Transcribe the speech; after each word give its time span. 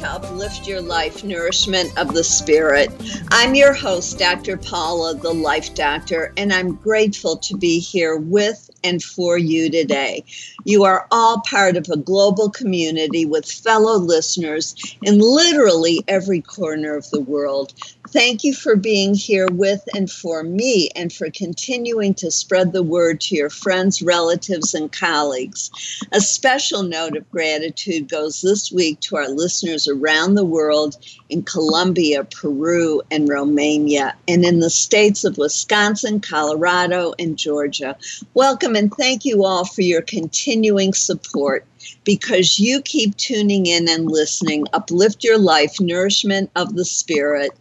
To 0.00 0.10
Uplift 0.12 0.66
Your 0.66 0.80
Life 0.80 1.24
Nourishment 1.24 1.92
of 1.98 2.14
the 2.14 2.24
Spirit. 2.24 2.90
I'm 3.32 3.54
your 3.54 3.74
host, 3.74 4.18
Dr. 4.18 4.56
Paula, 4.56 5.14
the 5.14 5.34
Life 5.34 5.74
Doctor, 5.74 6.32
and 6.38 6.54
I'm 6.54 6.76
grateful 6.76 7.36
to 7.36 7.54
be 7.54 7.78
here 7.78 8.16
with 8.16 8.70
and 8.82 9.02
for 9.02 9.36
you 9.36 9.70
today. 9.70 10.24
You 10.64 10.84
are 10.84 11.06
all 11.10 11.42
part 11.42 11.76
of 11.76 11.86
a 11.90 11.98
global 11.98 12.48
community 12.48 13.26
with 13.26 13.44
fellow 13.44 13.98
listeners 13.98 14.96
in 15.02 15.18
literally 15.18 16.02
every 16.08 16.40
corner 16.40 16.96
of 16.96 17.10
the 17.10 17.20
world. 17.20 17.74
Thank 18.12 18.42
you 18.42 18.54
for 18.54 18.74
being 18.74 19.14
here 19.14 19.46
with 19.46 19.88
and 19.94 20.10
for 20.10 20.42
me 20.42 20.90
and 20.96 21.12
for 21.12 21.30
continuing 21.30 22.12
to 22.14 22.32
spread 22.32 22.72
the 22.72 22.82
word 22.82 23.20
to 23.20 23.36
your 23.36 23.50
friends, 23.50 24.02
relatives, 24.02 24.74
and 24.74 24.90
colleagues. 24.90 25.70
A 26.10 26.20
special 26.20 26.82
note 26.82 27.16
of 27.16 27.30
gratitude 27.30 28.08
goes 28.08 28.40
this 28.40 28.72
week 28.72 28.98
to 29.00 29.16
our 29.16 29.28
listeners 29.28 29.86
around 29.86 30.34
the 30.34 30.44
world 30.44 30.96
in 31.28 31.44
Colombia, 31.44 32.24
Peru, 32.24 33.00
and 33.12 33.28
Romania, 33.28 34.16
and 34.26 34.44
in 34.44 34.58
the 34.58 34.70
states 34.70 35.22
of 35.22 35.38
Wisconsin, 35.38 36.18
Colorado, 36.18 37.14
and 37.16 37.38
Georgia. 37.38 37.96
Welcome 38.34 38.74
and 38.74 38.92
thank 38.92 39.24
you 39.24 39.44
all 39.44 39.64
for 39.64 39.82
your 39.82 40.02
continuing 40.02 40.94
support 40.94 41.64
because 42.04 42.58
you 42.58 42.82
keep 42.82 43.16
tuning 43.16 43.66
in 43.66 43.88
and 43.88 44.10
listening. 44.10 44.66
Uplift 44.72 45.24
Your 45.24 45.38
Life, 45.38 45.80
Nourishment 45.80 46.50
of 46.56 46.74
the 46.74 46.84
Spirit 46.84 47.52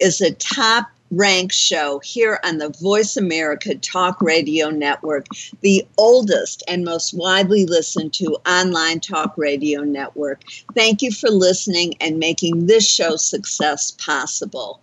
is 0.00 0.20
a 0.20 0.32
top 0.34 0.88
ranked 1.10 1.54
show 1.54 2.00
here 2.00 2.38
on 2.44 2.58
the 2.58 2.68
Voice 2.80 3.16
America 3.16 3.74
Talk 3.74 4.20
Radio 4.20 4.70
Network, 4.70 5.26
the 5.60 5.86
oldest 5.96 6.62
and 6.68 6.84
most 6.84 7.14
widely 7.14 7.64
listened 7.64 8.12
to 8.14 8.36
online 8.46 9.00
talk 9.00 9.36
radio 9.36 9.82
network. 9.82 10.42
Thank 10.74 11.02
you 11.02 11.12
for 11.12 11.30
listening 11.30 11.94
and 12.00 12.18
making 12.18 12.66
this 12.66 12.88
show 12.88 13.16
success 13.16 13.92
possible. 13.92 14.80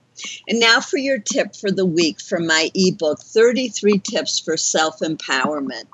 And 0.48 0.60
now 0.60 0.80
for 0.80 0.98
your 0.98 1.20
tip 1.20 1.56
for 1.56 1.72
the 1.72 1.86
week 1.86 2.22
from 2.22 2.48
my 2.48 2.72
ebook 2.74 3.22
33 3.22 4.00
Tips 4.00 4.40
for 4.40 4.58
Self 4.58 5.00
Empowerment. 5.00 5.86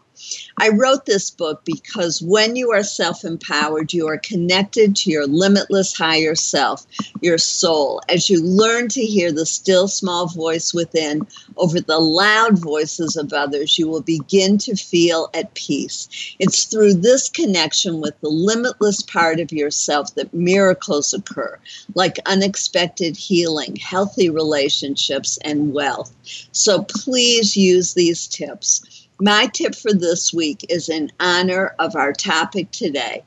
I 0.57 0.69
wrote 0.69 1.05
this 1.05 1.29
book 1.31 1.61
because 1.65 2.21
when 2.21 2.55
you 2.55 2.71
are 2.71 2.83
self 2.83 3.23
empowered, 3.23 3.93
you 3.93 4.07
are 4.07 4.17
connected 4.17 4.95
to 4.97 5.09
your 5.09 5.25
limitless 5.25 5.97
higher 5.97 6.35
self, 6.35 6.85
your 7.21 7.37
soul, 7.37 8.01
as 8.09 8.29
you 8.29 8.43
learn 8.43 8.87
to 8.89 9.01
hear 9.01 9.31
the 9.31 9.45
still 9.45 9.87
small 9.87 10.27
voice 10.27 10.73
within 10.73 11.25
over 11.57 11.79
the 11.79 11.99
loud 11.99 12.57
voices 12.57 13.15
of 13.15 13.33
others, 13.33 13.77
you 13.77 13.87
will 13.87 14.01
begin 14.01 14.57
to 14.59 14.75
feel 14.75 15.29
at 15.33 15.53
peace. 15.53 16.07
It's 16.39 16.65
through 16.65 16.95
this 16.95 17.29
connection 17.29 18.01
with 18.01 18.19
the 18.21 18.29
limitless 18.29 19.01
part 19.01 19.39
of 19.39 19.51
yourself 19.51 20.13
that 20.15 20.33
miracles 20.33 21.13
occur, 21.13 21.57
like 21.95 22.17
unexpected 22.25 23.15
healing, 23.17 23.75
healthy 23.75 24.29
relationships, 24.29 25.37
and 25.43 25.73
wealth. 25.73 26.13
So 26.51 26.83
please 26.83 27.55
use 27.57 27.93
these 27.93 28.27
tips. 28.27 29.00
My 29.23 29.45
tip 29.53 29.75
for 29.75 29.93
this 29.93 30.33
week 30.33 30.65
is 30.67 30.89
in 30.89 31.11
honor 31.19 31.75
of 31.77 31.95
our 31.95 32.11
topic 32.11 32.71
today. 32.71 33.23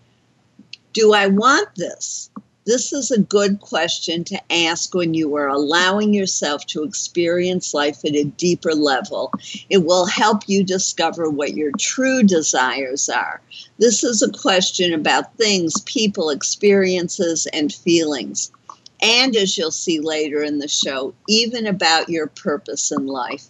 Do 0.93 1.13
I 1.15 1.29
want 1.29 1.69
this? 1.77 2.31
This 2.67 2.93
is 2.93 3.13
a 3.13 3.21
good 3.21 3.61
question 3.61 4.25
to 4.25 4.53
ask 4.53 4.93
when 4.93 5.15
you 5.15 5.37
are 5.37 5.47
allowing 5.47 6.13
yourself 6.13 6.67
to 6.67 6.83
experience 6.83 7.75
life 7.75 8.05
at 8.05 8.17
a 8.17 8.25
deeper 8.25 8.75
level. 8.75 9.31
It 9.71 9.85
will 9.85 10.07
help 10.07 10.49
you 10.49 10.65
discover 10.65 11.31
what 11.31 11.55
your 11.55 11.71
true 11.79 12.25
desires 12.25 13.09
are. 13.09 13.41
This 13.79 14.03
is 14.03 14.21
a 14.21 14.33
question 14.33 14.95
about 14.95 15.37
things, 15.37 15.81
people, 15.83 16.31
experiences, 16.31 17.47
and 17.53 17.73
feelings. 17.73 18.51
And 19.01 19.37
as 19.37 19.57
you'll 19.57 19.71
see 19.71 20.01
later 20.01 20.43
in 20.43 20.59
the 20.59 20.67
show, 20.67 21.15
even 21.29 21.69
about 21.69 22.09
your 22.09 22.27
purpose 22.27 22.91
in 22.91 23.07
life. 23.07 23.49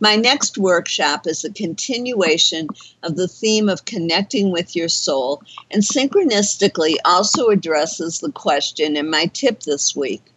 My 0.00 0.16
next 0.16 0.58
workshop 0.58 1.26
is 1.26 1.44
a 1.44 1.52
continuation 1.52 2.68
of 3.02 3.16
the 3.16 3.28
theme 3.28 3.68
of 3.68 3.84
connecting 3.84 4.50
with 4.50 4.74
your 4.74 4.88
soul 4.88 5.42
and 5.70 5.82
synchronistically 5.82 6.96
also 7.04 7.48
addresses 7.48 8.20
the 8.20 8.32
question 8.32 8.96
in 8.96 9.10
my 9.10 9.26
tip 9.26 9.60
this 9.60 9.94
week 9.94 10.31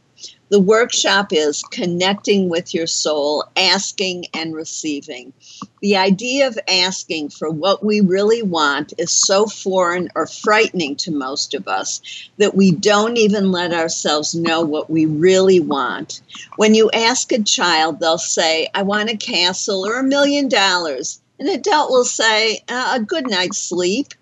the 0.50 0.60
workshop 0.60 1.28
is 1.32 1.64
connecting 1.72 2.50
with 2.50 2.74
your 2.74 2.88
soul, 2.88 3.44
asking 3.58 4.28
and 4.34 4.54
receiving. 4.54 5.34
The 5.82 5.98
idea 5.98 6.48
of 6.48 6.60
asking 6.68 7.30
for 7.30 7.50
what 7.50 7.84
we 7.84 8.02
really 8.02 8.44
want 8.44 8.94
is 8.98 9.12
so 9.12 9.48
foreign 9.48 10.10
or 10.16 10.28
frightening 10.28 10.96
to 10.98 11.12
most 11.12 11.54
of 11.54 11.68
us 11.68 12.30
that 12.38 12.56
we 12.56 12.72
don't 12.72 13.18
even 13.18 13.52
let 13.52 13.74
ourselves 13.74 14.36
know 14.36 14.62
what 14.62 14.90
we 14.90 15.06
really 15.06 15.60
want. 15.60 16.22
When 16.58 16.76
you 16.76 16.92
ask 16.92 17.32
a 17.32 17.42
child, 17.42 18.00
they'll 18.00 18.18
say, 18.18 18.68
I 18.74 18.84
want 18.84 19.10
a 19.10 19.18
castle 19.18 19.86
or 19.86 20.00
a 20.00 20.04
million 20.04 20.48
dollars. 20.48 21.22
An 21.40 21.50
adult 21.50 21.92
will 21.92 22.06
say, 22.06 22.64
uh, 22.70 22.94
a 22.96 23.00
good 23.00 23.30
night's 23.30 23.58
sleep. 23.58 24.14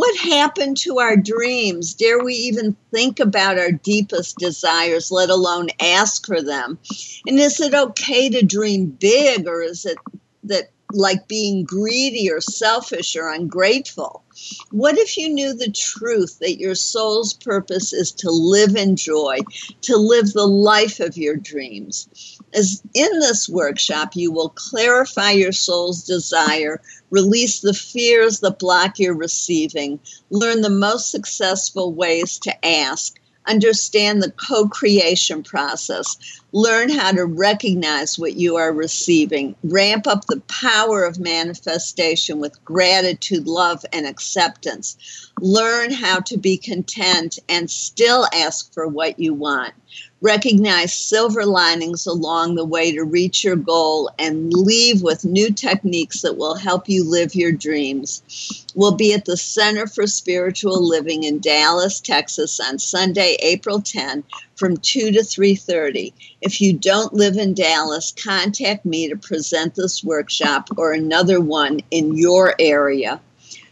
What 0.00 0.16
happened 0.16 0.78
to 0.78 0.98
our 0.98 1.14
dreams? 1.14 1.92
Dare 1.92 2.24
we 2.24 2.32
even 2.32 2.74
think 2.90 3.20
about 3.20 3.58
our 3.58 3.70
deepest 3.70 4.38
desires, 4.38 5.12
let 5.12 5.28
alone 5.28 5.68
ask 5.78 6.26
for 6.26 6.40
them? 6.40 6.78
And 7.26 7.38
is 7.38 7.60
it 7.60 7.74
okay 7.74 8.30
to 8.30 8.40
dream 8.40 8.86
big, 8.86 9.46
or 9.46 9.60
is 9.60 9.84
it 9.84 9.98
that 10.44 10.70
like 10.92 11.28
being 11.28 11.64
greedy 11.64 12.30
or 12.30 12.40
selfish 12.40 13.14
or 13.14 13.28
ungrateful? 13.28 14.24
What 14.70 14.96
if 14.96 15.18
you 15.18 15.28
knew 15.28 15.52
the 15.52 15.70
truth 15.70 16.38
that 16.38 16.58
your 16.58 16.74
soul's 16.74 17.34
purpose 17.34 17.92
is 17.92 18.10
to 18.12 18.30
live 18.30 18.76
in 18.76 18.96
joy, 18.96 19.40
to 19.82 19.98
live 19.98 20.32
the 20.32 20.46
life 20.46 21.00
of 21.00 21.18
your 21.18 21.36
dreams? 21.36 22.38
As 22.54 22.82
in 22.94 23.18
this 23.18 23.50
workshop, 23.50 24.16
you 24.16 24.32
will 24.32 24.48
clarify 24.48 25.32
your 25.32 25.52
soul's 25.52 26.04
desire, 26.04 26.80
release 27.10 27.60
the 27.60 27.74
fears 27.74 28.40
that 28.40 28.58
block 28.58 28.98
your 28.98 29.14
receiving, 29.14 29.98
learn 30.30 30.62
the 30.62 30.70
most 30.70 31.10
successful 31.10 31.92
ways 31.92 32.38
to 32.38 32.66
ask, 32.66 33.20
understand 33.46 34.22
the 34.22 34.32
co 34.32 34.68
creation 34.68 35.42
process, 35.42 36.16
learn 36.52 36.88
how 36.88 37.12
to 37.12 37.24
recognize 37.24 38.18
what 38.18 38.34
you 38.34 38.56
are 38.56 38.72
receiving, 38.72 39.54
ramp 39.64 40.06
up 40.06 40.26
the 40.26 40.40
power 40.48 41.04
of 41.04 41.18
manifestation 41.18 42.38
with 42.38 42.64
gratitude, 42.64 43.46
love, 43.46 43.84
and 43.92 44.06
acceptance, 44.06 44.96
Learn 45.40 45.90
how 45.90 46.20
to 46.20 46.36
be 46.36 46.58
content 46.58 47.38
and 47.48 47.70
still 47.70 48.26
ask 48.34 48.72
for 48.74 48.86
what 48.86 49.18
you 49.18 49.32
want. 49.32 49.72
Recognize 50.22 50.92
silver 50.92 51.46
linings 51.46 52.06
along 52.06 52.54
the 52.54 52.64
way 52.64 52.92
to 52.92 53.04
reach 53.04 53.42
your 53.42 53.56
goal 53.56 54.10
and 54.18 54.52
leave 54.52 55.00
with 55.00 55.24
new 55.24 55.50
techniques 55.50 56.20
that 56.20 56.36
will 56.36 56.56
help 56.56 56.90
you 56.90 57.04
live 57.04 57.34
your 57.34 57.52
dreams. 57.52 58.22
We'll 58.74 58.96
be 58.96 59.14
at 59.14 59.24
the 59.24 59.38
Center 59.38 59.86
for 59.86 60.06
Spiritual 60.06 60.86
Living 60.86 61.22
in 61.22 61.38
Dallas, 61.38 62.00
Texas 62.00 62.60
on 62.60 62.78
Sunday, 62.78 63.38
April 63.40 63.80
10 63.80 64.22
from 64.56 64.76
2 64.76 65.10
to 65.12 65.20
3:30. 65.20 66.12
If 66.42 66.60
you 66.60 66.74
don't 66.74 67.14
live 67.14 67.38
in 67.38 67.54
Dallas, 67.54 68.12
contact 68.12 68.84
me 68.84 69.08
to 69.08 69.16
present 69.16 69.74
this 69.74 70.04
workshop 70.04 70.68
or 70.76 70.92
another 70.92 71.40
one 71.40 71.80
in 71.90 72.14
your 72.14 72.54
area 72.58 73.22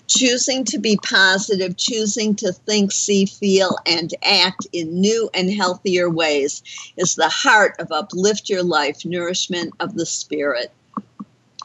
choosing 0.09 0.65
to 0.65 0.79
be 0.79 0.99
positive, 1.03 1.77
choosing 1.77 2.35
to 2.37 2.53
think, 2.53 2.93
see, 2.93 3.27
feel, 3.27 3.77
and 3.87 4.13
act 4.25 4.67
in 4.73 5.01
new 5.01 5.31
and 5.35 5.53
healthier 5.53 6.11
ways 6.11 6.63
is 6.97 7.15
the 7.15 7.29
heart 7.29 7.77
of 7.79 7.93
Uplift 7.93 8.49
Your 8.49 8.63
Life 8.63 9.05
Nourishment 9.05 9.75
of 9.81 9.95
the 9.95 10.07
Spirit. 10.07 10.73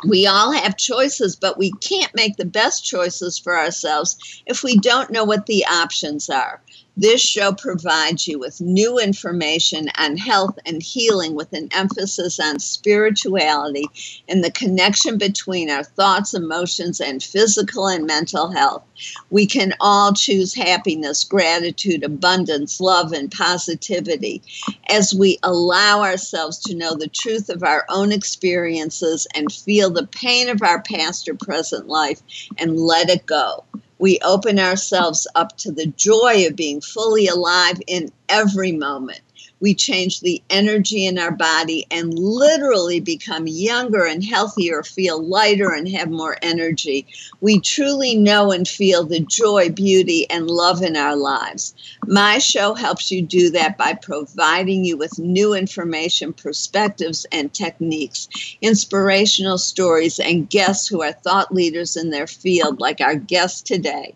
We 0.05 0.27
all 0.27 0.51
have 0.51 0.75
choices, 0.75 1.35
but 1.35 1.57
we 1.57 1.71
can't 1.79 2.13
make 2.13 2.35
the 2.35 2.45
best 2.45 2.83
choices 2.83 3.39
for 3.39 3.57
ourselves 3.57 4.41
if 4.45 4.61
we 4.61 4.77
don't 4.77 5.11
know 5.11 5.23
what 5.23 5.45
the 5.45 5.65
options 5.65 6.29
are. 6.29 6.61
This 6.95 7.21
show 7.21 7.53
provides 7.53 8.27
you 8.27 8.37
with 8.37 8.61
new 8.61 8.99
information 8.99 9.89
on 9.97 10.15
health 10.15 10.59
and 10.63 10.81
healing 10.81 11.33
with 11.33 11.51
an 11.51 11.69
emphasis 11.71 12.39
on 12.39 12.59
spirituality 12.59 13.85
and 14.29 14.43
the 14.43 14.51
connection 14.51 15.17
between 15.17 15.71
our 15.71 15.83
thoughts, 15.83 16.35
emotions, 16.35 17.01
and 17.01 17.23
physical 17.23 17.87
and 17.87 18.05
mental 18.05 18.51
health. 18.51 18.83
We 19.31 19.47
can 19.47 19.73
all 19.79 20.13
choose 20.13 20.53
happiness, 20.53 21.23
gratitude, 21.23 22.03
abundance, 22.03 22.79
love, 22.79 23.11
and 23.11 23.31
positivity 23.31 24.43
as 24.87 25.15
we 25.15 25.39
allow 25.41 26.03
ourselves 26.03 26.59
to 26.59 26.75
know 26.75 26.93
the 26.93 27.07
truth 27.07 27.49
of 27.49 27.63
our 27.63 27.85
own 27.89 28.11
experiences 28.11 29.25
and 29.33 29.51
feel 29.51 29.89
the 29.89 30.05
pain 30.05 30.47
of 30.47 30.61
our 30.61 30.83
past 30.83 31.27
or 31.27 31.33
present 31.33 31.87
life 31.87 32.21
and 32.59 32.77
let 32.79 33.09
it 33.09 33.25
go 33.25 33.63
we 33.99 34.19
open 34.23 34.59
ourselves 34.59 35.27
up 35.35 35.57
to 35.57 35.71
the 35.71 35.87
joy 35.87 36.47
of 36.47 36.55
being 36.55 36.81
fully 36.81 37.27
alive 37.27 37.81
in 37.87 38.11
every 38.29 38.71
moment 38.73 39.21
we 39.59 39.73
change 39.73 40.19
the 40.19 40.41
energy 40.49 41.05
in 41.05 41.17
our 41.17 41.31
body 41.31 41.85
and 41.89 42.13
literally 42.19 42.99
become 42.99 43.47
younger 43.47 44.05
and 44.05 44.23
healthier, 44.23 44.83
feel 44.83 45.23
lighter 45.23 45.71
and 45.71 45.87
have 45.87 46.09
more 46.09 46.37
energy. 46.41 47.07
We 47.39 47.61
truly 47.61 48.15
know 48.15 48.51
and 48.51 48.67
feel 48.67 49.05
the 49.05 49.21
joy, 49.21 49.69
beauty, 49.69 50.29
and 50.29 50.49
love 50.49 50.81
in 50.81 50.97
our 50.97 51.15
lives. 51.15 51.73
My 52.07 52.39
show 52.39 52.73
helps 52.73 53.09
you 53.09 53.21
do 53.21 53.49
that 53.51 53.77
by 53.77 53.93
providing 53.93 54.83
you 54.83 54.97
with 54.97 55.17
new 55.17 55.53
information, 55.53 56.33
perspectives, 56.33 57.25
and 57.31 57.53
techniques, 57.53 58.27
inspirational 58.61 59.57
stories, 59.57 60.19
and 60.19 60.49
guests 60.49 60.87
who 60.87 61.01
are 61.01 61.13
thought 61.13 61.53
leaders 61.53 61.95
in 61.95 62.09
their 62.09 62.27
field, 62.27 62.81
like 62.81 62.99
our 62.99 63.15
guest 63.15 63.65
today. 63.65 64.13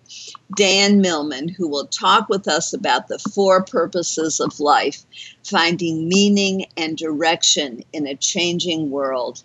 Dan 0.55 1.01
Millman, 1.01 1.49
who 1.49 1.67
will 1.67 1.87
talk 1.87 2.29
with 2.29 2.47
us 2.47 2.73
about 2.73 3.07
the 3.07 3.19
four 3.19 3.63
purposes 3.63 4.39
of 4.39 4.59
life, 4.59 5.05
finding 5.49 6.09
meaning 6.09 6.65
and 6.75 6.97
direction 6.97 7.83
in 7.93 8.07
a 8.07 8.15
changing 8.15 8.89
world. 8.89 9.43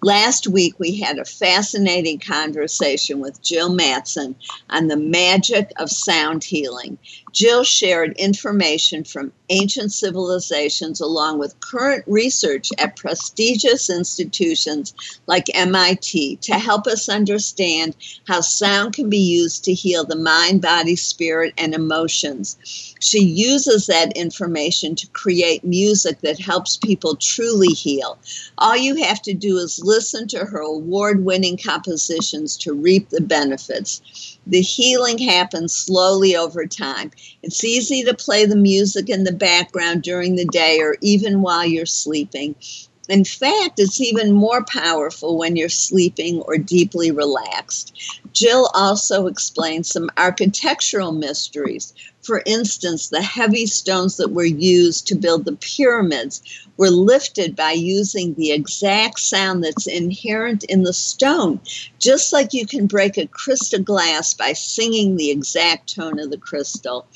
Last 0.00 0.46
week, 0.46 0.78
we 0.78 0.94
had 1.00 1.18
a 1.18 1.24
fascinating 1.24 2.20
conversation 2.20 3.18
with 3.18 3.42
Jill 3.42 3.68
Mattson 3.68 4.36
on 4.70 4.86
the 4.86 4.96
magic 4.96 5.72
of 5.78 5.90
sound 5.90 6.44
healing. 6.44 6.98
Jill 7.32 7.64
shared 7.64 8.16
information 8.16 9.02
from 9.02 9.32
ancient 9.48 9.92
civilizations 9.92 11.00
along 11.00 11.38
with 11.38 11.58
current 11.58 12.04
research 12.06 12.70
at 12.78 12.94
prestigious 12.94 13.90
institutions 13.90 14.94
like 15.26 15.54
MIT 15.54 16.36
to 16.42 16.54
help 16.54 16.86
us 16.86 17.08
understand 17.08 17.96
how 18.28 18.40
sound 18.40 18.94
can 18.94 19.10
be 19.10 19.18
used 19.18 19.64
to 19.64 19.74
heal 19.74 20.04
the 20.04 20.14
mind, 20.14 20.62
body, 20.62 20.94
spirit, 20.94 21.52
and 21.58 21.74
emotions. 21.74 22.85
She 23.00 23.22
uses 23.22 23.86
that 23.86 24.16
information 24.16 24.94
to 24.96 25.06
create 25.08 25.64
music 25.64 26.20
that 26.22 26.38
helps 26.38 26.76
people 26.76 27.16
truly 27.16 27.68
heal. 27.68 28.18
All 28.58 28.76
you 28.76 28.96
have 28.96 29.20
to 29.22 29.34
do 29.34 29.58
is 29.58 29.84
listen 29.84 30.26
to 30.28 30.46
her 30.46 30.60
award 30.60 31.24
winning 31.24 31.58
compositions 31.58 32.56
to 32.58 32.72
reap 32.72 33.10
the 33.10 33.20
benefits. 33.20 34.00
The 34.46 34.62
healing 34.62 35.18
happens 35.18 35.74
slowly 35.74 36.36
over 36.36 36.66
time. 36.66 37.10
It's 37.42 37.64
easy 37.64 38.02
to 38.04 38.14
play 38.14 38.46
the 38.46 38.56
music 38.56 39.10
in 39.10 39.24
the 39.24 39.32
background 39.32 40.02
during 40.02 40.36
the 40.36 40.46
day 40.46 40.80
or 40.80 40.96
even 41.02 41.42
while 41.42 41.66
you're 41.66 41.86
sleeping. 41.86 42.54
In 43.08 43.24
fact, 43.24 43.78
it's 43.78 44.00
even 44.00 44.32
more 44.32 44.64
powerful 44.64 45.36
when 45.38 45.54
you're 45.54 45.68
sleeping 45.68 46.40
or 46.40 46.58
deeply 46.58 47.10
relaxed. 47.10 48.20
Jill 48.36 48.68
also 48.74 49.28
explains 49.28 49.90
some 49.90 50.10
architectural 50.18 51.10
mysteries. 51.12 51.94
For 52.20 52.42
instance, 52.44 53.08
the 53.08 53.22
heavy 53.22 53.64
stones 53.64 54.18
that 54.18 54.32
were 54.32 54.44
used 54.44 55.06
to 55.06 55.14
build 55.14 55.46
the 55.46 55.52
pyramids 55.52 56.42
were 56.76 56.90
lifted 56.90 57.56
by 57.56 57.72
using 57.72 58.34
the 58.34 58.50
exact 58.52 59.20
sound 59.20 59.64
that's 59.64 59.86
inherent 59.86 60.64
in 60.64 60.82
the 60.82 60.92
stone, 60.92 61.60
just 61.98 62.32
like 62.32 62.52
you 62.52 62.66
can 62.66 62.86
break 62.86 63.16
a 63.16 63.26
crystal 63.28 63.80
glass 63.80 64.34
by 64.34 64.52
singing 64.52 65.16
the 65.16 65.30
exact 65.30 65.94
tone 65.94 66.18
of 66.18 66.30
the 66.30 66.36
crystal. 66.36 67.06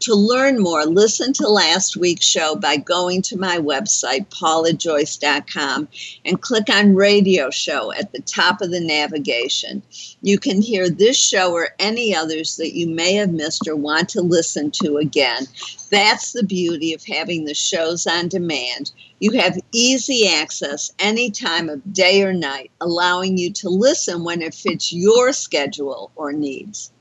To 0.00 0.14
learn 0.14 0.60
more, 0.60 0.84
listen 0.84 1.32
to 1.34 1.48
last 1.48 1.96
week's 1.96 2.26
show 2.26 2.54
by 2.54 2.76
going 2.76 3.22
to 3.22 3.36
my 3.36 3.56
website, 3.58 4.28
paulajoyce.com, 4.28 5.88
and 6.24 6.42
click 6.42 6.68
on 6.68 6.94
radio 6.94 7.50
show 7.50 7.92
at 7.92 8.12
the 8.12 8.20
top 8.20 8.60
of 8.60 8.70
the 8.70 8.80
navigation. 8.80 9.82
You 10.22 10.38
can 10.38 10.62
hear 10.68 10.90
this 10.90 11.16
show 11.16 11.52
or 11.52 11.70
any 11.78 12.14
others 12.14 12.56
that 12.56 12.76
you 12.76 12.88
may 12.88 13.14
have 13.14 13.30
missed 13.30 13.66
or 13.66 13.74
want 13.74 14.08
to 14.10 14.20
listen 14.20 14.70
to 14.72 14.98
again. 14.98 15.46
That's 15.90 16.32
the 16.32 16.44
beauty 16.44 16.92
of 16.92 17.02
having 17.04 17.44
the 17.44 17.54
shows 17.54 18.06
on 18.06 18.28
demand. 18.28 18.92
You 19.20 19.32
have 19.32 19.58
easy 19.72 20.28
access 20.28 20.92
any 20.98 21.30
time 21.30 21.68
of 21.68 21.92
day 21.92 22.22
or 22.22 22.32
night, 22.32 22.70
allowing 22.80 23.38
you 23.38 23.52
to 23.54 23.68
listen 23.68 24.24
when 24.24 24.42
it 24.42 24.54
fits 24.54 24.92
your 24.92 25.32
schedule 25.32 26.12
or 26.14 26.32
needs. 26.32 26.92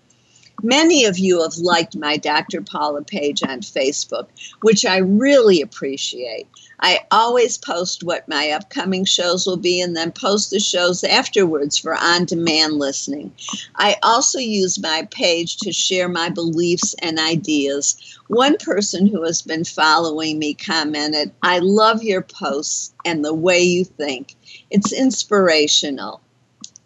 Many 0.64 1.06
of 1.06 1.20
you 1.20 1.44
have 1.44 1.58
liked 1.58 1.96
my 1.96 2.18
Dr. 2.18 2.62
Paula 2.62 3.04
page 3.04 3.44
on 3.44 3.62
Facebook, 3.62 4.28
which 4.62 4.86
I 4.86 4.98
really 4.98 5.62
appreciate. 5.62 6.48
I 6.80 7.02
always 7.12 7.58
post 7.58 8.04
what 8.04 8.28
my 8.28 8.50
upcoming 8.50 9.06
shows 9.06 9.46
will 9.46 9.58
be 9.58 9.82
and 9.82 9.96
then 9.96 10.12
post 10.12 10.50
the 10.50 10.60
shows 10.60 11.04
afterwards 11.04 11.78
for 11.78 11.96
on 11.96 12.26
demand 12.26 12.74
listening. 12.74 13.34
I 13.76 13.98
also 14.02 14.40
use 14.40 14.80
my 14.80 15.08
page 15.12 15.58
to 15.58 15.72
share 15.72 16.10
my 16.10 16.30
beliefs 16.30 16.96
and 17.04 17.20
ideas. 17.20 18.20
One 18.28 18.58
person 18.58 19.08
who 19.08 19.24
has 19.24 19.42
been 19.42 19.64
following 19.64 20.40
me 20.40 20.56
commented, 20.56 21.32
I 21.44 21.60
love 21.60 22.04
your 22.04 22.22
posts 22.22 22.94
and 23.06 23.24
the 23.24 23.34
way 23.34 23.60
you 23.60 23.86
think. 23.86 24.36
It's 24.70 24.92
inspirational. 24.92 26.22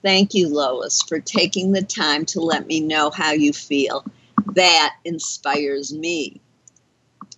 Thank 0.04 0.34
you, 0.34 0.50
Lois, 0.50 1.02
for 1.02 1.20
taking 1.20 1.72
the 1.72 1.84
time 1.84 2.26
to 2.28 2.42
let 2.42 2.68
me 2.68 2.80
know 2.80 3.12
how 3.12 3.32
you 3.32 3.54
feel. 3.54 4.06
That 4.56 4.96
inspires 5.06 5.94
me. 5.94 6.42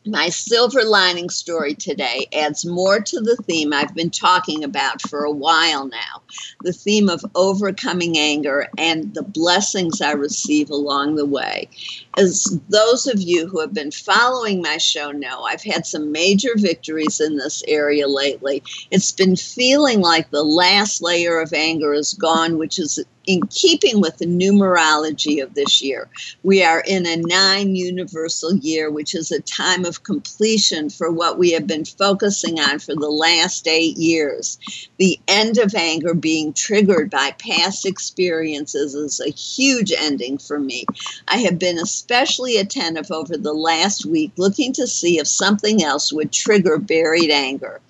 My 0.06 0.30
silver 0.30 0.84
lining 0.84 1.30
story 1.30 1.76
today 1.76 2.28
adds 2.34 2.66
more 2.66 3.00
to 3.00 3.22
the 3.22 3.38
theme 3.38 3.72
I've 3.72 3.96
been 3.96 4.10
talking 4.10 4.64
about 4.64 5.02
for 5.02 5.24
a 5.24 5.32
while 5.32 5.88
now 5.88 6.22
the 6.64 6.74
theme 6.74 7.10
of 7.10 7.24
overcoming 7.36 8.18
anger 8.18 8.68
and 8.78 9.14
the 9.14 9.24
blessings 9.24 10.02
I 10.02 10.12
receive 10.12 10.70
along 10.70 11.16
the 11.16 11.26
way. 11.26 11.70
As 12.18 12.60
those 12.70 13.08
of 13.08 13.22
you 13.22 13.48
who 13.48 13.60
have 13.60 13.74
been 13.74 13.92
following 13.92 14.62
my 14.62 14.78
show 14.78 15.12
know, 15.12 15.44
I've 15.44 15.64
had 15.64 15.86
some 15.86 16.12
major 16.12 16.52
victories 16.56 17.20
in 17.20 17.38
this 17.38 17.64
area 17.68 18.08
lately. 18.08 18.64
It's 18.92 19.12
been 19.12 19.36
feeling 19.36 20.02
like 20.02 20.32
the 20.32 20.44
last 20.44 21.02
layer 21.02 21.40
of 21.40 21.54
anger 21.54 21.94
is 21.94 22.14
gone, 22.14 22.58
which 22.58 22.80
is 22.80 23.04
in 23.26 23.42
keeping 23.48 24.02
with 24.02 24.18
the 24.18 24.26
numerology 24.26 25.42
of 25.42 25.54
this 25.54 25.82
year. 25.82 26.10
We 26.44 26.64
are 26.64 26.84
in 26.86 27.06
a 27.06 27.18
nine 27.18 27.76
universal 27.76 28.56
year, 28.58 28.90
which 28.90 29.16
is 29.16 29.32
a 29.32 29.42
time 29.42 29.86
of 29.86 30.04
completion 30.04 30.90
for 30.90 31.12
what 31.12 31.38
we 31.38 31.52
have 31.52 31.68
been 31.68 31.86
focusing 31.86 32.60
on 32.60 32.80
for 32.80 32.96
the 32.96 33.10
last 33.10 33.68
eight 33.68 33.98
years. 33.98 34.58
The 34.98 35.20
end 35.28 35.58
of 35.58 35.74
anger 35.76 36.14
being 36.14 36.54
triggered 36.54 37.10
by 37.10 37.32
past 37.40 37.86
experiences 37.86 38.96
is 38.96 39.20
a 39.20 39.30
huge 39.30 39.92
ending 39.92 40.38
for 40.38 40.60
me. 40.60 40.86
I 41.28 41.38
have 41.38 41.60
been 41.60 41.80
especially 41.80 42.58
attentive 42.58 43.12
over 43.12 43.38
the 43.38 43.54
last 43.54 44.06
week, 44.06 44.32
looking 44.38 44.74
to 44.74 44.88
see 44.88 45.20
if 45.20 45.28
something 45.28 45.84
else 45.84 46.12
would 46.12 46.32
trigger 46.32 46.78
buried 46.78 47.32
anger. 47.32 47.82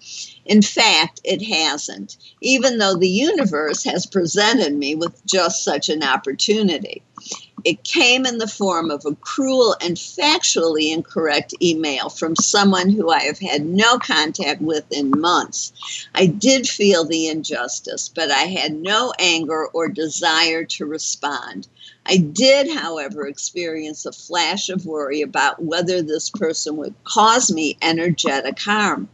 In 0.46 0.62
fact, 0.62 1.22
it 1.24 1.42
hasn't, 1.42 2.18
even 2.42 2.78
though 2.78 2.96
the 2.96 3.08
universe 3.10 3.84
has 3.86 4.06
presented 4.06 4.74
me 4.74 4.94
with 4.94 5.26
just 5.26 5.64
such 5.64 5.88
an 5.90 6.04
opportunity. 6.04 7.02
It 7.64 7.86
came 7.86 8.26
in 8.26 8.40
the 8.40 8.48
form 8.48 8.92
of 8.92 9.06
a 9.06 9.16
cruel 9.16 9.78
and 9.80 9.96
factually 9.96 10.92
incorrect 10.92 11.54
email 11.62 12.10
from 12.10 12.36
someone 12.36 12.90
who 12.90 13.10
I 13.10 13.22
have 13.22 13.40
had 13.40 13.66
no 13.66 13.98
contact 14.00 14.62
with 14.62 14.84
in 14.92 15.12
months. 15.12 15.72
I 16.14 16.26
did 16.26 16.68
feel 16.68 17.06
the 17.06 17.28
injustice, 17.28 18.10
but 18.10 18.30
I 18.32 18.44
had 18.44 18.74
no 18.74 19.14
anger 19.18 19.68
or 19.68 19.88
desire 19.88 20.66
to 20.66 20.86
respond. 20.86 21.70
I 22.06 22.18
did, 22.18 22.70
however, 22.70 23.28
experience 23.28 24.06
a 24.06 24.12
flash 24.12 24.68
of 24.68 24.86
worry 24.86 25.22
about 25.22 25.64
whether 25.64 26.02
this 26.02 26.30
person 26.30 26.76
would 26.76 26.96
cause 27.06 27.50
me 27.50 27.78
energetic 27.82 28.60
harm. 28.60 29.08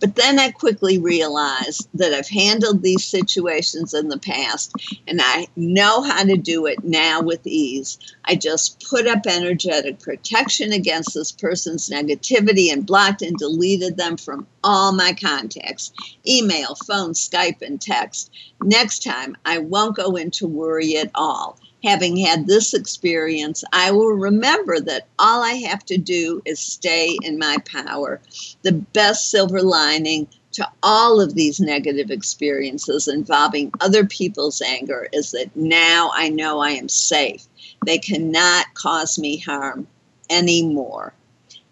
But 0.00 0.14
then 0.14 0.38
I 0.38 0.50
quickly 0.50 0.98
realized 0.98 1.88
that 1.94 2.12
I've 2.12 2.28
handled 2.28 2.82
these 2.82 3.04
situations 3.04 3.94
in 3.94 4.08
the 4.08 4.18
past 4.18 4.72
and 5.06 5.20
I 5.22 5.48
know 5.56 6.02
how 6.02 6.24
to 6.24 6.36
do 6.36 6.66
it 6.66 6.84
now 6.84 7.20
with 7.20 7.46
ease. 7.46 7.98
I 8.24 8.36
just 8.36 8.84
put 8.88 9.06
up 9.06 9.26
energetic 9.26 9.98
protection 10.00 10.72
against 10.72 11.14
this 11.14 11.32
person's 11.32 11.88
negativity 11.88 12.72
and 12.72 12.86
blocked 12.86 13.22
and 13.22 13.36
deleted 13.36 13.96
them 13.96 14.16
from 14.16 14.46
all 14.62 14.92
my 14.92 15.12
contacts 15.12 15.92
email, 16.26 16.74
phone, 16.86 17.12
Skype, 17.12 17.62
and 17.62 17.80
text. 17.80 18.30
Next 18.62 19.02
time, 19.02 19.36
I 19.44 19.58
won't 19.58 19.96
go 19.96 20.16
into 20.16 20.46
worry 20.46 20.96
at 20.96 21.10
all 21.14 21.58
having 21.84 22.16
had 22.16 22.46
this 22.46 22.74
experience, 22.74 23.62
I 23.72 23.90
will 23.90 24.12
remember 24.12 24.80
that 24.80 25.06
all 25.18 25.42
I 25.42 25.54
have 25.54 25.84
to 25.86 25.96
do 25.96 26.42
is 26.44 26.58
stay 26.58 27.16
in 27.22 27.38
my 27.38 27.56
power. 27.64 28.20
The 28.62 28.72
best 28.72 29.30
silver 29.30 29.62
lining 29.62 30.28
to 30.52 30.68
all 30.82 31.20
of 31.20 31.34
these 31.34 31.60
negative 31.60 32.10
experiences 32.10 33.06
involving 33.06 33.70
other 33.80 34.04
people's 34.04 34.60
anger 34.60 35.08
is 35.12 35.30
that 35.32 35.54
now 35.54 36.10
I 36.14 36.30
know 36.30 36.60
I 36.60 36.70
am 36.70 36.88
safe. 36.88 37.46
They 37.86 37.98
cannot 37.98 38.74
cause 38.74 39.18
me 39.18 39.38
harm 39.38 39.86
anymore. 40.30 41.12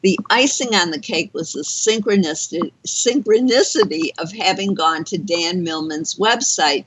The 0.02 0.18
icing 0.30 0.74
on 0.74 0.92
the 0.92 1.00
cake 1.00 1.30
was 1.32 1.52
the 1.52 1.62
synchronicity, 1.62 4.12
of 4.18 4.30
having 4.30 4.74
gone 4.74 5.04
to 5.04 5.18
Dan 5.18 5.64
Millman's 5.64 6.14
website, 6.14 6.84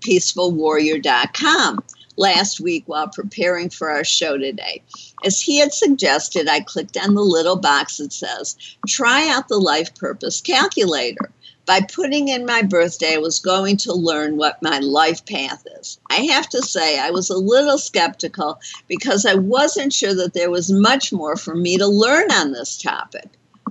peacefulwarrior.com 0.00 1.84
last 2.16 2.60
week 2.60 2.84
while 2.86 3.08
preparing 3.08 3.70
for 3.70 3.90
our 3.90 4.04
show 4.04 4.36
today. 4.36 4.82
As 5.24 5.40
he 5.40 5.58
had 5.58 5.72
suggested, 5.72 6.48
I 6.48 6.60
clicked 6.60 6.96
on 6.96 7.14
the 7.14 7.22
little 7.22 7.56
box 7.56 7.98
that 7.98 8.12
says, 8.12 8.56
Try 8.86 9.28
out 9.28 9.48
the 9.48 9.58
Life 9.58 9.94
Purpose 9.94 10.40
Calculator. 10.40 11.30
By 11.66 11.80
putting 11.80 12.28
in 12.28 12.46
my 12.46 12.62
birthday, 12.62 13.14
I 13.14 13.18
was 13.18 13.40
going 13.40 13.76
to 13.78 13.92
learn 13.92 14.36
what 14.36 14.62
my 14.62 14.78
life 14.78 15.26
path 15.26 15.66
is. 15.80 15.98
I 16.08 16.18
have 16.26 16.48
to 16.50 16.62
say, 16.62 16.96
I 17.00 17.10
was 17.10 17.28
a 17.28 17.36
little 17.36 17.76
skeptical 17.76 18.60
because 18.86 19.26
I 19.26 19.34
wasn't 19.34 19.92
sure 19.92 20.14
that 20.14 20.32
there 20.32 20.50
was 20.50 20.70
much 20.70 21.12
more 21.12 21.36
for 21.36 21.56
me 21.56 21.76
to 21.76 21.88
learn 21.88 22.30
on 22.30 22.52
this 22.52 22.78
topic. 22.78 23.28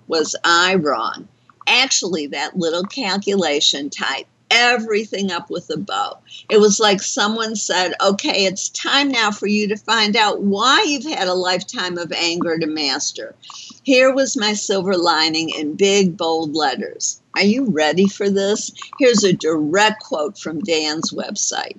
Was 0.07 0.35
I 0.43 0.75
wrong? 0.75 1.29
Actually, 1.67 2.27
that 2.27 2.57
little 2.57 2.83
calculation 2.83 3.89
tied 3.89 4.25
everything 4.51 5.31
up 5.31 5.49
with 5.49 5.69
a 5.69 5.77
bow. 5.77 6.17
It 6.49 6.59
was 6.59 6.79
like 6.79 7.01
someone 7.01 7.55
said, 7.55 7.93
okay, 8.01 8.45
it's 8.45 8.69
time 8.69 9.09
now 9.09 9.31
for 9.31 9.47
you 9.47 9.67
to 9.67 9.77
find 9.77 10.15
out 10.15 10.41
why 10.41 10.83
you've 10.87 11.05
had 11.05 11.27
a 11.27 11.33
lifetime 11.33 11.97
of 11.97 12.11
anger 12.11 12.57
to 12.57 12.67
master. 12.67 13.35
Here 13.83 14.13
was 14.13 14.37
my 14.37 14.53
silver 14.53 14.97
lining 14.97 15.49
in 15.49 15.75
big, 15.75 16.17
bold 16.17 16.55
letters. 16.55 17.21
Are 17.35 17.43
you 17.43 17.65
ready 17.65 18.07
for 18.07 18.29
this? 18.29 18.71
Here's 18.99 19.23
a 19.23 19.33
direct 19.33 20.03
quote 20.03 20.37
from 20.37 20.61
Dan's 20.61 21.11
website. 21.11 21.77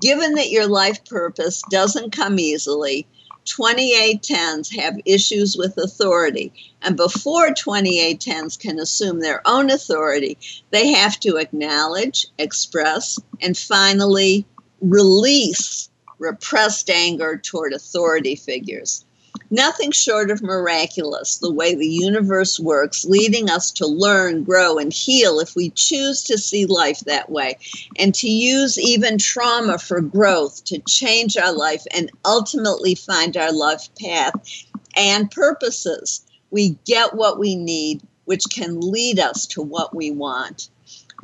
Given 0.00 0.34
that 0.34 0.50
your 0.50 0.66
life 0.66 1.04
purpose 1.04 1.62
doesn't 1.70 2.12
come 2.12 2.38
easily, 2.38 3.06
2810s 3.46 4.76
have 4.76 5.00
issues 5.04 5.56
with 5.56 5.76
authority. 5.78 6.52
And 6.82 6.96
before 6.96 7.48
2810s 7.50 8.58
can 8.58 8.78
assume 8.78 9.20
their 9.20 9.42
own 9.46 9.70
authority, 9.70 10.38
they 10.70 10.88
have 10.88 11.18
to 11.20 11.36
acknowledge, 11.36 12.26
express, 12.38 13.18
and 13.40 13.56
finally 13.56 14.46
release 14.80 15.88
repressed 16.18 16.90
anger 16.90 17.38
toward 17.38 17.72
authority 17.72 18.36
figures. 18.36 19.04
Nothing 19.52 19.90
short 19.90 20.30
of 20.30 20.42
miraculous, 20.42 21.36
the 21.36 21.50
way 21.52 21.74
the 21.74 21.88
universe 21.88 22.60
works, 22.60 23.04
leading 23.04 23.50
us 23.50 23.72
to 23.72 23.86
learn, 23.86 24.44
grow, 24.44 24.78
and 24.78 24.92
heal 24.92 25.40
if 25.40 25.56
we 25.56 25.70
choose 25.70 26.22
to 26.24 26.38
see 26.38 26.66
life 26.66 27.00
that 27.00 27.30
way, 27.30 27.58
and 27.96 28.14
to 28.14 28.30
use 28.30 28.78
even 28.78 29.18
trauma 29.18 29.76
for 29.78 30.00
growth 30.00 30.62
to 30.66 30.78
change 30.86 31.36
our 31.36 31.52
life 31.52 31.82
and 31.92 32.12
ultimately 32.24 32.94
find 32.94 33.36
our 33.36 33.52
life 33.52 33.88
path 34.00 34.32
and 34.96 35.32
purposes. 35.32 36.24
We 36.52 36.76
get 36.84 37.14
what 37.14 37.40
we 37.40 37.56
need, 37.56 38.02
which 38.26 38.44
can 38.52 38.80
lead 38.80 39.18
us 39.18 39.46
to 39.46 39.62
what 39.62 39.96
we 39.96 40.12
want. 40.12 40.68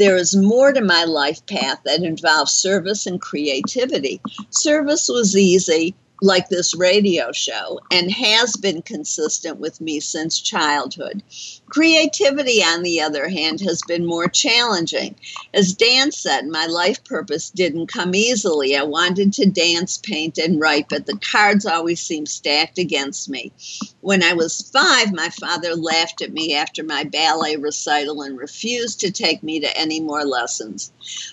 There 0.00 0.16
is 0.16 0.34
more 0.34 0.72
to 0.72 0.80
my 0.80 1.04
life 1.04 1.46
path 1.46 1.78
that 1.84 2.02
involves 2.02 2.50
service 2.50 3.06
and 3.06 3.20
creativity. 3.20 4.20
Service 4.50 5.08
was 5.08 5.36
easy 5.36 5.94
like 6.22 6.48
this 6.48 6.74
radio 6.74 7.32
show 7.32 7.80
and 7.90 8.10
has 8.10 8.56
been 8.56 8.82
consistent 8.82 9.58
with 9.58 9.80
me 9.80 10.00
since 10.00 10.40
childhood. 10.40 11.22
Creativity, 11.68 12.62
on 12.62 12.82
the 12.82 13.00
other 13.00 13.28
hand, 13.28 13.60
has 13.60 13.82
been 13.82 14.06
more 14.06 14.28
challenging. 14.28 15.16
As 15.52 15.74
Dan 15.74 16.12
said, 16.12 16.46
my 16.46 16.66
life 16.66 17.02
purpose 17.04 17.50
didn't 17.50 17.88
come 17.88 18.14
easily. 18.14 18.76
I 18.76 18.84
wanted 18.84 19.32
to 19.34 19.46
dance, 19.46 19.98
paint, 19.98 20.38
and 20.38 20.60
write, 20.60 20.88
but 20.88 21.06
the 21.06 21.18
cards 21.18 21.66
always 21.66 22.00
seemed 22.00 22.28
stacked 22.28 22.78
against 22.78 23.28
me. 23.28 23.52
When 24.00 24.22
I 24.22 24.34
was 24.34 24.70
five, 24.72 25.12
my 25.12 25.28
father 25.30 25.74
laughed 25.74 26.22
at 26.22 26.32
me 26.32 26.54
after 26.54 26.84
my 26.84 27.02
ballet 27.02 27.56
recital 27.56 28.22
and 28.22 28.38
refused 28.38 29.00
to 29.00 29.10
take 29.10 29.42
me 29.42 29.58
to 29.60 29.76
any 29.76 29.98
more 30.00 30.24
lessons. 30.24 30.92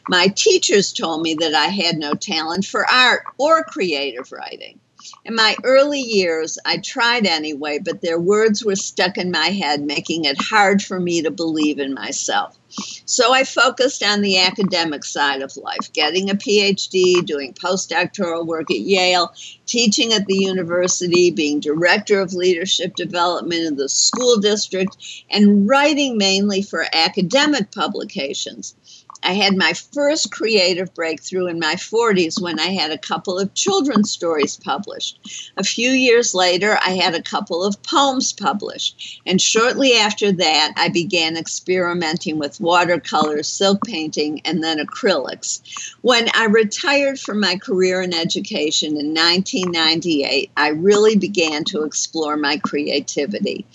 My 0.10 0.28
teachers 0.28 0.94
told 0.94 1.22
me 1.22 1.36
that 1.36 1.54
I 1.54 1.68
had 1.68 1.98
no 1.98 2.16
talent 2.16 2.66
for 2.66 2.90
art 2.90 3.24
or 3.38 3.64
creative 3.64 4.32
writing. 4.32 4.80
In 5.26 5.36
my 5.36 5.56
early 5.64 6.02
years, 6.02 6.60
I 6.66 6.78
tried 6.78 7.26
anyway, 7.26 7.80
but 7.80 8.02
their 8.02 8.20
words 8.20 8.64
were 8.64 8.76
stuck 8.76 9.18
in 9.18 9.32
my 9.32 9.48
head, 9.48 9.82
making 9.82 10.26
it 10.26 10.42
hard 10.42 10.82
for 10.82 11.00
me 11.00 11.22
to 11.22 11.32
believe 11.32 11.80
in 11.80 11.94
myself. 11.94 12.58
So 13.06 13.34
I 13.34 13.44
focused 13.44 14.02
on 14.04 14.22
the 14.22 14.40
academic 14.40 15.06
side 15.06 15.42
of 15.42 15.56
life, 15.56 15.94
getting 15.94 16.30
a 16.30 16.36
PhD, 16.36 17.24
doing 17.24 17.54
postdoctoral 17.54 18.46
work 18.46 18.72
at 18.72 18.80
Yale, 18.80 19.32
teaching 19.66 20.12
at 20.12 20.26
the 20.26 20.38
university, 20.38 21.30
being 21.30 21.60
director 21.60 22.20
of 22.20 22.34
leadership 22.34 22.96
development 22.96 23.62
in 23.62 23.76
the 23.76 23.90
school 23.90 24.38
district, 24.38 24.98
and 25.30 25.68
writing 25.68 26.18
mainly 26.18 26.64
for 26.64 26.86
academic 26.94 27.72
publications. 27.72 28.76
I 29.24 29.34
had 29.34 29.56
my 29.56 29.74
first 29.74 30.32
creative 30.32 30.94
breakthrough 30.94 31.48
in 31.48 31.60
my 31.60 31.76
40s 31.76 32.42
when 32.42 32.60
I 32.60 32.68
had 32.68 32.92
a 32.92 32.98
couple 32.98 33.40
of 33.40 33.54
children's 33.54 34.12
stories 34.12 34.58
published. 34.58 35.52
A 35.56 35.64
few 35.64 35.92
years 35.92 36.34
later, 36.34 36.78
I 36.86 36.92
had 36.92 37.16
a 37.16 37.22
couple 37.22 37.64
of 37.64 37.82
poems 37.84 38.34
published. 38.34 39.22
And 39.26 39.42
shortly 39.42 39.94
after 39.94 40.32
that, 40.34 40.74
I 40.76 40.90
began 40.90 41.38
experimenting 41.38 42.38
with 42.38 42.60
watercolors, 42.60 43.48
silk 43.48 43.80
painting, 43.86 44.42
and 44.44 44.64
then 44.64 44.80
acrylics. 44.80 45.62
When 46.02 46.30
I 46.34 46.46
retired 46.46 47.20
from 47.20 47.40
my 47.40 47.56
career 47.56 48.02
in 48.02 48.14
education 48.14 48.98
in 48.98 49.14
1998, 49.14 50.52
I 50.58 50.70
really 50.70 51.16
began 51.16 51.64
to 51.66 51.84
explore 51.84 52.36
my 52.36 52.58
creativity. 52.58 53.66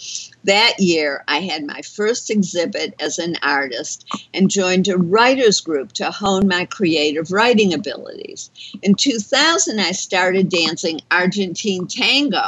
That 0.44 0.74
year, 0.78 1.24
I 1.26 1.40
had 1.40 1.66
my 1.66 1.82
first 1.82 2.30
exhibit 2.30 2.94
as 3.00 3.18
an 3.18 3.36
artist 3.42 4.06
and 4.32 4.50
joined 4.50 4.88
a 4.88 4.96
writers 4.96 5.60
group 5.60 5.92
to 5.94 6.10
hone 6.10 6.46
my 6.46 6.64
creative 6.64 7.32
writing 7.32 7.74
abilities. 7.74 8.50
In 8.82 8.94
2000, 8.94 9.80
I 9.80 9.92
started 9.92 10.48
dancing 10.48 11.00
Argentine 11.10 11.86
tango. 11.86 12.44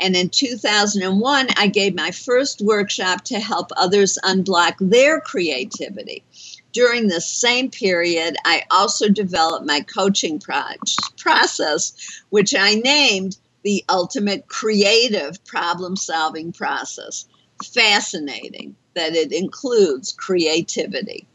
And 0.00 0.16
in 0.16 0.30
2001, 0.30 1.48
I 1.56 1.68
gave 1.68 1.94
my 1.94 2.10
first 2.10 2.60
workshop 2.60 3.24
to 3.26 3.38
help 3.38 3.70
others 3.76 4.18
unblock 4.24 4.74
their 4.80 5.20
creativity. 5.20 6.24
During 6.72 7.08
this 7.08 7.26
same 7.26 7.70
period, 7.70 8.36
I 8.44 8.64
also 8.70 9.08
developed 9.08 9.66
my 9.66 9.80
coaching 9.80 10.38
pro- 10.38 10.74
process, 11.16 11.92
which 12.30 12.54
I 12.54 12.74
named 12.74 13.38
the 13.68 13.84
ultimate 13.90 14.48
creative 14.48 15.44
problem 15.44 15.94
solving 15.94 16.50
process 16.50 17.26
fascinating 17.62 18.74
that 18.94 19.14
it 19.14 19.30
includes 19.30 20.10
creativity. 20.10 21.26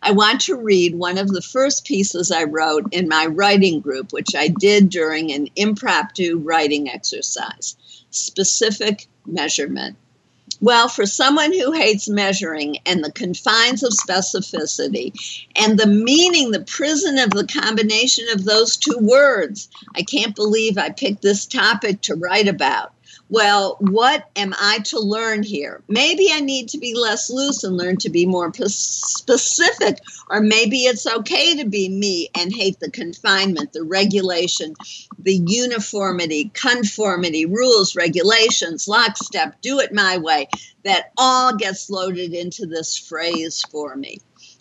I 0.00 0.12
want 0.12 0.40
to 0.42 0.56
read 0.56 0.94
one 0.94 1.18
of 1.18 1.28
the 1.28 1.42
first 1.42 1.84
pieces 1.84 2.32
I 2.32 2.44
wrote 2.44 2.86
in 2.92 3.08
my 3.08 3.26
writing 3.26 3.80
group, 3.80 4.14
which 4.14 4.34
I 4.34 4.48
did 4.48 4.88
during 4.88 5.30
an 5.32 5.48
impromptu 5.54 6.38
writing 6.38 6.88
exercise 6.88 7.76
specific 8.08 9.06
measurement. 9.26 9.98
Well, 10.60 10.88
for 10.88 11.06
someone 11.06 11.52
who 11.52 11.72
hates 11.72 12.08
measuring 12.08 12.78
and 12.86 13.04
the 13.04 13.12
confines 13.12 13.82
of 13.82 13.92
specificity 13.92 15.12
and 15.54 15.78
the 15.78 15.86
meaning, 15.86 16.50
the 16.50 16.60
prison 16.60 17.18
of 17.18 17.30
the 17.30 17.46
combination 17.46 18.26
of 18.30 18.44
those 18.44 18.76
two 18.76 18.98
words, 18.98 19.68
I 19.94 20.02
can't 20.02 20.34
believe 20.34 20.78
I 20.78 20.90
picked 20.90 21.22
this 21.22 21.44
topic 21.46 22.00
to 22.02 22.14
write 22.14 22.48
about 22.48 22.92
well, 23.28 23.76
what 23.80 24.30
am 24.36 24.54
I 24.56 24.78
to 24.84 25.00
learn 25.00 25.42
here? 25.42 25.82
Maybe 25.88 26.28
I 26.32 26.40
need 26.40 26.68
to 26.68 26.78
be 26.78 26.94
less 26.94 27.28
loose 27.28 27.64
and 27.64 27.76
learn 27.76 27.96
to 27.98 28.08
be 28.08 28.24
more 28.24 28.52
specific, 28.54 29.98
or 30.30 30.40
maybe 30.40 30.84
it's 30.84 31.08
okay 31.08 31.56
to 31.56 31.68
be 31.68 31.88
me 31.88 32.28
and 32.38 32.54
hate 32.54 32.78
the 32.78 32.90
confinement, 32.90 33.72
the 33.72 33.82
regulation, 33.82 34.74
the 35.18 35.42
uniformity, 35.46 36.52
conformity, 36.54 37.46
rules, 37.46 37.96
regulations, 37.96 38.86
lockstep, 38.86 39.60
do 39.60 39.80
it 39.80 39.92
my 39.92 40.18
way. 40.18 40.48
That 40.84 41.10
all 41.18 41.56
gets 41.56 41.90
loaded 41.90 42.32
into 42.32 42.66
this 42.66 42.96
phrase 42.96 43.64
for 43.72 43.96
me. 43.96 44.18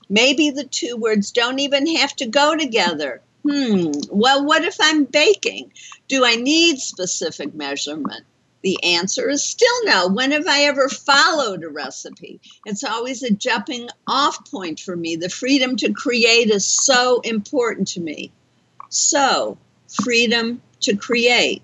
Maybe 0.10 0.50
the 0.50 0.64
two 0.64 0.98
words 0.98 1.32
don't 1.32 1.60
even 1.60 1.86
have 1.98 2.16
to 2.16 2.26
go 2.26 2.56
together. 2.56 3.22
Hmm, 3.48 3.92
well, 4.10 4.44
what 4.44 4.64
if 4.64 4.78
I'm 4.80 5.06
baking? 5.06 5.72
Do 6.08 6.26
I 6.26 6.36
need 6.36 6.80
specific 6.80 7.54
measurement? 7.54 8.26
The 8.66 8.84
answer 8.84 9.30
is 9.30 9.44
still 9.44 9.86
no. 9.86 10.08
When 10.08 10.32
have 10.32 10.48
I 10.48 10.64
ever 10.64 10.90
followed 10.90 11.64
a 11.64 11.70
recipe? 11.70 12.42
It's 12.66 12.84
always 12.84 13.22
a 13.22 13.30
jumping 13.32 13.90
off 14.08 14.50
point 14.50 14.80
for 14.80 14.96
me. 14.96 15.16
The 15.16 15.30
freedom 15.30 15.76
to 15.76 15.94
create 15.94 16.50
is 16.50 16.66
so 16.66 17.20
important 17.20 17.88
to 17.90 18.02
me. 18.02 18.32
So, 18.90 19.60
freedom 20.04 20.64
to 20.80 20.98
create. 20.98 21.62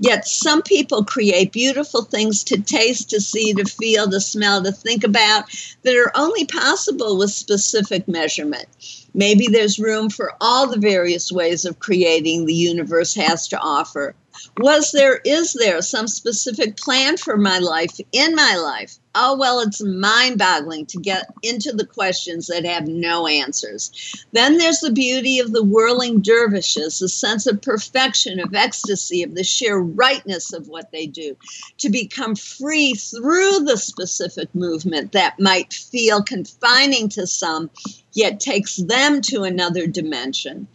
Yet 0.00 0.28
some 0.28 0.60
people 0.60 1.02
create 1.02 1.50
beautiful 1.50 2.02
things 2.02 2.44
to 2.44 2.60
taste, 2.60 3.08
to 3.08 3.22
see, 3.22 3.54
to 3.54 3.64
feel, 3.64 4.10
to 4.10 4.20
smell, 4.20 4.62
to 4.62 4.70
think 4.70 5.04
about 5.04 5.44
that 5.82 5.96
are 5.96 6.12
only 6.14 6.44
possible 6.44 7.16
with 7.16 7.30
specific 7.30 8.06
measurement. 8.06 8.66
Maybe 9.14 9.46
there's 9.46 9.78
room 9.78 10.10
for 10.10 10.34
all 10.42 10.68
the 10.68 10.78
various 10.78 11.32
ways 11.32 11.64
of 11.64 11.78
creating 11.78 12.44
the 12.44 12.54
universe 12.54 13.14
has 13.14 13.48
to 13.48 13.58
offer. 13.58 14.14
Was 14.56 14.90
there, 14.92 15.20
is 15.24 15.52
there 15.52 15.80
some 15.82 16.08
specific 16.08 16.76
plan 16.76 17.16
for 17.16 17.36
my 17.36 17.58
life 17.58 18.00
in 18.12 18.34
my 18.34 18.56
life? 18.56 18.98
Oh, 19.14 19.36
well, 19.36 19.60
it's 19.60 19.82
mind 19.82 20.38
boggling 20.38 20.86
to 20.86 21.00
get 21.00 21.32
into 21.42 21.72
the 21.72 21.86
questions 21.86 22.46
that 22.46 22.64
have 22.64 22.86
no 22.86 23.26
answers. 23.26 23.90
Then 24.32 24.58
there's 24.58 24.80
the 24.80 24.92
beauty 24.92 25.38
of 25.38 25.52
the 25.52 25.64
whirling 25.64 26.20
dervishes, 26.20 26.98
the 26.98 27.08
sense 27.08 27.46
of 27.46 27.62
perfection, 27.62 28.38
of 28.38 28.54
ecstasy, 28.54 29.22
of 29.22 29.34
the 29.34 29.44
sheer 29.44 29.78
rightness 29.78 30.52
of 30.52 30.68
what 30.68 30.92
they 30.92 31.06
do. 31.06 31.36
To 31.78 31.90
become 31.90 32.36
free 32.36 32.94
through 32.94 33.60
the 33.60 33.76
specific 33.76 34.54
movement 34.54 35.12
that 35.12 35.40
might 35.40 35.72
feel 35.72 36.22
confining 36.22 37.08
to 37.10 37.26
some 37.26 37.70
yet 38.18 38.40
takes 38.40 38.76
them 38.76 39.22
to 39.22 39.44
another 39.44 39.86
dimension. 39.86 40.66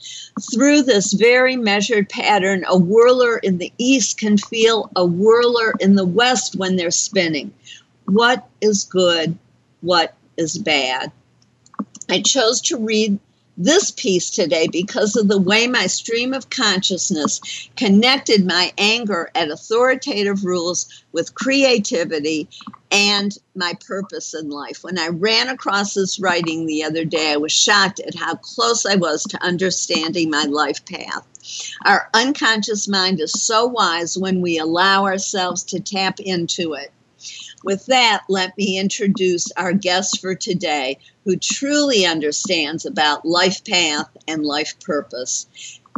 Through 0.54 0.84
this 0.84 1.12
very 1.12 1.58
measured 1.58 2.08
pattern, 2.08 2.64
a 2.68 2.78
whirler 2.78 3.38
in 3.38 3.58
the 3.58 3.74
east 3.78 4.18
can 4.18 4.38
feel 4.38 4.90
a 4.96 5.06
whirler 5.06 5.74
in 5.82 5.96
the 5.96 6.06
west 6.06 6.56
when 6.56 6.78
they're 6.78 6.90
spinning. 6.90 7.54
What 8.06 8.48
is 8.62 8.86
good? 8.86 9.38
What 9.82 10.16
is 10.38 10.58
bad? 10.58 11.12
I 12.10 12.22
chose 12.22 12.62
to 12.62 12.78
read 12.78 13.20
this 13.58 13.92
piece 13.92 14.30
today 14.30 14.68
because 14.72 15.16
of 15.16 15.28
the 15.28 15.40
way 15.40 15.68
my 15.68 15.88
stream 15.88 16.34
of 16.34 16.50
consciousness 16.50 17.70
connected 17.76 18.46
my 18.46 18.74
anger 18.78 19.30
at 19.36 19.52
authoritative 19.52 20.44
rules 20.44 21.04
with 21.12 21.36
creativity 21.36 22.50
and 22.92 23.38
my 23.56 23.74
purpose 23.86 24.34
in 24.34 24.50
life. 24.50 24.84
When 24.84 24.98
I 24.98 25.10
ran 25.10 25.50
across 25.50 25.94
this 25.94 26.20
writing 26.20 26.66
the 26.66 26.84
other 26.84 27.06
day, 27.06 27.34
I 27.34 27.38
was 27.38 27.52
shocked 27.52 28.00
at 28.00 28.16
how 28.16 28.36
close 28.36 28.86
I 28.86 28.96
was 28.96 29.24
to 29.24 29.44
understanding 29.44 30.30
my 30.30 30.44
life 30.44 30.84
path. 30.86 31.28
Our 31.86 32.10
unconscious 32.14 32.88
mind 32.88 33.20
is 33.20 33.34
so 33.34 33.66
wise 33.66 34.18
when 34.18 34.42
we 34.42 34.58
allow 34.58 35.06
ourselves 35.06 35.64
to 35.66 35.80
tap 35.80 36.20
into 36.20 36.74
it. 36.74 36.92
With 37.64 37.86
that, 37.88 38.24
let 38.30 38.58
me 38.58 38.78
introduce 38.78 39.52
our 39.54 39.74
guest 39.74 40.20
for 40.22 40.36
today, 40.36 41.00
who 41.26 41.38
truly 41.38 42.06
understands 42.06 42.86
about 42.86 43.26
life 43.26 43.64
path 43.66 44.10
and 44.28 44.46
life 44.46 44.80
purpose. 44.82 45.48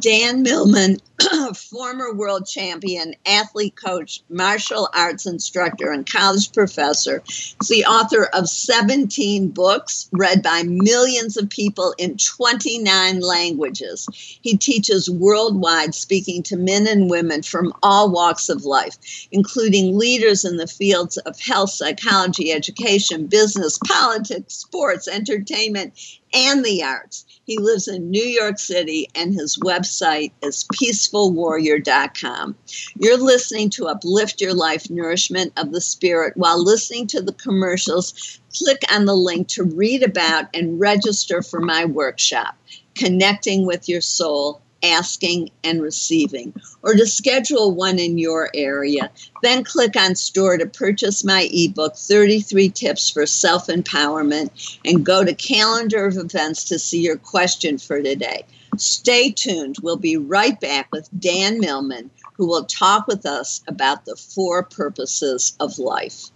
Dan 0.02 0.44
Millman, 0.44 0.98
former 1.56 2.14
world 2.14 2.46
champion, 2.46 3.16
athlete 3.26 3.76
coach, 3.76 4.22
martial 4.30 4.90
arts 4.94 5.26
instructor, 5.26 5.92
and 5.92 6.10
college 6.10 6.52
professor, 6.52 7.24
is 7.28 7.68
the 7.70 7.86
author 7.86 8.26
of 8.34 8.50
17 8.50 9.50
books 9.50 10.10
read 10.12 10.44
by 10.44 10.64
millions 10.64 11.38
of 11.38 11.50
people 11.50 11.96
in 11.98 12.18
29 12.18 13.22
languages. 13.22 14.08
He 14.42 14.58
teaches 14.58 15.10
worldwide, 15.10 15.96
speaking 15.96 16.44
to 16.44 16.58
men 16.58 16.88
and 16.88 17.10
women 17.10 17.42
from 17.42 17.74
all 17.82 18.12
walks 18.12 18.50
of 18.50 18.66
life, 18.66 18.98
including 19.32 19.98
leaders 19.98 20.44
in 20.44 20.58
the 20.58 20.68
fields 20.68 21.18
of 21.18 21.40
health, 21.40 21.70
psychology, 21.70 22.52
education, 22.52 23.28
business, 23.28 23.80
politics, 23.88 24.56
sports, 24.56 25.08
entertainment, 25.08 25.94
and 26.34 26.66
the 26.66 26.84
arts. 26.84 27.26
He 27.46 27.58
lives 27.58 27.88
in 27.88 28.10
New 28.10 28.24
York 28.24 28.60
City 28.60 29.08
and 29.16 29.34
his 29.34 29.58
website 29.58 30.32
is 30.42 30.66
peacefulwarrior.com. 30.74 32.56
You're 33.00 33.18
listening 33.18 33.70
to 33.72 33.88
Uplift 33.88 34.42
Your 34.42 34.54
Life 34.54 34.90
Nourishment 34.90 35.54
of 35.58 35.72
the 35.72 35.82
Spirit 35.82 36.36
while 36.36 36.64
listening 36.64 37.08
to 37.08 37.22
the 37.22 37.34
commercials. 37.34 38.40
Click 38.58 38.82
on 38.92 39.06
the 39.06 39.16
link 39.16 39.48
to 39.50 39.64
read 39.64 40.02
about 40.02 40.46
and 40.54 40.80
register 40.80 41.42
for 41.42 41.60
my 41.60 41.86
workshop, 41.86 42.56
Connecting 42.96 43.66
with 43.66 43.88
Your 43.88 44.02
Soul 44.02 44.62
asking 44.92 45.50
and 45.64 45.82
receiving, 45.82 46.54
or 46.82 46.94
to 46.94 47.06
schedule 47.06 47.74
one 47.74 48.00
in 48.00 48.18
your 48.18 48.50
area. 48.54 49.12
Then 49.42 49.64
click 49.64 49.96
on 49.96 50.16
store 50.16 50.58
to 50.58 50.66
purchase 50.66 51.24
my 51.24 51.50
ebook, 51.52 51.96
33 51.96 52.70
Tips 52.70 53.10
for 53.10 53.26
Self 53.26 53.68
Empowerment, 53.68 54.78
and 54.86 55.06
go 55.06 55.24
to 55.24 55.34
calendar 55.34 56.06
of 56.06 56.18
events 56.18 56.64
to 56.66 56.80
see 56.80 57.02
your 57.02 57.18
question 57.18 57.78
for 57.78 58.02
today. 58.02 58.46
Stay 58.78 59.32
tuned. 59.32 59.78
We'll 59.82 59.96
be 59.98 60.18
right 60.18 60.60
back 60.60 60.88
with 60.92 61.10
Dan 61.18 61.60
Millman, 61.60 62.10
who 62.34 62.48
will 62.48 62.66
talk 62.66 63.08
with 63.08 63.26
us 63.26 63.62
about 63.68 64.06
the 64.06 64.16
four 64.16 64.64
purposes 64.64 65.56
of 65.60 65.80
life. 65.80 66.30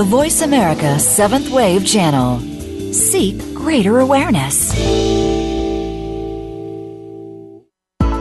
The 0.00 0.06
Voice 0.06 0.40
America 0.40 0.98
Seventh 0.98 1.50
Wave 1.50 1.86
Channel. 1.86 2.40
Seek 2.90 3.36
greater 3.52 3.98
awareness. 3.98 4.72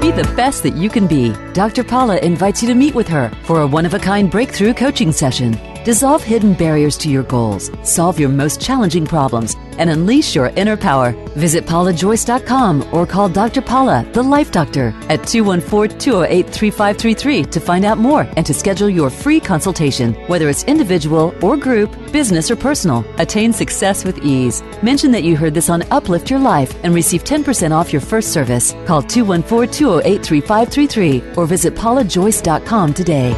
Be 0.01 0.11
the 0.11 0.29
best 0.35 0.63
that 0.63 0.75
you 0.75 0.89
can 0.89 1.07
be. 1.07 1.33
Dr. 1.53 1.85
Paula 1.85 2.17
invites 2.17 2.61
you 2.61 2.67
to 2.67 2.75
meet 2.75 2.95
with 2.95 3.07
her 3.07 3.31
for 3.45 3.61
a 3.61 3.67
one 3.67 3.85
of 3.85 3.93
a 3.93 3.99
kind 3.99 4.29
breakthrough 4.29 4.73
coaching 4.73 5.13
session. 5.13 5.57
Dissolve 5.85 6.21
hidden 6.21 6.53
barriers 6.53 6.97
to 6.97 7.09
your 7.09 7.23
goals, 7.23 7.71
solve 7.83 8.19
your 8.19 8.27
most 8.27 8.59
challenging 8.59 9.05
problems, 9.05 9.55
and 9.79 9.89
unleash 9.89 10.35
your 10.35 10.51
inner 10.55 10.77
power. 10.77 11.11
Visit 11.35 11.65
paulajoyce.com 11.65 12.93
or 12.93 13.07
call 13.07 13.29
Dr. 13.29 13.61
Paula, 13.61 14.05
the 14.13 14.21
Life 14.21 14.51
Doctor, 14.51 14.93
at 15.09 15.25
214 15.25 15.97
208 15.97 16.47
3533 16.47 17.43
to 17.45 17.59
find 17.59 17.85
out 17.85 17.97
more 17.97 18.27
and 18.37 18.45
to 18.45 18.53
schedule 18.53 18.89
your 18.89 19.09
free 19.09 19.39
consultation, 19.39 20.13
whether 20.27 20.49
it's 20.49 20.65
individual 20.65 21.33
or 21.41 21.57
group, 21.57 21.91
business 22.11 22.51
or 22.51 22.55
personal. 22.55 23.03
Attain 23.17 23.51
success 23.53 24.05
with 24.05 24.23
ease. 24.23 24.61
Mention 24.83 25.11
that 25.11 25.23
you 25.23 25.35
heard 25.35 25.53
this 25.53 25.69
on 25.69 25.83
Uplift 25.91 26.29
Your 26.29 26.39
Life 26.39 26.75
and 26.83 26.93
receive 26.93 27.23
10% 27.23 27.71
off 27.71 27.91
your 27.91 28.01
first 28.01 28.33
service. 28.33 28.73
Call 28.85 29.01
214 29.01 29.73
208 29.73 30.23
3533 30.23 31.33
or 31.35 31.45
visit 31.45 31.73
paulajoyce.com 31.73 32.93
today. 32.93 33.33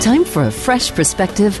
Time 0.00 0.24
for 0.24 0.44
a 0.44 0.50
fresh 0.50 0.90
perspective 0.92 1.60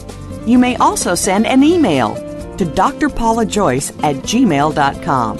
You 0.45 0.57
may 0.57 0.75
also 0.77 1.15
send 1.15 1.45
an 1.45 1.63
email 1.63 2.15
to 2.57 2.65
drpaulajoyce 2.65 4.03
at 4.03 4.15
gmail.com. 4.17 5.37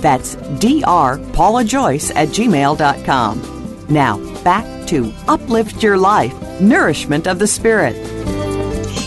That's 0.00 0.36
drpaulajoyce 0.36 2.12
at 2.16 2.28
gmail.com. 2.28 3.86
Now, 3.88 4.42
back 4.42 4.86
to 4.88 5.12
Uplift 5.28 5.82
Your 5.82 5.98
Life 5.98 6.60
Nourishment 6.60 7.26
of 7.26 7.38
the 7.38 7.46
Spirit. 7.46 8.11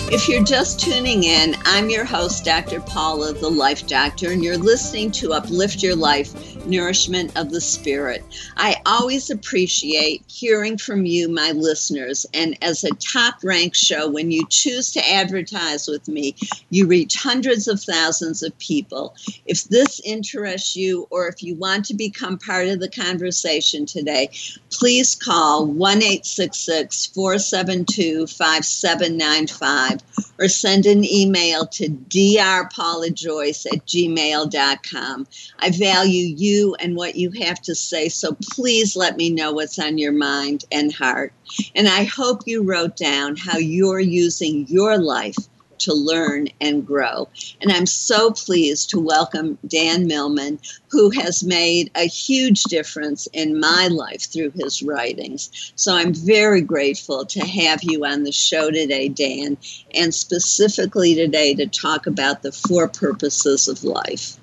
If 0.07 0.29
you're 0.29 0.43
just 0.43 0.79
tuning 0.79 1.23
in, 1.23 1.55
I'm 1.65 1.89
your 1.89 2.05
host, 2.05 2.45
Dr. 2.45 2.79
Paula, 2.79 3.33
the 3.33 3.49
Life 3.49 3.87
Doctor, 3.87 4.31
and 4.31 4.43
you're 4.43 4.55
listening 4.55 5.09
to 5.13 5.33
Uplift 5.33 5.81
Your 5.81 5.95
Life 5.95 6.55
nourishment 6.67 7.35
of 7.35 7.49
the 7.49 7.61
spirit. 7.61 8.23
I 8.57 8.81
always 8.85 9.29
appreciate 9.29 10.23
hearing 10.27 10.77
from 10.77 11.05
you, 11.05 11.29
my 11.29 11.51
listeners. 11.51 12.25
And 12.33 12.57
as 12.63 12.83
a 12.83 12.89
top 12.95 13.35
ranked 13.43 13.75
show, 13.75 14.09
when 14.09 14.31
you 14.31 14.45
choose 14.49 14.91
to 14.93 15.11
advertise 15.11 15.87
with 15.87 16.07
me, 16.07 16.35
you 16.69 16.87
reach 16.87 17.15
hundreds 17.15 17.67
of 17.67 17.81
thousands 17.81 18.43
of 18.43 18.57
people. 18.59 19.15
If 19.45 19.65
this 19.65 19.99
interests 20.01 20.75
you, 20.75 21.07
or 21.09 21.27
if 21.27 21.43
you 21.43 21.55
want 21.55 21.85
to 21.85 21.93
become 21.93 22.37
part 22.37 22.67
of 22.67 22.79
the 22.79 22.89
conversation 22.89 23.85
today, 23.85 24.29
please 24.71 25.15
call 25.15 25.65
1 25.65 26.01
472 26.01 28.27
5795 28.27 29.94
or 30.39 30.47
send 30.47 30.85
an 30.85 31.03
email 31.03 31.65
to 31.67 31.89
drpaulajoyce 31.89 33.65
at 33.67 33.85
gmail.com. 33.85 35.27
I 35.59 35.69
value 35.71 36.35
you 36.37 36.75
and 36.75 36.95
what 36.95 37.15
you 37.15 37.31
have 37.31 37.61
to 37.61 37.75
say, 37.75 38.09
so 38.09 38.35
please 38.51 38.95
let 38.95 39.17
me 39.17 39.29
know 39.29 39.51
what's 39.51 39.79
on 39.79 39.97
your 39.97 40.11
mind 40.11 40.65
and 40.71 40.93
heart. 40.93 41.33
And 41.75 41.87
I 41.87 42.03
hope 42.03 42.43
you 42.45 42.63
wrote 42.63 42.97
down 42.97 43.35
how 43.35 43.57
you're 43.57 43.99
using 43.99 44.67
your 44.67 44.97
life 44.97 45.37
to 45.85 45.93
learn 45.93 46.49
and 46.61 46.85
grow. 46.85 47.27
And 47.61 47.71
I'm 47.71 47.85
so 47.85 48.31
pleased 48.31 48.89
to 48.91 48.99
welcome 48.99 49.57
Dan 49.67 50.05
Millman, 50.05 50.59
who 50.89 51.09
has 51.11 51.43
made 51.43 51.89
a 51.95 52.07
huge 52.07 52.63
difference 52.63 53.27
in 53.33 53.59
my 53.59 53.87
life 53.87 54.31
through 54.31 54.51
his 54.51 54.83
writings. 54.83 55.73
So 55.75 55.95
I'm 55.95 56.13
very 56.13 56.61
grateful 56.61 57.25
to 57.25 57.39
have 57.39 57.79
you 57.83 58.05
on 58.05 58.23
the 58.23 58.31
show 58.31 58.69
today, 58.69 59.09
Dan, 59.09 59.57
and 59.93 60.13
specifically 60.13 61.15
today 61.15 61.55
to 61.55 61.67
talk 61.67 62.07
about 62.07 62.41
the 62.41 62.51
four 62.51 62.87
purposes 62.87 63.67
of 63.67 63.83
life. 63.83 64.37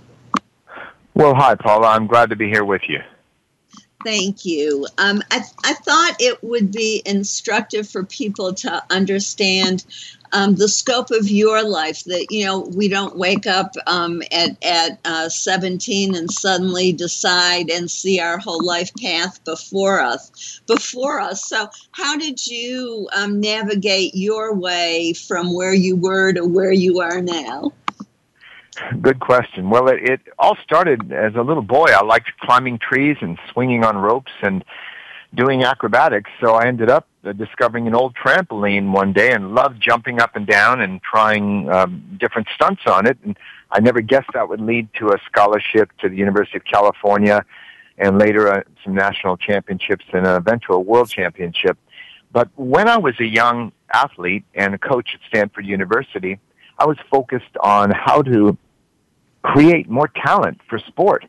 Well, 1.14 1.34
hi, 1.34 1.54
Paula. 1.54 1.88
I'm 1.88 2.06
glad 2.06 2.30
to 2.30 2.36
be 2.36 2.48
here 2.48 2.64
with 2.64 2.82
you. 2.88 3.00
Thank 4.04 4.44
you. 4.44 4.86
Um, 4.98 5.22
I, 5.30 5.42
I 5.64 5.74
thought 5.74 6.16
it 6.18 6.42
would 6.42 6.72
be 6.72 7.02
instructive 7.04 7.88
for 7.88 8.04
people 8.04 8.54
to 8.54 8.82
understand 8.90 9.84
um, 10.32 10.54
the 10.54 10.68
scope 10.68 11.10
of 11.10 11.28
your 11.28 11.62
life 11.62 12.04
that 12.04 12.26
you 12.30 12.44
know 12.44 12.60
we 12.74 12.88
don't 12.88 13.16
wake 13.16 13.46
up 13.46 13.74
um, 13.86 14.22
at 14.32 14.62
at 14.64 14.98
uh, 15.04 15.28
17 15.28 16.14
and 16.14 16.30
suddenly 16.30 16.92
decide 16.92 17.70
and 17.70 17.90
see 17.90 18.20
our 18.20 18.38
whole 18.38 18.64
life 18.64 18.90
path 19.00 19.42
before 19.44 20.00
us 20.00 20.60
before 20.66 21.20
us 21.20 21.46
so 21.46 21.68
how 21.92 22.16
did 22.16 22.46
you 22.46 23.08
um, 23.16 23.40
navigate 23.40 24.14
your 24.14 24.54
way 24.54 25.12
from 25.12 25.54
where 25.54 25.74
you 25.74 25.96
were 25.96 26.32
to 26.32 26.44
where 26.44 26.72
you 26.72 27.00
are 27.00 27.20
now 27.20 27.72
Good 29.02 29.20
question. 29.20 29.68
Well, 29.68 29.88
it, 29.88 30.02
it 30.02 30.20
all 30.38 30.56
started 30.64 31.12
as 31.12 31.34
a 31.34 31.42
little 31.42 31.62
boy. 31.62 31.86
I 31.90 32.02
liked 32.02 32.30
climbing 32.40 32.78
trees 32.78 33.18
and 33.20 33.38
swinging 33.52 33.84
on 33.84 33.98
ropes 33.98 34.32
and 34.42 34.64
doing 35.34 35.62
acrobatics. 35.62 36.30
So 36.40 36.54
I 36.54 36.66
ended 36.66 36.88
up 36.88 37.06
discovering 37.36 37.86
an 37.86 37.94
old 37.94 38.14
trampoline 38.14 38.92
one 38.92 39.12
day 39.12 39.32
and 39.32 39.54
loved 39.54 39.80
jumping 39.80 40.20
up 40.20 40.34
and 40.34 40.46
down 40.46 40.80
and 40.80 41.00
trying 41.02 41.70
um, 41.70 42.18
different 42.18 42.48
stunts 42.54 42.82
on 42.86 43.06
it. 43.06 43.16
And 43.24 43.38
I 43.70 43.80
never 43.80 44.00
guessed 44.00 44.28
that 44.34 44.48
would 44.48 44.60
lead 44.60 44.88
to 44.98 45.10
a 45.10 45.18
scholarship 45.26 45.90
to 46.00 46.08
the 46.08 46.16
University 46.16 46.58
of 46.58 46.64
California 46.64 47.44
and 47.98 48.18
later 48.18 48.52
uh, 48.52 48.62
some 48.84 48.94
national 48.94 49.36
championships 49.36 50.04
and 50.12 50.26
an 50.26 50.34
eventual 50.34 50.82
world 50.82 51.10
championship. 51.10 51.78
But 52.32 52.48
when 52.56 52.88
I 52.88 52.98
was 52.98 53.14
a 53.20 53.26
young 53.26 53.72
athlete 53.92 54.44
and 54.54 54.74
a 54.74 54.78
coach 54.78 55.10
at 55.14 55.20
Stanford 55.28 55.66
University, 55.66 56.40
I 56.78 56.86
was 56.86 56.96
focused 57.10 57.56
on 57.60 57.90
how 57.90 58.22
to 58.22 58.56
create 59.42 59.88
more 59.88 60.08
talent 60.08 60.60
for 60.68 60.78
sport 60.78 61.24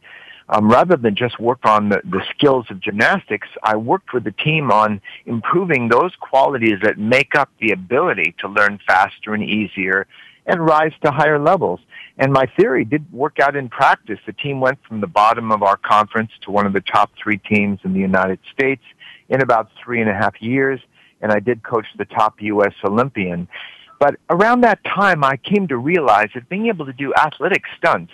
um, 0.54 0.70
rather 0.70 0.96
than 0.96 1.16
just 1.16 1.40
work 1.40 1.66
on 1.66 1.90
the, 1.90 2.00
the 2.06 2.22
skills 2.30 2.68
of 2.70 2.80
gymnastics, 2.80 3.48
I 3.64 3.76
worked 3.76 4.14
with 4.14 4.24
the 4.24 4.32
team 4.32 4.72
on 4.72 5.02
improving 5.26 5.90
those 5.90 6.12
qualities 6.20 6.78
that 6.84 7.00
make 7.00 7.34
up 7.34 7.50
the 7.60 7.72
ability 7.72 8.36
to 8.40 8.48
learn 8.48 8.80
faster 8.86 9.34
and 9.34 9.44
easier 9.44 10.06
and 10.46 10.64
rise 10.64 10.92
to 11.04 11.12
higher 11.12 11.40
levels. 11.40 11.80
And 12.20 12.32
my 12.32 12.46
theory 12.56 12.86
did 12.86 13.12
work 13.12 13.40
out 13.40 13.56
in 13.56 13.68
practice. 13.68 14.20
The 14.28 14.34
team 14.34 14.60
went 14.60 14.78
from 14.88 15.02
the 15.02 15.08
bottom 15.08 15.52
of 15.52 15.64
our 15.64 15.78
conference 15.78 16.30
to 16.42 16.52
one 16.52 16.68
of 16.68 16.74
the 16.74 16.82
top 16.82 17.12
three 17.22 17.40
teams 17.40 17.80
in 17.84 17.94
the 17.94 18.00
United 18.00 18.38
States 18.54 18.84
in 19.30 19.42
about 19.42 19.70
three 19.84 20.02
and 20.02 20.10
a 20.10 20.14
half 20.14 20.40
years, 20.40 20.80
and 21.22 21.32
I 21.32 21.40
did 21.40 21.64
coach 21.64 21.88
the 21.98 22.06
top 22.06 22.40
U.S. 22.42 22.74
Olympian. 22.84 23.48
But 24.00 24.18
around 24.30 24.62
that 24.62 24.84
time, 24.84 25.24
I 25.24 25.38
came 25.38 25.68
to 25.70 25.78
realize 25.78 26.30
that 26.36 26.48
being 26.48 26.68
able 26.68 26.86
to 26.86 26.94
do 26.94 27.12
athletic 27.16 27.64
stunts 27.76 28.12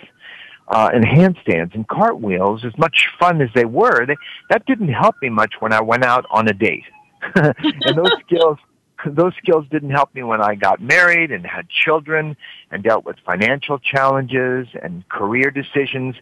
uh, 0.70 0.88
and 0.94 1.04
handstands 1.04 1.74
and 1.74 1.86
cartwheels, 1.88 2.64
as 2.64 2.76
much 2.78 3.08
fun 3.18 3.42
as 3.42 3.48
they 3.54 3.64
were, 3.64 4.06
they, 4.06 4.16
that 4.50 4.64
didn't 4.66 4.88
help 4.88 5.16
me 5.20 5.28
much 5.28 5.54
when 5.58 5.72
I 5.72 5.80
went 5.80 6.04
out 6.04 6.24
on 6.30 6.48
a 6.48 6.52
date. 6.52 6.84
and 7.34 7.96
those 7.96 8.12
skills, 8.24 8.58
those 9.06 9.32
skills 9.42 9.66
didn't 9.70 9.90
help 9.90 10.14
me 10.14 10.22
when 10.22 10.40
I 10.40 10.54
got 10.54 10.80
married 10.80 11.32
and 11.32 11.44
had 11.44 11.68
children 11.68 12.36
and 12.70 12.84
dealt 12.84 13.04
with 13.04 13.16
financial 13.26 13.78
challenges 13.80 14.68
and 14.80 15.06
career 15.08 15.50
decisions 15.50 16.14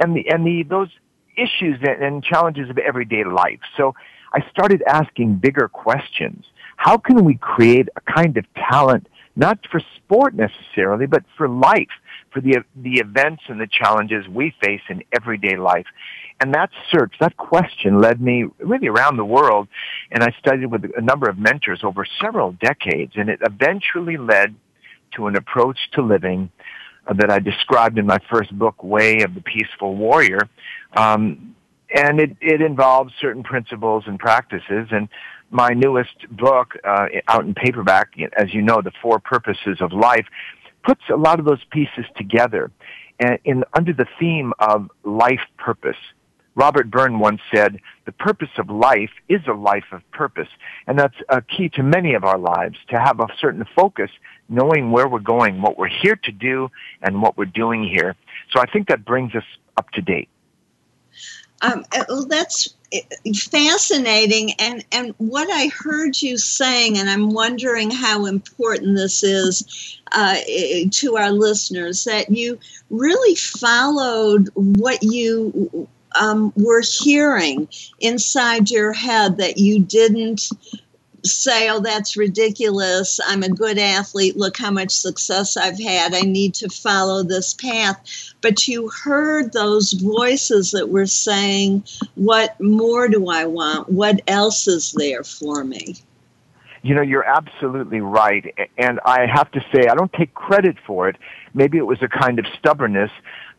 and 0.00 0.16
the, 0.16 0.28
and 0.30 0.46
the, 0.46 0.62
those 0.62 0.88
issues 1.36 1.78
and 1.82 2.24
challenges 2.24 2.70
of 2.70 2.78
everyday 2.78 3.24
life. 3.24 3.60
So 3.76 3.94
I 4.32 4.40
started 4.50 4.82
asking 4.86 5.36
bigger 5.36 5.68
questions. 5.68 6.46
How 6.76 6.96
can 6.96 7.24
we 7.24 7.34
create 7.34 7.88
a 7.94 8.00
kind 8.12 8.38
of 8.38 8.46
talent, 8.54 9.06
not 9.36 9.58
for 9.70 9.80
sport 9.96 10.34
necessarily, 10.34 11.06
but 11.06 11.24
for 11.36 11.46
life? 11.46 11.88
For 12.32 12.40
the, 12.40 12.64
the 12.76 12.94
events 12.94 13.42
and 13.48 13.60
the 13.60 13.66
challenges 13.66 14.26
we 14.28 14.54
face 14.62 14.80
in 14.88 15.02
everyday 15.12 15.56
life. 15.56 15.86
And 16.40 16.54
that 16.54 16.70
search, 16.90 17.14
that 17.20 17.36
question 17.36 18.00
led 18.00 18.20
me 18.20 18.46
really 18.58 18.88
around 18.88 19.16
the 19.16 19.24
world, 19.24 19.68
and 20.10 20.24
I 20.24 20.34
studied 20.38 20.66
with 20.66 20.84
a 20.96 21.00
number 21.00 21.28
of 21.28 21.38
mentors 21.38 21.80
over 21.84 22.04
several 22.20 22.52
decades, 22.52 23.12
and 23.16 23.28
it 23.28 23.40
eventually 23.42 24.16
led 24.16 24.54
to 25.14 25.26
an 25.26 25.36
approach 25.36 25.78
to 25.92 26.02
living 26.02 26.50
uh, 27.06 27.12
that 27.14 27.30
I 27.30 27.38
described 27.38 27.98
in 27.98 28.06
my 28.06 28.18
first 28.30 28.56
book, 28.58 28.82
Way 28.82 29.20
of 29.22 29.34
the 29.34 29.40
Peaceful 29.40 29.94
Warrior. 29.94 30.48
Um, 30.96 31.54
and 31.94 32.20
it, 32.20 32.36
it 32.40 32.62
involves 32.62 33.12
certain 33.20 33.42
principles 33.42 34.04
and 34.06 34.18
practices, 34.18 34.88
and 34.90 35.08
my 35.50 35.70
newest 35.70 36.16
book, 36.30 36.74
uh, 36.82 37.06
out 37.28 37.44
in 37.44 37.54
paperback, 37.54 38.14
as 38.36 38.54
you 38.54 38.62
know, 38.62 38.80
The 38.80 38.92
Four 39.02 39.18
Purposes 39.18 39.78
of 39.80 39.92
Life, 39.92 40.26
puts 40.84 41.02
a 41.10 41.16
lot 41.16 41.38
of 41.38 41.44
those 41.44 41.62
pieces 41.70 42.04
together 42.16 42.70
and 43.20 43.38
in 43.44 43.64
under 43.74 43.92
the 43.92 44.06
theme 44.18 44.52
of 44.58 44.90
life 45.04 45.40
purpose. 45.56 45.96
Robert 46.54 46.90
Byrne 46.90 47.18
once 47.18 47.40
said, 47.54 47.80
the 48.04 48.12
purpose 48.12 48.50
of 48.58 48.68
life 48.68 49.10
is 49.28 49.40
a 49.46 49.54
life 49.54 49.86
of 49.90 50.02
purpose. 50.10 50.48
And 50.86 50.98
that's 50.98 51.14
a 51.30 51.40
key 51.40 51.70
to 51.70 51.82
many 51.82 52.12
of 52.12 52.24
our 52.24 52.36
lives, 52.36 52.76
to 52.88 53.00
have 53.00 53.20
a 53.20 53.26
certain 53.40 53.64
focus, 53.74 54.10
knowing 54.50 54.90
where 54.90 55.08
we're 55.08 55.20
going, 55.20 55.62
what 55.62 55.78
we're 55.78 55.88
here 55.88 56.16
to 56.16 56.32
do, 56.32 56.70
and 57.00 57.22
what 57.22 57.38
we're 57.38 57.46
doing 57.46 57.84
here. 57.84 58.16
So 58.50 58.60
I 58.60 58.66
think 58.66 58.88
that 58.88 59.04
brings 59.04 59.34
us 59.34 59.44
up 59.78 59.88
to 59.92 60.02
date. 60.02 60.28
Um, 61.62 61.84
uh, 61.92 62.04
that's 62.28 62.74
fascinating. 63.34 64.52
And 64.58 64.84
and 64.92 65.14
what 65.18 65.48
i 65.50 65.68
heard 65.68 66.20
you 66.20 66.36
saying 66.36 66.98
and 66.98 67.08
i'm 67.08 67.30
wondering 67.30 67.90
how 67.90 68.26
important 68.26 68.96
this 68.96 69.22
is 69.22 69.98
uh, 70.12 70.36
to 70.90 71.16
our 71.16 71.30
listeners 71.30 72.04
that 72.04 72.30
you 72.30 72.58
really 72.90 73.34
followed 73.34 74.50
what 74.54 75.02
you 75.02 75.88
um, 76.14 76.52
were 76.56 76.82
hearing 76.82 77.68
inside 78.00 78.70
your 78.70 78.92
head 78.92 79.38
that 79.38 79.56
you 79.58 79.80
didn't 79.80 80.50
say, 81.24 81.68
oh, 81.70 81.80
that's 81.80 82.16
ridiculous. 82.16 83.20
I'm 83.26 83.42
a 83.42 83.48
good 83.48 83.78
athlete. 83.78 84.36
Look 84.36 84.56
how 84.56 84.70
much 84.70 84.90
success 84.90 85.56
I've 85.56 85.78
had. 85.78 86.14
I 86.14 86.22
need 86.22 86.54
to 86.54 86.68
follow 86.68 87.22
this 87.22 87.54
path. 87.54 88.34
But 88.40 88.66
you 88.66 88.90
heard 89.04 89.52
those 89.52 89.92
voices 89.92 90.72
that 90.72 90.88
were 90.88 91.06
saying, 91.06 91.84
what 92.16 92.60
more 92.60 93.08
do 93.08 93.28
I 93.28 93.44
want? 93.44 93.88
What 93.88 94.20
else 94.26 94.66
is 94.66 94.92
there 94.92 95.24
for 95.24 95.64
me? 95.64 95.96
You 96.82 96.96
know, 96.96 97.02
you're 97.02 97.24
absolutely 97.24 98.00
right. 98.00 98.52
And 98.76 98.98
I 99.04 99.26
have 99.26 99.50
to 99.52 99.60
say, 99.72 99.86
I 99.88 99.94
don't 99.94 100.12
take 100.12 100.34
credit 100.34 100.76
for 100.84 101.08
it. 101.08 101.16
Maybe 101.54 101.78
it 101.78 101.86
was 101.86 102.02
a 102.02 102.08
kind 102.08 102.40
of 102.40 102.46
stubbornness, 102.58 103.10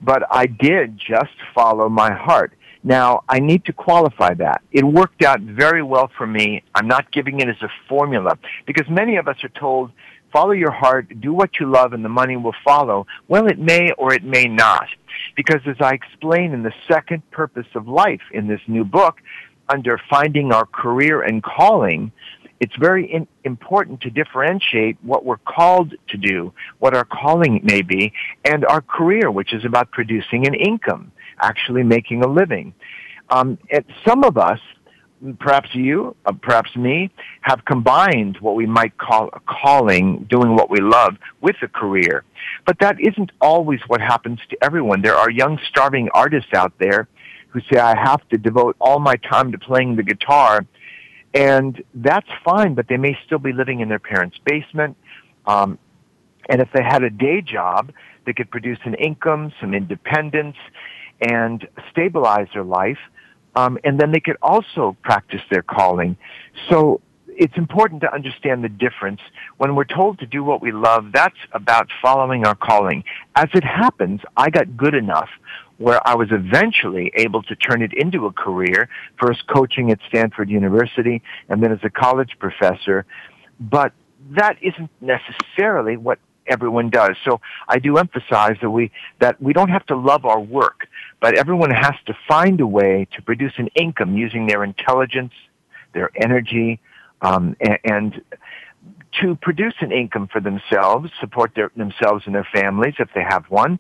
but 0.01 0.23
I 0.29 0.47
did 0.47 0.97
just 0.97 1.31
follow 1.55 1.87
my 1.87 2.11
heart. 2.11 2.51
Now, 2.83 3.23
I 3.29 3.39
need 3.39 3.63
to 3.65 3.73
qualify 3.73 4.33
that. 4.35 4.61
It 4.71 4.83
worked 4.83 5.23
out 5.23 5.39
very 5.39 5.81
well 5.81 6.11
for 6.17 6.27
me. 6.27 6.63
I'm 6.75 6.87
not 6.87 7.11
giving 7.11 7.39
it 7.39 7.47
as 7.47 7.61
a 7.61 7.69
formula 7.87 8.37
because 8.65 8.89
many 8.89 9.15
of 9.15 9.27
us 9.29 9.37
are 9.43 9.49
told, 9.49 9.91
follow 10.33 10.51
your 10.51 10.71
heart, 10.71 11.21
do 11.21 11.33
what 11.33 11.51
you 11.61 11.71
love, 11.71 11.93
and 11.93 12.03
the 12.03 12.09
money 12.09 12.35
will 12.35 12.55
follow. 12.65 13.07
Well, 13.29 13.47
it 13.47 13.57
may 13.57 13.91
or 13.97 14.13
it 14.13 14.25
may 14.25 14.45
not. 14.45 14.87
Because 15.35 15.61
as 15.65 15.77
I 15.79 15.93
explain 15.93 16.51
in 16.51 16.63
the 16.63 16.73
second 16.87 17.29
purpose 17.31 17.67
of 17.73 17.87
life 17.87 18.21
in 18.31 18.47
this 18.47 18.61
new 18.67 18.83
book, 18.83 19.17
under 19.69 19.97
finding 20.09 20.51
our 20.51 20.65
career 20.65 21.21
and 21.21 21.41
calling, 21.41 22.11
it's 22.59 22.75
very 22.75 23.09
in, 23.09 23.27
important 23.45 24.01
to 24.01 24.09
differentiate 24.09 24.97
what 25.01 25.23
we're 25.23 25.37
called 25.37 25.93
to 26.09 26.17
do, 26.17 26.53
what 26.79 26.95
our 26.95 27.05
calling 27.05 27.61
may 27.63 27.81
be, 27.81 28.11
and 28.43 28.65
our 28.65 28.81
career, 28.81 29.31
which 29.31 29.53
is 29.53 29.63
about 29.63 29.91
producing 29.91 30.45
an 30.47 30.53
income 30.53 31.13
actually 31.39 31.83
making 31.83 32.23
a 32.23 32.27
living. 32.27 32.73
Um, 33.29 33.57
some 34.05 34.23
of 34.23 34.37
us, 34.37 34.59
perhaps 35.39 35.69
you, 35.73 36.15
uh, 36.25 36.33
perhaps 36.33 36.75
me, 36.75 37.09
have 37.41 37.63
combined 37.65 38.37
what 38.41 38.55
we 38.55 38.65
might 38.65 38.97
call 38.97 39.29
a 39.33 39.39
calling, 39.39 40.25
doing 40.29 40.55
what 40.55 40.69
we 40.69 40.79
love, 40.79 41.15
with 41.41 41.55
a 41.61 41.67
career. 41.67 42.23
But 42.65 42.79
that 42.79 42.99
isn't 42.99 43.31
always 43.39 43.79
what 43.87 44.01
happens 44.01 44.39
to 44.49 44.57
everyone. 44.61 45.01
There 45.01 45.15
are 45.15 45.29
young, 45.29 45.59
starving 45.69 46.09
artists 46.13 46.53
out 46.53 46.73
there 46.79 47.07
who 47.49 47.61
say, 47.71 47.79
I 47.79 47.95
have 47.95 48.27
to 48.29 48.37
devote 48.37 48.75
all 48.81 48.99
my 48.99 49.15
time 49.15 49.51
to 49.51 49.57
playing 49.57 49.95
the 49.95 50.03
guitar. 50.03 50.65
And 51.33 51.81
that's 51.93 52.27
fine, 52.43 52.73
but 52.73 52.87
they 52.87 52.97
may 52.97 53.17
still 53.25 53.39
be 53.39 53.53
living 53.53 53.79
in 53.79 53.89
their 53.89 53.99
parents' 53.99 54.37
basement. 54.45 54.97
Um, 55.45 55.79
and 56.49 56.61
if 56.61 56.69
they 56.73 56.83
had 56.83 57.03
a 57.03 57.09
day 57.09 57.41
job, 57.41 57.91
they 58.25 58.33
could 58.33 58.51
produce 58.51 58.79
an 58.83 58.95
income, 58.95 59.51
some 59.59 59.73
independence, 59.73 60.57
and 61.21 61.67
stabilize 61.91 62.47
their 62.53 62.63
life. 62.63 62.99
Um, 63.55 63.77
and 63.83 63.99
then 63.99 64.11
they 64.11 64.19
could 64.19 64.37
also 64.41 64.97
practice 65.03 65.41
their 65.51 65.61
calling. 65.61 66.17
So 66.69 67.01
it's 67.27 67.55
important 67.57 68.01
to 68.01 68.13
understand 68.13 68.63
the 68.63 68.69
difference. 68.69 69.21
When 69.57 69.75
we're 69.75 69.83
told 69.85 70.19
to 70.19 70.25
do 70.25 70.43
what 70.43 70.61
we 70.61 70.71
love, 70.71 71.11
that's 71.13 71.37
about 71.51 71.87
following 72.01 72.45
our 72.45 72.55
calling. 72.55 73.03
As 73.35 73.49
it 73.53 73.63
happens, 73.63 74.21
I 74.37 74.49
got 74.49 74.75
good 74.77 74.95
enough 74.95 75.29
where 75.77 76.05
I 76.07 76.15
was 76.15 76.29
eventually 76.31 77.11
able 77.15 77.43
to 77.43 77.55
turn 77.55 77.81
it 77.81 77.93
into 77.93 78.25
a 78.25 78.31
career, 78.31 78.89
first 79.19 79.47
coaching 79.47 79.91
at 79.91 79.99
Stanford 80.07 80.49
University 80.49 81.21
and 81.49 81.61
then 81.63 81.71
as 81.71 81.79
a 81.83 81.89
college 81.89 82.37
professor. 82.39 83.05
But 83.59 83.93
that 84.31 84.57
isn't 84.61 84.89
necessarily 85.01 85.97
what 85.97 86.19
everyone 86.47 86.89
does. 86.89 87.15
So 87.25 87.41
I 87.67 87.79
do 87.79 87.97
emphasize 87.97 88.57
that 88.61 88.69
we, 88.69 88.91
that 89.19 89.41
we 89.41 89.53
don't 89.53 89.69
have 89.69 89.85
to 89.87 89.95
love 89.95 90.25
our 90.25 90.39
work 90.39 90.87
but 91.23 91.37
everyone 91.37 91.71
has 91.71 91.95
to 92.05 92.13
find 92.27 92.59
a 92.59 92.67
way 92.67 93.07
to 93.15 93.21
produce 93.21 93.53
an 93.55 93.69
income 93.75 94.17
using 94.17 94.45
their 94.45 94.61
intelligence, 94.61 95.31
their 95.93 96.11
energy, 96.21 96.81
um, 97.21 97.55
and, 97.61 97.79
and 97.85 98.21
to 99.21 99.33
produce 99.35 99.73
an 99.79 99.93
income 99.93 100.27
for 100.27 100.41
themselves, 100.41 101.09
support 101.21 101.53
their, 101.55 101.71
themselves 101.77 102.23
and 102.25 102.35
their 102.35 102.47
families 102.53 102.95
if 102.99 103.07
they 103.15 103.23
have 103.23 103.45
one, 103.45 103.79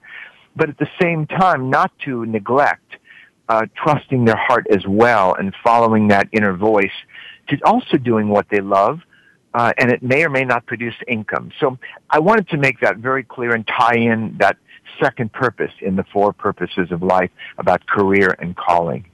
but 0.55 0.69
at 0.69 0.77
the 0.77 0.87
same 1.01 1.27
time 1.27 1.69
not 1.69 1.91
to 2.05 2.25
neglect 2.25 2.95
uh, 3.49 3.65
trusting 3.75 4.23
their 4.23 4.37
heart 4.37 4.65
as 4.71 4.87
well 4.87 5.35
and 5.37 5.53
following 5.61 6.07
that 6.07 6.29
inner 6.31 6.53
voice 6.53 6.97
to 7.49 7.57
also 7.65 7.97
doing 7.97 8.29
what 8.29 8.47
they 8.51 8.61
love, 8.61 9.01
uh, 9.53 9.73
and 9.77 9.91
it 9.91 10.01
may 10.01 10.23
or 10.23 10.29
may 10.29 10.45
not 10.45 10.65
produce 10.65 10.95
income. 11.09 11.51
So 11.59 11.77
I 12.09 12.19
wanted 12.19 12.47
to 12.51 12.57
make 12.57 12.79
that 12.79 12.99
very 12.99 13.25
clear 13.25 13.53
and 13.53 13.67
tie 13.67 13.97
in 13.97 14.37
that 14.39 14.55
second 15.01 15.31
purpose 15.33 15.71
in 15.81 15.95
the 15.95 16.03
four 16.11 16.33
purposes 16.33 16.91
of 16.91 17.01
life 17.01 17.31
about 17.57 17.85
career 17.87 18.35
and 18.39 18.55
calling. 18.55 19.05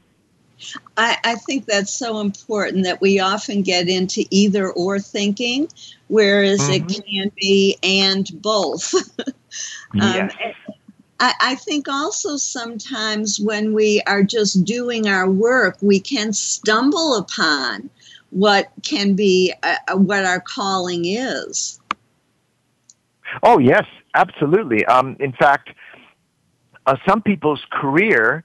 I, 0.97 1.17
I, 1.23 1.36
think 1.36 1.65
that's 1.65 1.93
so 1.93 2.19
important 2.19 2.84
that 2.84 2.99
we 2.99 3.19
often 3.19 3.62
get 3.62 3.88
into 3.88 4.25
either 4.29 4.69
or 4.69 4.99
thinking, 4.99 5.69
whereas 6.08 6.60
mm-hmm. 6.60 6.89
it 6.89 7.05
can 7.05 7.32
be 7.39 7.77
and 7.82 8.29
both. 8.41 8.93
um. 10.01 10.29
I, 11.21 11.34
I, 11.41 11.55
think 11.55 11.88
also 11.88 12.38
sometimes 12.38 13.39
when 13.39 13.73
we 13.73 14.01
are 14.08 14.23
just 14.23 14.63
doing 14.63 15.08
our 15.08 15.29
work, 15.29 15.77
we 15.82 15.99
can 15.99 16.32
stumble 16.34 17.17
upon 17.17 17.89
what 18.29 18.71
can 18.84 19.15
be 19.15 19.53
uh, 19.63 19.97
what 19.97 20.25
our 20.25 20.39
calling 20.39 21.05
is. 21.05 21.79
Oh, 23.43 23.60
yes, 23.60 23.86
absolutely. 24.13 24.86
Um, 24.86 25.17
in 25.19 25.34
fact, 25.34 25.69
uh, 26.86 26.95
some 27.08 27.22
people's 27.22 27.62
career 27.72 28.43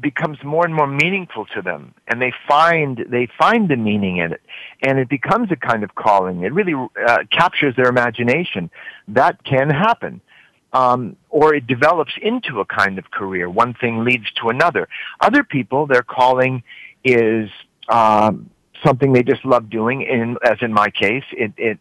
becomes 0.00 0.38
more 0.42 0.64
and 0.64 0.74
more 0.74 0.86
meaningful 0.86 1.46
to 1.46 1.62
them 1.62 1.94
and 2.08 2.20
they 2.20 2.32
find 2.48 3.04
they 3.08 3.28
find 3.38 3.68
the 3.68 3.76
meaning 3.76 4.16
in 4.16 4.32
it 4.32 4.40
and 4.82 4.98
it 4.98 5.08
becomes 5.08 5.50
a 5.52 5.56
kind 5.56 5.84
of 5.84 5.94
calling. 5.94 6.42
It 6.42 6.52
really 6.52 6.74
uh, 6.74 7.18
captures 7.30 7.76
their 7.76 7.86
imagination. 7.86 8.70
That 9.08 9.44
can 9.44 9.70
happen 9.70 10.20
um, 10.72 11.16
or 11.30 11.54
it 11.54 11.66
develops 11.66 12.12
into 12.20 12.60
a 12.60 12.64
kind 12.64 12.98
of 12.98 13.10
career. 13.10 13.48
One 13.48 13.74
thing 13.74 14.04
leads 14.04 14.30
to 14.42 14.48
another. 14.48 14.88
Other 15.20 15.44
people 15.44 15.86
their 15.86 16.02
calling 16.02 16.64
is 17.04 17.48
um, 17.88 18.50
something 18.84 19.12
they 19.12 19.22
just 19.22 19.44
love 19.44 19.70
doing 19.70 20.02
in 20.02 20.36
as 20.44 20.58
in 20.60 20.72
my 20.72 20.90
case 20.90 21.24
it, 21.32 21.52
it 21.56 21.78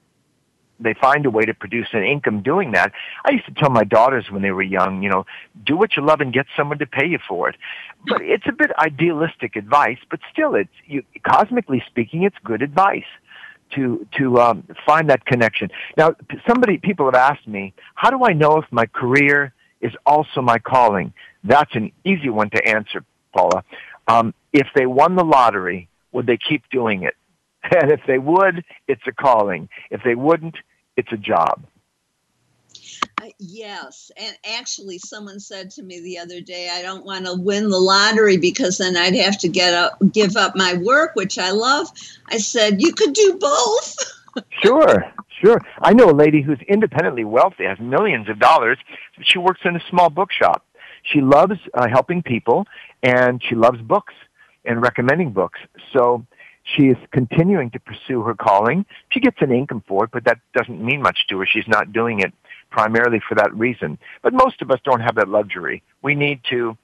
they 0.79 0.93
find 0.93 1.25
a 1.25 1.29
way 1.29 1.45
to 1.45 1.53
produce 1.53 1.87
an 1.93 2.03
income 2.03 2.41
doing 2.41 2.71
that. 2.71 2.91
I 3.25 3.31
used 3.31 3.45
to 3.45 3.53
tell 3.53 3.69
my 3.69 3.83
daughters 3.83 4.25
when 4.29 4.41
they 4.41 4.51
were 4.51 4.63
young, 4.63 5.03
you 5.03 5.09
know, 5.09 5.25
do 5.65 5.77
what 5.77 5.95
you 5.95 6.03
love 6.03 6.21
and 6.21 6.33
get 6.33 6.45
someone 6.57 6.79
to 6.79 6.85
pay 6.85 7.05
you 7.05 7.19
for 7.27 7.49
it. 7.49 7.55
But 8.07 8.21
it's 8.21 8.45
a 8.47 8.51
bit 8.51 8.71
idealistic 8.77 9.55
advice, 9.55 9.99
but 10.09 10.19
still, 10.31 10.55
it's 10.55 10.69
you, 10.85 11.03
cosmically 11.25 11.83
speaking, 11.87 12.23
it's 12.23 12.35
good 12.43 12.61
advice 12.61 13.03
to 13.75 14.05
to 14.17 14.39
um, 14.39 14.67
find 14.85 15.09
that 15.09 15.25
connection. 15.25 15.69
Now, 15.97 16.15
somebody 16.47 16.77
people 16.77 17.05
have 17.05 17.15
asked 17.15 17.47
me, 17.47 17.73
how 17.95 18.09
do 18.09 18.23
I 18.23 18.33
know 18.33 18.57
if 18.57 18.65
my 18.71 18.85
career 18.85 19.53
is 19.81 19.93
also 20.05 20.41
my 20.41 20.59
calling? 20.59 21.13
That's 21.43 21.73
an 21.75 21.91
easy 22.03 22.29
one 22.29 22.49
to 22.51 22.67
answer, 22.67 23.03
Paula. 23.33 23.63
Um, 24.07 24.33
if 24.51 24.67
they 24.75 24.85
won 24.85 25.15
the 25.15 25.23
lottery, 25.23 25.87
would 26.11 26.25
they 26.25 26.37
keep 26.37 26.63
doing 26.69 27.03
it? 27.03 27.15
And 27.81 27.91
if 27.91 28.01
they 28.05 28.19
would, 28.19 28.63
it's 28.87 29.01
a 29.07 29.11
calling. 29.11 29.69
If 29.89 30.01
they 30.03 30.15
wouldn't, 30.15 30.55
it's 30.97 31.11
a 31.11 31.17
job. 31.17 31.65
Uh, 33.21 33.29
yes, 33.39 34.11
and 34.17 34.35
actually, 34.45 34.97
someone 34.97 35.39
said 35.39 35.71
to 35.71 35.83
me 35.83 36.01
the 36.01 36.17
other 36.17 36.41
day, 36.41 36.69
"I 36.71 36.81
don't 36.81 37.05
want 37.05 37.25
to 37.25 37.35
win 37.35 37.69
the 37.69 37.79
lottery 37.79 38.37
because 38.37 38.77
then 38.77 38.97
I'd 38.97 39.15
have 39.15 39.37
to 39.39 39.47
get 39.47 39.73
up, 39.73 39.97
give 40.11 40.35
up 40.35 40.55
my 40.55 40.73
work, 40.75 41.15
which 41.15 41.37
I 41.37 41.51
love." 41.51 41.87
I 42.29 42.37
said, 42.37 42.81
"You 42.81 42.93
could 42.93 43.13
do 43.13 43.37
both." 43.39 43.95
sure, 44.61 45.05
sure. 45.41 45.61
I 45.81 45.93
know 45.93 46.09
a 46.09 46.11
lady 46.11 46.41
who's 46.41 46.59
independently 46.67 47.23
wealthy, 47.23 47.63
has 47.63 47.79
millions 47.79 48.27
of 48.29 48.39
dollars. 48.39 48.77
She 49.21 49.37
works 49.37 49.61
in 49.63 49.75
a 49.75 49.83
small 49.89 50.09
bookshop. 50.09 50.65
She 51.03 51.21
loves 51.21 51.59
uh, 51.73 51.87
helping 51.87 52.23
people, 52.23 52.65
and 53.03 53.41
she 53.41 53.55
loves 53.55 53.81
books 53.81 54.13
and 54.65 54.81
recommending 54.81 55.31
books. 55.31 55.59
So 55.93 56.25
she 56.63 56.83
is 56.83 56.97
continuing 57.11 57.69
to 57.71 57.79
pursue 57.79 58.21
her 58.23 58.33
calling. 58.33 58.85
She 59.09 59.19
gets 59.19 59.37
an 59.41 59.51
income 59.51 59.83
for 59.87 60.05
it, 60.05 60.11
but 60.11 60.23
that 60.25 60.39
doesn't 60.53 60.83
mean 60.83 61.01
much 61.01 61.27
to 61.29 61.39
her. 61.39 61.45
She's 61.45 61.67
not 61.67 61.91
doing 61.91 62.19
it 62.19 62.33
primarily 62.71 63.21
for 63.27 63.35
that 63.35 63.53
reason. 63.53 63.97
But 64.21 64.33
most 64.33 64.61
of 64.61 64.71
us 64.71 64.79
don't 64.83 65.01
have 65.01 65.15
that 65.15 65.29
luxury. 65.29 65.83
We 66.01 66.15
need 66.15 66.41
to 66.49 66.77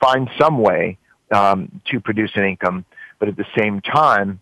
find 0.00 0.28
some 0.38 0.58
way 0.58 0.98
um, 1.32 1.80
to 1.90 2.00
produce 2.00 2.32
an 2.34 2.44
income, 2.44 2.84
but 3.18 3.28
at 3.28 3.36
the 3.36 3.46
same 3.56 3.80
time, 3.80 4.40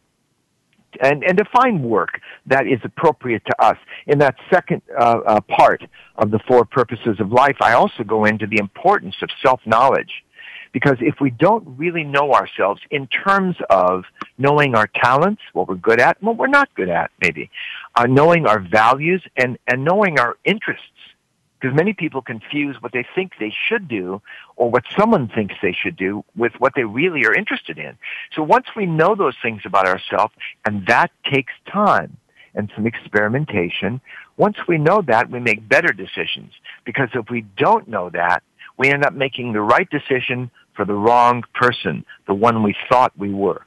and, 1.00 1.24
and 1.24 1.36
to 1.38 1.44
find 1.46 1.82
work 1.82 2.20
that 2.46 2.66
is 2.66 2.78
appropriate 2.84 3.44
to 3.46 3.62
us. 3.62 3.76
In 4.06 4.18
that 4.20 4.36
second 4.52 4.82
uh, 4.96 5.20
uh, 5.26 5.40
part 5.40 5.82
of 6.16 6.30
the 6.30 6.38
four 6.46 6.64
purposes 6.64 7.18
of 7.18 7.32
life, 7.32 7.56
I 7.60 7.72
also 7.72 8.04
go 8.04 8.24
into 8.24 8.46
the 8.46 8.58
importance 8.58 9.16
of 9.22 9.28
self-knowledge 9.42 10.23
because 10.74 10.98
if 11.00 11.20
we 11.20 11.30
don't 11.30 11.64
really 11.78 12.02
know 12.02 12.32
ourselves 12.34 12.80
in 12.90 13.06
terms 13.06 13.56
of 13.70 14.04
knowing 14.36 14.74
our 14.74 14.88
talents, 14.88 15.40
what 15.52 15.68
we're 15.68 15.76
good 15.76 16.00
at, 16.00 16.18
and 16.18 16.26
what 16.26 16.36
we're 16.36 16.48
not 16.48 16.68
good 16.74 16.90
at, 16.90 17.12
maybe, 17.22 17.48
uh, 17.94 18.06
knowing 18.06 18.44
our 18.44 18.58
values 18.58 19.22
and, 19.36 19.56
and 19.68 19.84
knowing 19.84 20.18
our 20.18 20.36
interests, 20.44 21.00
Because 21.64 21.76
many 21.76 21.94
people 21.94 22.20
confuse 22.20 22.76
what 22.82 22.92
they 22.92 23.06
think 23.14 23.32
they 23.40 23.54
should 23.68 23.88
do 23.88 24.20
or 24.56 24.70
what 24.70 24.84
someone 24.98 25.28
thinks 25.28 25.54
they 25.62 25.72
should 25.72 25.96
do 25.96 26.22
with 26.36 26.52
what 26.58 26.74
they 26.76 26.84
really 26.84 27.24
are 27.24 27.34
interested 27.34 27.78
in. 27.78 27.96
So 28.34 28.42
once 28.42 28.66
we 28.76 28.84
know 28.84 29.14
those 29.14 29.36
things 29.40 29.62
about 29.64 29.86
ourselves, 29.86 30.34
and 30.66 30.86
that 30.88 31.10
takes 31.24 31.54
time 31.66 32.18
and 32.54 32.70
some 32.74 32.86
experimentation, 32.86 34.02
once 34.36 34.58
we 34.68 34.76
know 34.76 35.00
that, 35.02 35.30
we 35.30 35.40
make 35.40 35.66
better 35.66 35.92
decisions. 35.92 36.52
Because 36.84 37.08
if 37.14 37.30
we 37.30 37.42
don't 37.56 37.88
know 37.88 38.10
that, 38.10 38.42
we 38.76 38.90
end 38.90 39.04
up 39.04 39.14
making 39.14 39.54
the 39.54 39.62
right 39.62 39.88
decision 39.88 40.50
for 40.74 40.84
the 40.84 40.94
wrong 40.94 41.44
person, 41.54 42.04
the 42.26 42.34
one 42.34 42.62
we 42.62 42.74
thought 42.88 43.12
we 43.16 43.32
were. 43.32 43.64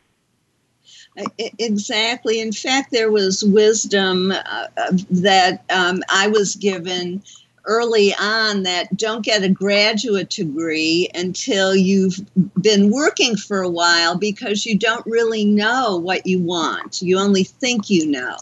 Exactly. 1.58 2.42
In 2.42 2.52
fact, 2.52 2.92
there 2.92 3.12
was 3.12 3.44
wisdom 3.44 4.32
uh, 4.32 4.68
that 5.10 5.64
um, 5.70 6.04
I 6.10 6.28
was 6.28 6.56
given 6.56 7.24
early 7.66 8.14
on 8.20 8.64
that 8.64 8.96
don't 8.96 9.24
get 9.24 9.44
a 9.44 9.50
graduate 9.50 10.30
degree 10.30 11.10
until 11.14 11.76
you've 11.76 12.20
been 12.62 12.90
working 12.90 13.36
for 13.36 13.62
a 13.62 13.70
while 13.70 14.18
because 14.18 14.66
you 14.66 14.78
don't 14.78 15.06
really 15.06 15.44
know 15.44 15.98
what 15.98 16.26
you 16.26 16.40
want. 16.40 17.02
You 17.02 17.20
only 17.20 17.44
think 17.44 17.90
you 17.90 18.08
know. 18.08 18.38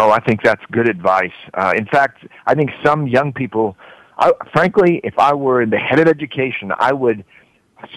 Oh, 0.00 0.10
I 0.10 0.20
think 0.20 0.42
that's 0.42 0.64
good 0.70 0.88
advice. 0.88 1.32
Uh, 1.54 1.74
in 1.76 1.86
fact, 1.86 2.24
I 2.46 2.54
think 2.54 2.70
some 2.84 3.06
young 3.06 3.32
people, 3.32 3.76
I, 4.16 4.32
frankly, 4.52 5.00
if 5.04 5.18
I 5.18 5.34
were 5.34 5.60
in 5.62 5.70
the 5.70 5.78
head 5.78 5.98
of 5.98 6.08
education, 6.08 6.72
I 6.78 6.92
would 6.92 7.24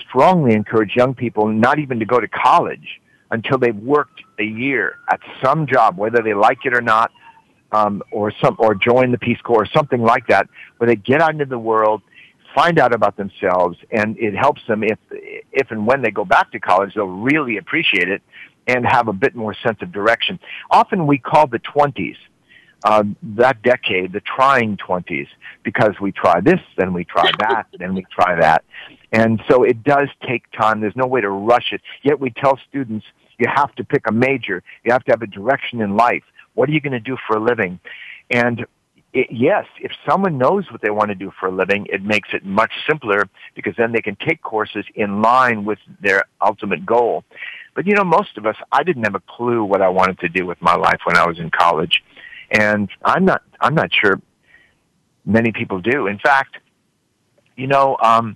strongly 0.07 0.53
encourage 0.53 0.95
young 0.95 1.13
people 1.13 1.47
not 1.47 1.79
even 1.79 1.99
to 1.99 2.05
go 2.05 2.19
to 2.19 2.27
college 2.27 3.01
until 3.31 3.57
they've 3.57 3.75
worked 3.75 4.21
a 4.39 4.43
year 4.43 4.95
at 5.09 5.19
some 5.43 5.65
job, 5.65 5.97
whether 5.97 6.21
they 6.21 6.33
like 6.33 6.59
it 6.65 6.75
or 6.75 6.81
not, 6.81 7.11
um, 7.71 8.01
or 8.11 8.31
some 8.41 8.55
or 8.59 8.75
join 8.75 9.11
the 9.11 9.17
Peace 9.17 9.39
Corps 9.41 9.63
or 9.63 9.65
something 9.65 10.01
like 10.01 10.27
that, 10.27 10.47
where 10.77 10.87
they 10.87 10.95
get 10.95 11.21
out 11.21 11.31
into 11.31 11.45
the 11.45 11.57
world, 11.57 12.01
find 12.53 12.77
out 12.79 12.93
about 12.93 13.15
themselves, 13.15 13.77
and 13.91 14.17
it 14.19 14.35
helps 14.35 14.61
them 14.67 14.83
if 14.83 14.99
if 15.09 15.71
and 15.71 15.87
when 15.87 16.01
they 16.01 16.11
go 16.11 16.25
back 16.25 16.51
to 16.51 16.59
college, 16.59 16.93
they'll 16.93 17.05
really 17.05 17.57
appreciate 17.57 18.09
it 18.09 18.21
and 18.67 18.85
have 18.85 19.07
a 19.07 19.13
bit 19.13 19.35
more 19.35 19.55
sense 19.63 19.77
of 19.81 19.91
direction. 19.91 20.39
Often 20.69 21.07
we 21.07 21.17
call 21.17 21.47
the 21.47 21.59
twenties. 21.59 22.17
Uh, 22.83 23.03
that 23.21 23.61
decade, 23.61 24.11
the 24.11 24.21
trying 24.21 24.75
20s, 24.77 25.27
because 25.63 25.91
we 26.01 26.11
try 26.11 26.41
this, 26.41 26.59
then 26.77 26.93
we 26.93 27.03
try 27.05 27.29
that, 27.39 27.67
then 27.79 27.93
we 27.93 28.03
try 28.11 28.35
that. 28.39 28.63
And 29.11 29.41
so 29.49 29.63
it 29.63 29.83
does 29.83 30.07
take 30.27 30.49
time. 30.51 30.81
There's 30.81 30.95
no 30.95 31.05
way 31.05 31.21
to 31.21 31.29
rush 31.29 31.73
it. 31.73 31.81
Yet 32.01 32.19
we 32.19 32.31
tell 32.31 32.57
students, 32.69 33.05
you 33.37 33.47
have 33.53 33.73
to 33.75 33.83
pick 33.83 34.03
a 34.07 34.11
major. 34.11 34.63
You 34.83 34.93
have 34.93 35.03
to 35.05 35.11
have 35.11 35.21
a 35.21 35.27
direction 35.27 35.81
in 35.81 35.95
life. 35.95 36.23
What 36.53 36.69
are 36.69 36.71
you 36.71 36.81
going 36.81 36.93
to 36.93 36.99
do 36.99 37.17
for 37.27 37.37
a 37.37 37.39
living? 37.39 37.79
And 38.29 38.65
it, 39.13 39.27
yes, 39.29 39.65
if 39.79 39.91
someone 40.07 40.37
knows 40.37 40.71
what 40.71 40.81
they 40.81 40.89
want 40.89 41.09
to 41.09 41.15
do 41.15 41.31
for 41.39 41.47
a 41.47 41.51
living, 41.51 41.87
it 41.91 42.03
makes 42.03 42.29
it 42.33 42.45
much 42.45 42.71
simpler 42.87 43.27
because 43.55 43.73
then 43.77 43.91
they 43.91 44.01
can 44.01 44.15
take 44.15 44.41
courses 44.41 44.85
in 44.95 45.21
line 45.21 45.65
with 45.65 45.79
their 46.01 46.23
ultimate 46.41 46.85
goal. 46.85 47.23
But 47.75 47.87
you 47.87 47.95
know, 47.95 48.03
most 48.03 48.37
of 48.37 48.45
us, 48.45 48.55
I 48.71 48.83
didn't 48.83 49.03
have 49.03 49.15
a 49.15 49.21
clue 49.27 49.63
what 49.63 49.81
I 49.81 49.89
wanted 49.89 50.19
to 50.19 50.29
do 50.29 50.45
with 50.45 50.61
my 50.61 50.75
life 50.75 50.99
when 51.05 51.17
I 51.17 51.25
was 51.25 51.39
in 51.39 51.49
college. 51.51 52.03
And 52.51 52.89
I'm 53.03 53.25
not, 53.25 53.41
I'm 53.59 53.75
not 53.75 53.89
sure 53.93 54.21
many 55.25 55.51
people 55.51 55.79
do. 55.79 56.07
In 56.07 56.19
fact, 56.19 56.57
you 57.55 57.67
know, 57.67 57.97
um, 58.03 58.35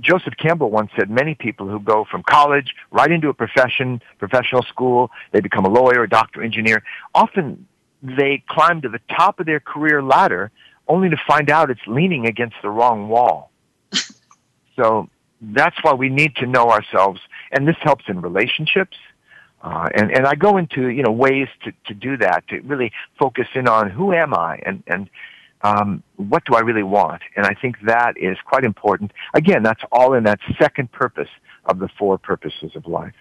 Joseph 0.00 0.34
Campbell 0.36 0.70
once 0.70 0.90
said 0.98 1.08
many 1.08 1.34
people 1.34 1.68
who 1.68 1.78
go 1.78 2.04
from 2.10 2.22
college 2.24 2.74
right 2.90 3.10
into 3.10 3.28
a 3.28 3.34
profession, 3.34 4.02
professional 4.18 4.62
school, 4.62 5.10
they 5.32 5.40
become 5.40 5.64
a 5.64 5.68
lawyer, 5.68 6.02
a 6.02 6.08
doctor, 6.08 6.42
engineer, 6.42 6.82
often 7.14 7.66
they 8.02 8.42
climb 8.48 8.82
to 8.82 8.88
the 8.88 9.00
top 9.08 9.40
of 9.40 9.46
their 9.46 9.60
career 9.60 10.02
ladder 10.02 10.50
only 10.88 11.08
to 11.08 11.16
find 11.26 11.48
out 11.48 11.70
it's 11.70 11.86
leaning 11.86 12.26
against 12.26 12.56
the 12.62 12.68
wrong 12.68 13.08
wall. 13.08 13.50
so 14.76 15.08
that's 15.40 15.76
why 15.82 15.94
we 15.94 16.08
need 16.08 16.36
to 16.36 16.46
know 16.46 16.70
ourselves, 16.70 17.20
and 17.52 17.66
this 17.66 17.76
helps 17.80 18.04
in 18.08 18.20
relationships. 18.20 18.96
Uh, 19.64 19.88
and, 19.94 20.12
and 20.12 20.26
I 20.26 20.34
go 20.34 20.58
into, 20.58 20.88
you 20.88 21.02
know, 21.02 21.10
ways 21.10 21.48
to, 21.64 21.72
to 21.86 21.94
do 21.94 22.18
that, 22.18 22.46
to 22.48 22.60
really 22.60 22.92
focus 23.18 23.48
in 23.54 23.66
on 23.66 23.88
who 23.88 24.12
am 24.12 24.34
I 24.34 24.60
and, 24.66 24.82
and 24.86 25.08
um, 25.62 26.02
what 26.16 26.44
do 26.44 26.54
I 26.54 26.60
really 26.60 26.82
want? 26.82 27.22
And 27.34 27.46
I 27.46 27.54
think 27.54 27.76
that 27.86 28.18
is 28.18 28.36
quite 28.44 28.64
important. 28.64 29.12
Again, 29.32 29.62
that's 29.62 29.80
all 29.90 30.12
in 30.12 30.24
that 30.24 30.38
second 30.60 30.92
purpose 30.92 31.30
of 31.64 31.78
the 31.78 31.88
four 31.98 32.18
purposes 32.18 32.76
of 32.76 32.86
life. 32.86 33.14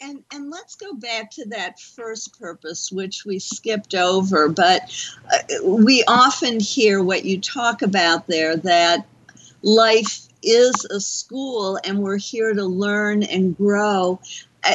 And, 0.00 0.24
and 0.32 0.50
let's 0.50 0.74
go 0.76 0.94
back 0.94 1.30
to 1.32 1.44
that 1.50 1.78
first 1.78 2.40
purpose, 2.40 2.90
which 2.90 3.26
we 3.26 3.38
skipped 3.38 3.94
over. 3.94 4.48
But 4.48 4.90
uh, 5.30 5.62
we 5.62 6.02
often 6.08 6.58
hear 6.58 7.02
what 7.02 7.26
you 7.26 7.38
talk 7.38 7.82
about 7.82 8.26
there 8.26 8.56
that 8.56 9.06
life 9.60 10.22
is 10.42 10.86
a 10.86 10.98
school 10.98 11.78
and 11.84 12.02
we're 12.02 12.16
here 12.16 12.54
to 12.54 12.64
learn 12.64 13.22
and 13.22 13.54
grow. 13.56 14.18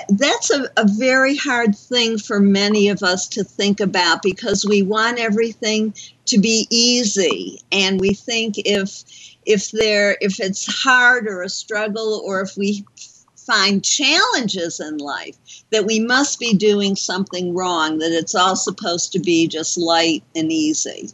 That's 0.09 0.51
a, 0.51 0.69
a 0.75 0.87
very 0.87 1.35
hard 1.35 1.75
thing 1.75 2.17
for 2.17 2.39
many 2.39 2.89
of 2.89 3.03
us 3.03 3.27
to 3.29 3.43
think 3.43 3.79
about 3.79 4.21
because 4.21 4.65
we 4.65 4.81
want 4.81 5.19
everything 5.19 5.93
to 6.25 6.37
be 6.37 6.67
easy. 6.69 7.61
And 7.71 7.99
we 7.99 8.13
think 8.13 8.55
if 8.57 9.03
if 9.45 9.71
there 9.71 10.17
if 10.19 10.39
it's 10.39 10.83
hard 10.83 11.27
or 11.27 11.41
a 11.41 11.49
struggle 11.49 12.21
or 12.25 12.41
if 12.41 12.57
we 12.57 12.85
find 13.37 13.83
challenges 13.83 14.81
in 14.81 14.97
life 14.97 15.37
that 15.71 15.85
we 15.85 16.01
must 16.01 16.37
be 16.37 16.53
doing 16.53 16.97
something 16.97 17.55
wrong 17.55 17.97
that 17.99 18.11
it's 18.11 18.35
all 18.35 18.57
supposed 18.57 19.13
to 19.13 19.19
be 19.19 19.47
just 19.47 19.77
light 19.77 20.21
and 20.35 20.51
easy. 20.51 21.09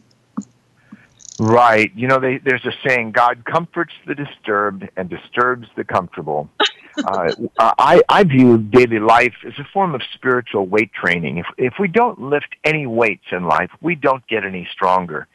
Right. 1.40 1.92
You 1.96 2.08
know 2.08 2.20
they, 2.20 2.40
there's 2.40 2.66
a 2.66 2.74
saying 2.88 3.12
god 3.12 3.46
comforts 3.46 3.94
the 4.08 4.16
disturbed 4.16 4.90
and 4.98 5.10
disturbs 5.10 5.68
the 5.76 5.84
comfortable 5.84 6.50
uh, 6.98 7.34
I, 7.60 8.02
I 8.10 8.24
view 8.24 8.58
daily 8.58 9.00
life 9.00 9.34
as 9.46 9.54
a 9.60 9.68
form 9.74 9.96
of 9.96 10.02
spiritual 10.14 10.66
weight 10.66 10.92
training. 10.94 11.38
If, 11.38 11.46
if 11.58 11.74
we 11.80 11.88
don't 11.88 12.20
lift 12.20 12.56
any 12.64 12.86
weights 12.86 13.26
in 13.32 13.46
life, 13.46 13.72
we 13.82 13.96
don't 13.96 14.26
get 14.28 14.46
any 14.46 14.68
stronger. 14.72 15.28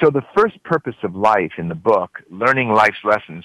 So 0.00 0.10
the 0.10 0.24
first 0.36 0.62
purpose 0.62 0.96
of 1.02 1.14
life 1.14 1.52
in 1.58 1.68
the 1.68 1.74
book, 1.74 2.22
learning 2.30 2.72
life's 2.72 3.02
lessons, 3.04 3.44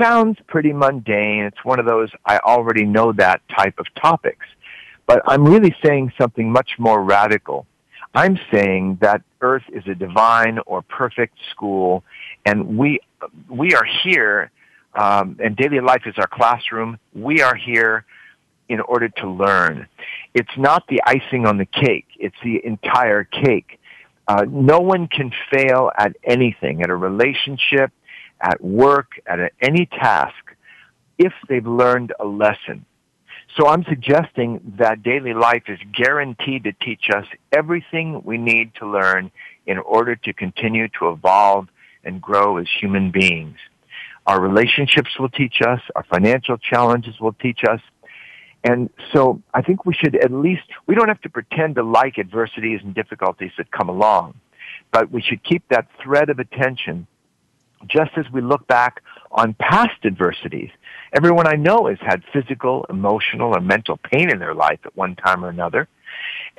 sounds 0.00 0.38
pretty 0.46 0.72
mundane. 0.72 1.44
It's 1.44 1.64
one 1.64 1.78
of 1.78 1.86
those 1.86 2.10
I 2.24 2.38
already 2.38 2.84
know 2.84 3.12
that 3.12 3.40
type 3.48 3.78
of 3.78 3.86
topics. 3.94 4.46
But 5.06 5.22
I'm 5.26 5.44
really 5.44 5.74
saying 5.84 6.12
something 6.18 6.50
much 6.50 6.72
more 6.78 7.02
radical. 7.02 7.66
I'm 8.14 8.38
saying 8.52 8.98
that 9.00 9.22
Earth 9.40 9.62
is 9.72 9.86
a 9.86 9.94
divine 9.94 10.58
or 10.66 10.82
perfect 10.82 11.38
school, 11.50 12.02
and 12.44 12.76
we 12.76 13.00
we 13.48 13.74
are 13.74 13.86
here 14.02 14.50
um, 14.96 15.38
and 15.42 15.56
daily 15.56 15.80
life 15.80 16.02
is 16.06 16.14
our 16.18 16.26
classroom. 16.26 16.98
We 17.14 17.42
are 17.42 17.54
here 17.54 18.04
in 18.68 18.80
order 18.80 19.08
to 19.08 19.30
learn. 19.30 19.86
It's 20.34 20.56
not 20.56 20.84
the 20.88 21.00
icing 21.04 21.46
on 21.46 21.58
the 21.58 21.66
cake. 21.66 22.06
It's 22.18 22.36
the 22.42 22.64
entire 22.64 23.24
cake. 23.24 23.78
Uh, 24.26 24.44
no 24.48 24.80
one 24.80 25.06
can 25.06 25.30
fail 25.52 25.92
at 25.96 26.16
anything, 26.24 26.82
at 26.82 26.90
a 26.90 26.96
relationship, 26.96 27.92
at 28.40 28.60
work, 28.60 29.12
at 29.26 29.38
a, 29.38 29.50
any 29.60 29.86
task, 29.86 30.34
if 31.18 31.32
they've 31.48 31.66
learned 31.66 32.12
a 32.18 32.24
lesson. 32.24 32.84
So 33.56 33.68
I'm 33.68 33.84
suggesting 33.84 34.74
that 34.78 35.02
daily 35.02 35.32
life 35.32 35.62
is 35.68 35.78
guaranteed 35.94 36.64
to 36.64 36.72
teach 36.72 37.08
us 37.14 37.24
everything 37.52 38.22
we 38.24 38.36
need 38.36 38.74
to 38.76 38.86
learn 38.86 39.30
in 39.66 39.78
order 39.78 40.16
to 40.16 40.32
continue 40.32 40.88
to 40.98 41.08
evolve 41.08 41.68
and 42.04 42.20
grow 42.20 42.58
as 42.58 42.66
human 42.80 43.10
beings. 43.10 43.56
Our 44.26 44.40
relationships 44.40 45.10
will 45.18 45.28
teach 45.28 45.60
us. 45.66 45.80
Our 45.94 46.04
financial 46.04 46.56
challenges 46.58 47.18
will 47.20 47.34
teach 47.34 47.60
us. 47.68 47.80
And 48.64 48.90
so 49.12 49.40
I 49.54 49.62
think 49.62 49.86
we 49.86 49.94
should 49.94 50.16
at 50.16 50.32
least, 50.32 50.64
we 50.86 50.96
don't 50.96 51.08
have 51.08 51.20
to 51.20 51.30
pretend 51.30 51.76
to 51.76 51.84
like 51.84 52.18
adversities 52.18 52.80
and 52.82 52.94
difficulties 52.94 53.52
that 53.58 53.70
come 53.70 53.88
along, 53.88 54.34
but 54.90 55.12
we 55.12 55.22
should 55.22 55.44
keep 55.44 55.62
that 55.68 55.86
thread 56.02 56.30
of 56.30 56.40
attention 56.40 57.06
just 57.86 58.10
as 58.16 58.24
we 58.32 58.40
look 58.40 58.66
back 58.66 59.02
on 59.30 59.54
past 59.54 60.04
adversities. 60.04 60.70
Everyone 61.12 61.46
I 61.46 61.54
know 61.54 61.86
has 61.86 61.98
had 62.00 62.22
physical, 62.32 62.84
emotional, 62.88 63.54
or 63.54 63.60
mental 63.60 63.98
pain 63.98 64.30
in 64.30 64.38
their 64.38 64.54
life 64.54 64.80
at 64.84 64.96
one 64.96 65.14
time 65.14 65.44
or 65.44 65.48
another. 65.48 65.86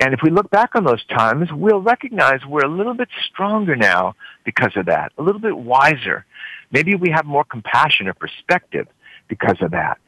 And 0.00 0.14
if 0.14 0.20
we 0.22 0.30
look 0.30 0.48
back 0.50 0.74
on 0.74 0.84
those 0.84 1.04
times, 1.06 1.52
we'll 1.52 1.82
recognize 1.82 2.40
we're 2.46 2.64
a 2.64 2.74
little 2.74 2.94
bit 2.94 3.08
stronger 3.30 3.76
now 3.76 4.14
because 4.44 4.72
of 4.76 4.86
that, 4.86 5.12
a 5.18 5.22
little 5.22 5.40
bit 5.40 5.56
wiser, 5.56 6.24
Maybe 6.70 6.94
we 6.94 7.10
have 7.10 7.24
more 7.24 7.44
compassion 7.44 8.08
or 8.08 8.14
perspective 8.14 8.86
because 9.28 9.56
of 9.60 9.70
that. 9.72 9.98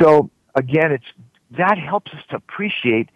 So 0.00 0.30
again, 0.54 0.92
it's, 0.92 1.04
that 1.56 1.78
helps 1.78 2.12
us 2.12 2.22
to 2.30 2.36
appreciate 2.36 3.08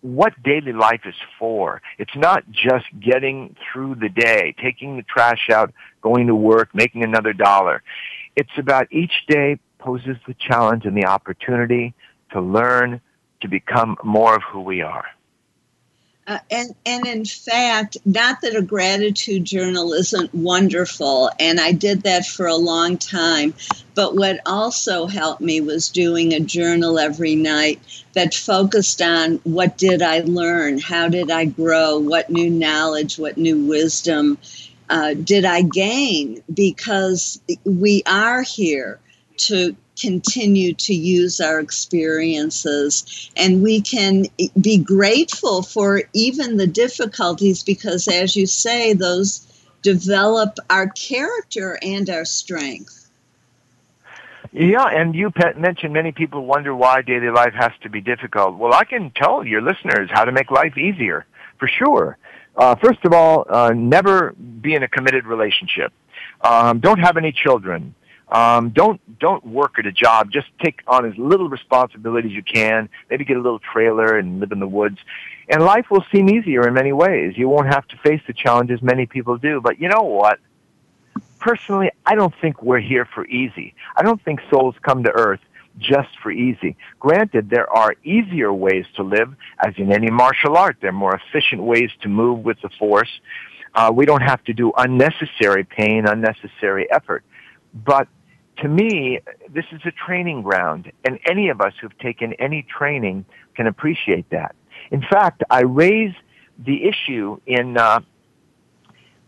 what 0.00 0.32
daily 0.42 0.72
life 0.72 1.02
is 1.04 1.14
for. 1.38 1.82
It's 1.98 2.14
not 2.16 2.50
just 2.50 2.86
getting 3.00 3.54
through 3.70 3.96
the 3.96 4.08
day, 4.08 4.54
taking 4.62 4.96
the 4.96 5.02
trash 5.02 5.50
out, 5.52 5.72
going 6.00 6.26
to 6.28 6.34
work, 6.34 6.74
making 6.74 7.04
another 7.04 7.32
dollar. 7.32 7.82
It's 8.36 8.50
about 8.56 8.88
each 8.90 9.26
day 9.28 9.58
poses 9.78 10.16
the 10.26 10.34
challenge 10.34 10.84
and 10.86 10.96
the 10.96 11.06
opportunity 11.06 11.94
to 12.32 12.40
learn 12.40 13.00
to 13.40 13.48
become 13.48 13.96
more 14.04 14.34
of 14.34 14.42
who 14.50 14.60
we 14.60 14.82
are. 14.82 15.06
Uh, 16.30 16.38
and 16.48 16.76
and 16.86 17.06
in 17.08 17.24
fact, 17.24 17.96
not 18.04 18.40
that 18.40 18.54
a 18.54 18.62
gratitude 18.62 19.44
journal 19.44 19.92
isn't 19.92 20.32
wonderful, 20.32 21.28
and 21.40 21.58
I 21.58 21.72
did 21.72 22.02
that 22.02 22.24
for 22.24 22.46
a 22.46 22.54
long 22.54 22.98
time. 22.98 23.52
But 23.96 24.14
what 24.14 24.38
also 24.46 25.06
helped 25.06 25.40
me 25.40 25.60
was 25.60 25.88
doing 25.88 26.32
a 26.32 26.38
journal 26.38 27.00
every 27.00 27.34
night 27.34 27.80
that 28.12 28.32
focused 28.32 29.02
on 29.02 29.40
what 29.42 29.76
did 29.76 30.02
I 30.02 30.20
learn, 30.20 30.78
how 30.78 31.08
did 31.08 31.32
I 31.32 31.46
grow, 31.46 31.98
what 31.98 32.30
new 32.30 32.48
knowledge, 32.48 33.18
what 33.18 33.36
new 33.36 33.66
wisdom 33.66 34.38
uh, 34.88 35.14
did 35.14 35.44
I 35.44 35.62
gain, 35.62 36.44
because 36.54 37.40
we 37.64 38.04
are 38.06 38.42
here 38.42 39.00
to 39.38 39.74
continue 40.00 40.72
to 40.74 40.94
use 40.94 41.40
our 41.40 41.60
experiences 41.60 43.30
and 43.36 43.62
we 43.62 43.80
can 43.80 44.26
be 44.60 44.78
grateful 44.78 45.62
for 45.62 46.02
even 46.12 46.56
the 46.56 46.66
difficulties 46.66 47.62
because 47.62 48.08
as 48.08 48.36
you 48.36 48.46
say 48.46 48.92
those 48.92 49.46
develop 49.82 50.58
our 50.68 50.88
character 50.88 51.78
and 51.82 52.08
our 52.10 52.24
strength 52.24 53.00
yeah, 54.52 54.86
and 54.86 55.14
you 55.14 55.30
mentioned 55.56 55.92
many 55.92 56.10
people 56.10 56.44
wonder 56.44 56.74
why 56.74 57.02
daily 57.02 57.30
life 57.30 57.54
has 57.54 57.70
to 57.82 57.88
be 57.88 58.00
difficult. 58.00 58.56
Well, 58.56 58.74
I 58.74 58.84
can 58.84 59.12
tell 59.14 59.46
your 59.46 59.62
listeners 59.62 60.10
how 60.10 60.24
to 60.24 60.32
make 60.32 60.50
life 60.50 60.76
easier, 60.76 61.24
for 61.58 61.68
sure. 61.68 62.18
Uh, 62.56 62.74
first 62.74 63.04
of 63.04 63.12
all, 63.12 63.46
uh, 63.48 63.72
never 63.72 64.32
be 64.32 64.74
in 64.74 64.82
a 64.82 64.88
committed 64.88 65.24
relationship. 65.24 65.92
Um, 66.40 66.80
don't 66.80 66.98
have 66.98 67.16
any 67.16 67.30
children. 67.30 67.94
Um, 68.30 68.70
don't 68.70 69.00
don't 69.18 69.44
work 69.44 69.78
at 69.78 69.86
a 69.86 69.92
job. 69.92 70.30
Just 70.30 70.48
take 70.60 70.82
on 70.86 71.04
as 71.04 71.16
little 71.18 71.48
responsibility 71.48 72.28
as 72.28 72.34
you 72.34 72.42
can. 72.42 72.88
Maybe 73.08 73.24
get 73.24 73.36
a 73.36 73.40
little 73.40 73.58
trailer 73.58 74.16
and 74.16 74.38
live 74.40 74.52
in 74.52 74.60
the 74.60 74.68
woods, 74.68 74.98
and 75.48 75.62
life 75.62 75.86
will 75.90 76.04
seem 76.12 76.28
easier 76.30 76.66
in 76.66 76.74
many 76.74 76.92
ways. 76.92 77.36
You 77.36 77.48
won't 77.48 77.66
have 77.66 77.86
to 77.88 77.96
face 77.98 78.22
the 78.26 78.32
challenges 78.32 78.80
many 78.82 79.06
people 79.06 79.36
do. 79.36 79.60
But 79.60 79.80
you 79.80 79.88
know 79.88 80.02
what? 80.02 80.38
Personally, 81.40 81.90
I 82.06 82.14
don't 82.14 82.34
think 82.40 82.62
we're 82.62 82.80
here 82.80 83.04
for 83.04 83.26
easy. 83.26 83.74
I 83.96 84.02
don't 84.02 84.22
think 84.22 84.40
souls 84.50 84.76
come 84.82 85.02
to 85.04 85.10
Earth 85.10 85.40
just 85.78 86.10
for 86.22 86.30
easy. 86.30 86.76
Granted, 87.00 87.50
there 87.50 87.68
are 87.70 87.94
easier 88.04 88.52
ways 88.52 88.84
to 88.96 89.02
live, 89.02 89.34
as 89.64 89.74
in 89.76 89.90
any 89.90 90.10
martial 90.10 90.56
art. 90.56 90.76
There 90.80 90.90
are 90.90 90.92
more 90.92 91.14
efficient 91.14 91.62
ways 91.62 91.90
to 92.02 92.08
move 92.08 92.44
with 92.44 92.60
the 92.60 92.68
force. 92.78 93.10
Uh, 93.74 93.90
we 93.94 94.04
don't 94.04 94.22
have 94.22 94.42
to 94.44 94.52
do 94.52 94.72
unnecessary 94.76 95.64
pain, 95.64 96.06
unnecessary 96.06 96.90
effort. 96.90 97.24
But 97.72 98.08
to 98.60 98.68
me, 98.68 99.20
this 99.48 99.64
is 99.72 99.80
a 99.84 99.90
training 99.90 100.42
ground, 100.42 100.90
and 101.04 101.18
any 101.28 101.48
of 101.48 101.60
us 101.60 101.72
who've 101.80 101.96
taken 101.98 102.34
any 102.34 102.62
training 102.62 103.24
can 103.54 103.66
appreciate 103.66 104.28
that. 104.30 104.54
In 104.90 105.02
fact, 105.02 105.42
I 105.50 105.62
raise 105.62 106.14
the 106.58 106.84
issue 106.84 107.40
in 107.46 107.76
uh, 107.76 108.00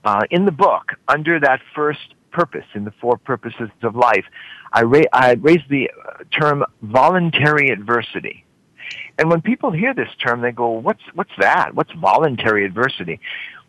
uh, 0.04 0.20
in 0.30 0.44
the 0.44 0.52
book 0.52 0.92
under 1.08 1.38
that 1.40 1.60
first 1.74 2.14
purpose 2.30 2.64
in 2.74 2.84
the 2.84 2.90
four 3.00 3.16
purposes 3.18 3.70
of 3.82 3.94
life. 3.94 4.24
I, 4.72 4.82
ra- 4.82 5.02
I 5.12 5.32
raise 5.32 5.60
the 5.68 5.90
term 6.30 6.64
voluntary 6.80 7.68
adversity. 7.68 8.44
And 9.18 9.30
when 9.30 9.42
people 9.42 9.70
hear 9.70 9.94
this 9.94 10.08
term, 10.24 10.40
they 10.40 10.52
go, 10.52 10.70
"What's 10.70 11.02
what's 11.14 11.32
that? 11.38 11.74
What's 11.74 11.92
voluntary 11.92 12.64
adversity?" 12.64 13.20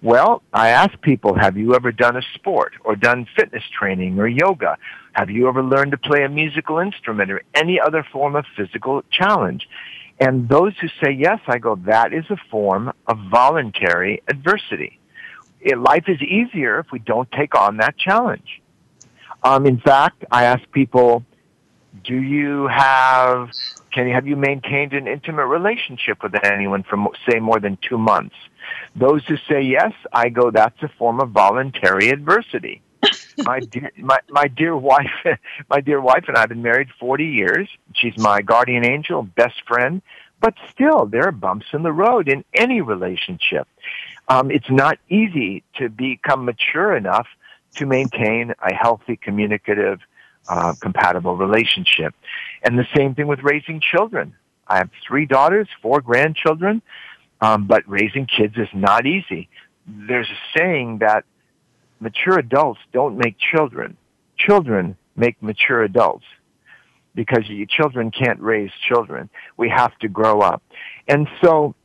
Well, 0.04 0.43
I 0.51 0.68
ask 0.70 0.99
people, 0.99 1.34
have 1.34 1.56
you 1.56 1.76
ever 1.76 1.93
done 1.93 2.18
a 2.18 2.22
sport 2.36 2.74
or 2.84 2.97
done 2.97 3.26
fitness 3.38 3.64
training 3.72 4.20
or 4.20 4.28
yoga? 4.28 4.78
Have 5.14 5.30
you 5.30 5.47
ever 5.47 5.64
learned 5.64 5.91
to 5.91 5.97
play 5.97 6.26
a 6.26 6.30
musical 6.30 6.80
instrument 6.80 7.32
or 7.32 7.41
any 7.56 7.80
other 7.80 8.06
form 8.12 8.36
of 8.36 8.43
physical 8.58 9.01
challenge? 9.10 9.66
And 10.20 10.49
those 10.49 10.74
who 10.82 10.89
say 11.01 11.12
yes, 11.12 11.39
I 11.47 11.58
go, 11.58 11.76
that 11.86 12.14
is 12.14 12.26
a 12.30 12.36
form 12.51 12.91
of 13.08 13.18
voluntary 13.32 14.22
adversity. 14.28 14.99
It, 15.62 15.78
life 15.78 16.10
is 16.10 16.22
easier 16.22 16.80
if 16.80 16.91
we 16.91 16.99
don't 16.99 17.32
take 17.32 17.56
on 17.56 17.78
that 17.78 17.97
challenge. 17.97 18.62
Um, 19.41 19.66
in 19.66 19.80
fact, 19.80 20.26
I 20.30 20.43
ask 20.43 20.70
people, 20.74 21.24
do 22.04 22.16
you 22.16 22.68
have, 22.68 23.51
can 23.93 24.10
you, 24.10 24.14
have 24.14 24.28
you 24.28 24.36
maintained 24.36 24.91
an 24.91 25.08
intimate 25.08 25.45
relationship 25.45 26.22
with 26.22 26.36
anyone 26.43 26.84
for, 26.84 26.97
say, 27.30 27.39
more 27.39 27.62
than 27.62 27.78
two 27.88 27.97
months? 27.97 28.36
Those 28.95 29.26
who 29.26 29.38
say 29.49 29.61
yes, 29.61 29.93
I 30.11 30.30
go, 30.30 30.51
that's 30.51 30.82
a 30.82 30.88
form 30.88 31.20
of 31.20 31.30
voluntary 31.30 32.09
adversity. 32.09 32.82
my 33.39 33.59
dear, 33.59 33.91
my, 33.97 34.20
my 34.30 34.47
dear 34.47 34.78
wife, 34.78 35.11
my 35.70 35.82
dear 35.82 35.99
wife 35.99 36.26
and 36.28 36.38
I 36.38 36.41
have 36.41 36.49
been 36.49 36.61
married 36.61 36.89
40 36.99 37.26
years. 37.26 37.70
She's 37.93 38.18
my 38.18 38.41
guardian 38.41 38.86
angel, 38.86 39.24
best 39.24 39.61
friend, 39.68 40.01
but 40.39 40.53
still 40.70 41.05
there 41.05 41.28
are 41.28 41.32
bumps 41.32 41.68
in 41.74 41.84
the 41.84 41.91
road 41.91 42.28
in 42.28 42.43
any 42.53 42.82
relationship. 42.82 43.68
Um, 44.28 44.51
it's 44.51 44.70
not 44.70 44.99
easy 45.09 45.64
to 45.76 45.89
become 45.89 46.45
mature 46.45 46.95
enough 46.95 47.28
to 47.76 47.86
maintain 47.86 48.53
a 48.61 48.74
healthy, 48.74 49.18
communicative, 49.18 49.99
uh, 50.47 50.74
compatible 50.80 51.36
relationship. 51.36 52.14
And 52.61 52.78
the 52.78 52.88
same 52.95 53.16
thing 53.16 53.28
with 53.28 53.39
raising 53.41 53.82
children. 53.82 54.36
I 54.68 54.78
have 54.78 54.89
three 55.05 55.26
daughters, 55.26 55.68
four 55.82 56.01
grandchildren. 56.01 56.82
Um, 57.41 57.67
but 57.67 57.84
raising 57.88 58.25
kids 58.25 58.55
is 58.57 58.69
not 58.73 59.05
easy. 59.05 59.49
There's 59.86 60.29
a 60.29 60.57
saying 60.57 60.99
that 60.99 61.25
mature 61.99 62.39
adults 62.39 62.79
don't 62.93 63.17
make 63.17 63.36
children. 63.38 63.97
Children 64.38 64.97
make 65.15 65.41
mature 65.41 65.84
adults 65.84 66.25
because 67.15 67.43
children 67.69 68.11
can't 68.11 68.39
raise 68.39 68.71
children. 68.88 69.29
We 69.57 69.69
have 69.69 69.97
to 69.99 70.07
grow 70.07 70.39
up. 70.39 70.63
And 71.07 71.27
so, 71.43 71.75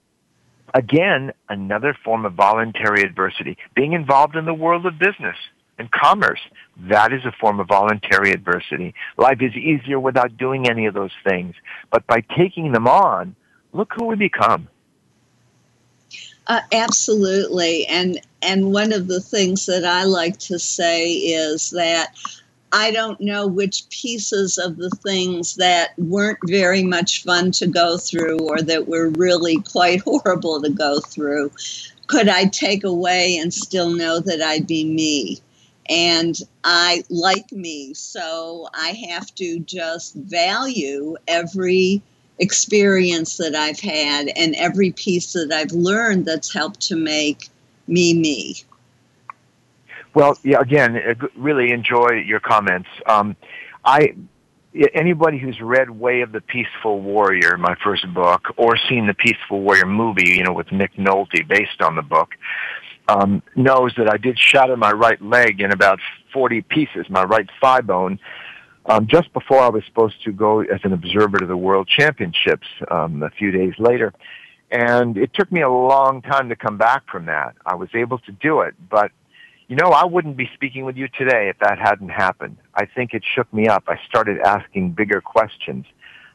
again, 0.75 1.33
another 1.49 1.97
form 2.05 2.25
of 2.25 2.35
voluntary 2.35 3.03
adversity. 3.03 3.59
Being 3.75 3.93
involved 3.93 4.37
in 4.37 4.45
the 4.47 4.55
world 4.55 4.87
of 4.87 4.99
business 4.99 5.37
and 5.79 5.91
commerce, 5.91 6.41
that 6.89 7.13
is 7.13 7.25
a 7.25 7.33
form 7.41 7.61
of 7.61 7.69
voluntary 7.69 8.31
adversity. 8.31 8.95
Life 9.17 9.39
is 9.41 9.55
easier 9.55 10.01
without 10.01 10.37
doing 10.37 10.69
any 10.69 10.87
of 10.87 10.95
those 10.95 11.13
things. 11.29 11.55
But 11.91 12.07
by 12.07 12.23
taking 12.37 12.73
them 12.73 12.87
on, 12.87 13.37
look 13.73 13.93
who 13.95 14.07
we 14.07 14.17
become. 14.17 14.69
Uh, 16.49 16.63
absolutely, 16.73 17.87
and 17.87 18.21
and 18.43 18.73
one 18.73 18.93
of 18.93 19.09
the 19.09 19.21
things 19.21 19.67
that 19.67 19.85
I 19.85 20.05
like 20.05 20.39
to 20.41 20.59
say 20.59 21.13
is 21.13 21.71
that 21.71 22.17
I 22.73 22.91
don't 22.91 23.21
know 23.21 23.47
which 23.47 23.89
pieces 23.91 24.59
of 24.59 24.77
the 24.77 24.91
things 24.91 25.57
that 25.57 25.91
weren't 25.99 26.39
very 26.47 26.83
much 26.85 27.23
fun 27.25 27.53
to 27.53 27.67
go 27.67 27.99
through 27.99 28.39
or 28.41 28.63
that 28.63 28.89
were 28.89 29.11
really 29.11 29.61
quite 29.61 30.01
horrible 30.07 30.63
to 30.63 30.71
go 30.71 31.01
through 31.01 31.51
could 32.07 32.29
I 32.29 32.47
take 32.47 32.85
away 32.85 33.37
and 33.39 33.53
still 33.53 33.91
know 33.91 34.21
that 34.21 34.43
I'd 34.43 34.67
be 34.67 34.85
me. 34.85 35.41
And 35.91 36.39
I 36.65 37.05
like 37.11 37.53
me, 37.53 37.95
so 37.95 38.69
I 38.75 38.91
have 39.11 39.35
to 39.37 39.61
just 39.61 40.15
value 40.15 41.17
every 41.27 42.03
experience 42.39 43.37
that 43.37 43.55
I've 43.55 43.81
had 43.81 44.29
and 44.37 44.55
every 44.57 44.93
piece 44.93 45.33
that 45.33 45.53
I've 45.53 45.73
learned 45.73 46.25
that's 46.25 46.53
helped 46.53 46.81
to 46.89 46.97
make 46.97 47.49
me 47.87 48.15
me. 48.15 48.57
Well, 50.15 50.39
yeah, 50.43 50.61
again, 50.61 51.01
really 51.37 51.71
enjoy 51.71 52.23
your 52.27 52.41
comments. 52.41 52.89
Um, 53.07 53.37
I 53.85 54.15
anybody 54.95 55.39
who's 55.39 55.61
read 55.61 55.91
Way 55.91 56.21
of 56.21 56.33
the 56.33 56.41
Peaceful 56.41 57.01
Warrior, 57.01 57.57
my 57.57 57.75
first 57.83 58.13
book, 58.13 58.43
or 58.57 58.77
seen 58.77 59.07
the 59.07 59.15
Peaceful 59.15 59.61
Warrior 59.61 59.87
movie, 59.87 60.31
you 60.31 60.45
know, 60.45 60.53
with 60.53 60.71
Nick 60.73 60.95
Nolte 60.95 61.47
based 61.47 61.81
on 61.81 61.97
the 61.97 62.03
book, 62.03 62.31
um, 63.09 63.43
knows 63.57 63.93
that 63.97 64.11
I 64.11 64.17
did 64.17 64.39
shatter 64.39 64.77
my 64.77 64.93
right 64.93 65.21
leg 65.23 65.61
in 65.61 65.73
about 65.73 65.99
40 66.33 66.63
pieces, 66.63 67.09
my 67.09 67.25
right 67.25 67.49
thigh 67.61 67.81
bone, 67.81 68.19
um, 68.89 69.07
just 69.07 69.33
before 69.33 69.61
I 69.61 69.69
was 69.69 69.85
supposed 69.87 70.23
to 70.25 70.33
go 70.33 70.61
as 70.61 70.81
an 70.83 70.93
observer 70.93 71.39
to 71.39 71.47
the 71.47 71.57
World 71.57 71.89
Championships 71.89 72.67
um, 72.91 73.23
a 73.23 73.31
few 73.31 73.51
days 73.51 73.75
later. 73.79 74.13
And 74.71 75.17
it 75.17 75.33
took 75.35 75.51
me 75.53 75.61
a 75.63 75.71
long 75.71 76.23
time 76.23 76.49
to 76.49 76.57
come 76.57 76.77
back 76.77 77.05
from 77.11 77.27
that. 77.27 77.55
I 77.65 77.75
was 77.75 77.89
able 77.95 78.19
to 78.21 78.33
do 78.33 78.61
it, 78.61 78.75
but 78.91 79.13
you 79.69 79.77
know, 79.77 79.91
I 79.91 80.07
wouldn't 80.07 80.39
be 80.39 80.49
speaking 80.55 80.87
with 80.87 80.97
you 80.97 81.09
today 81.09 81.51
if 81.51 81.59
that 81.59 81.79
hadn't 81.79 82.09
happened. 82.09 82.57
I 82.75 82.87
think 82.87 83.13
it 83.13 83.23
shook 83.35 83.53
me 83.53 83.69
up. 83.69 83.85
I 83.87 84.01
started 84.09 84.41
asking 84.41 84.93
bigger 84.93 85.21
questions. 85.21 85.85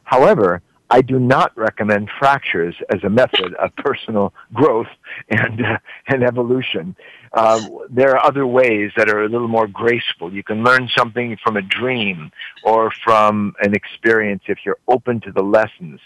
However, 0.04 0.62
I 0.90 1.00
do 1.00 1.18
not 1.18 1.56
recommend 1.56 2.10
fractures 2.18 2.76
as 2.90 3.02
a 3.02 3.08
method 3.08 3.54
of 3.54 3.74
personal 3.76 4.32
growth 4.54 4.86
and 5.28 5.64
uh, 5.64 5.78
and 6.06 6.22
evolution. 6.22 6.94
Uh, 7.34 7.60
there 7.90 8.10
are 8.10 8.24
other 8.24 8.46
ways 8.46 8.92
that 8.96 9.10
are 9.10 9.24
a 9.24 9.28
little 9.28 9.48
more 9.48 9.66
graceful. 9.66 10.32
You 10.32 10.44
can 10.44 10.62
learn 10.62 10.88
something 10.96 11.36
from 11.42 11.56
a 11.56 11.62
dream 11.62 12.30
or 12.62 12.92
from 13.02 13.54
an 13.60 13.74
experience 13.74 14.44
if 14.46 14.58
you're 14.64 14.78
open 14.86 15.20
to 15.22 15.32
the 15.32 15.42
lessons. 15.42 16.00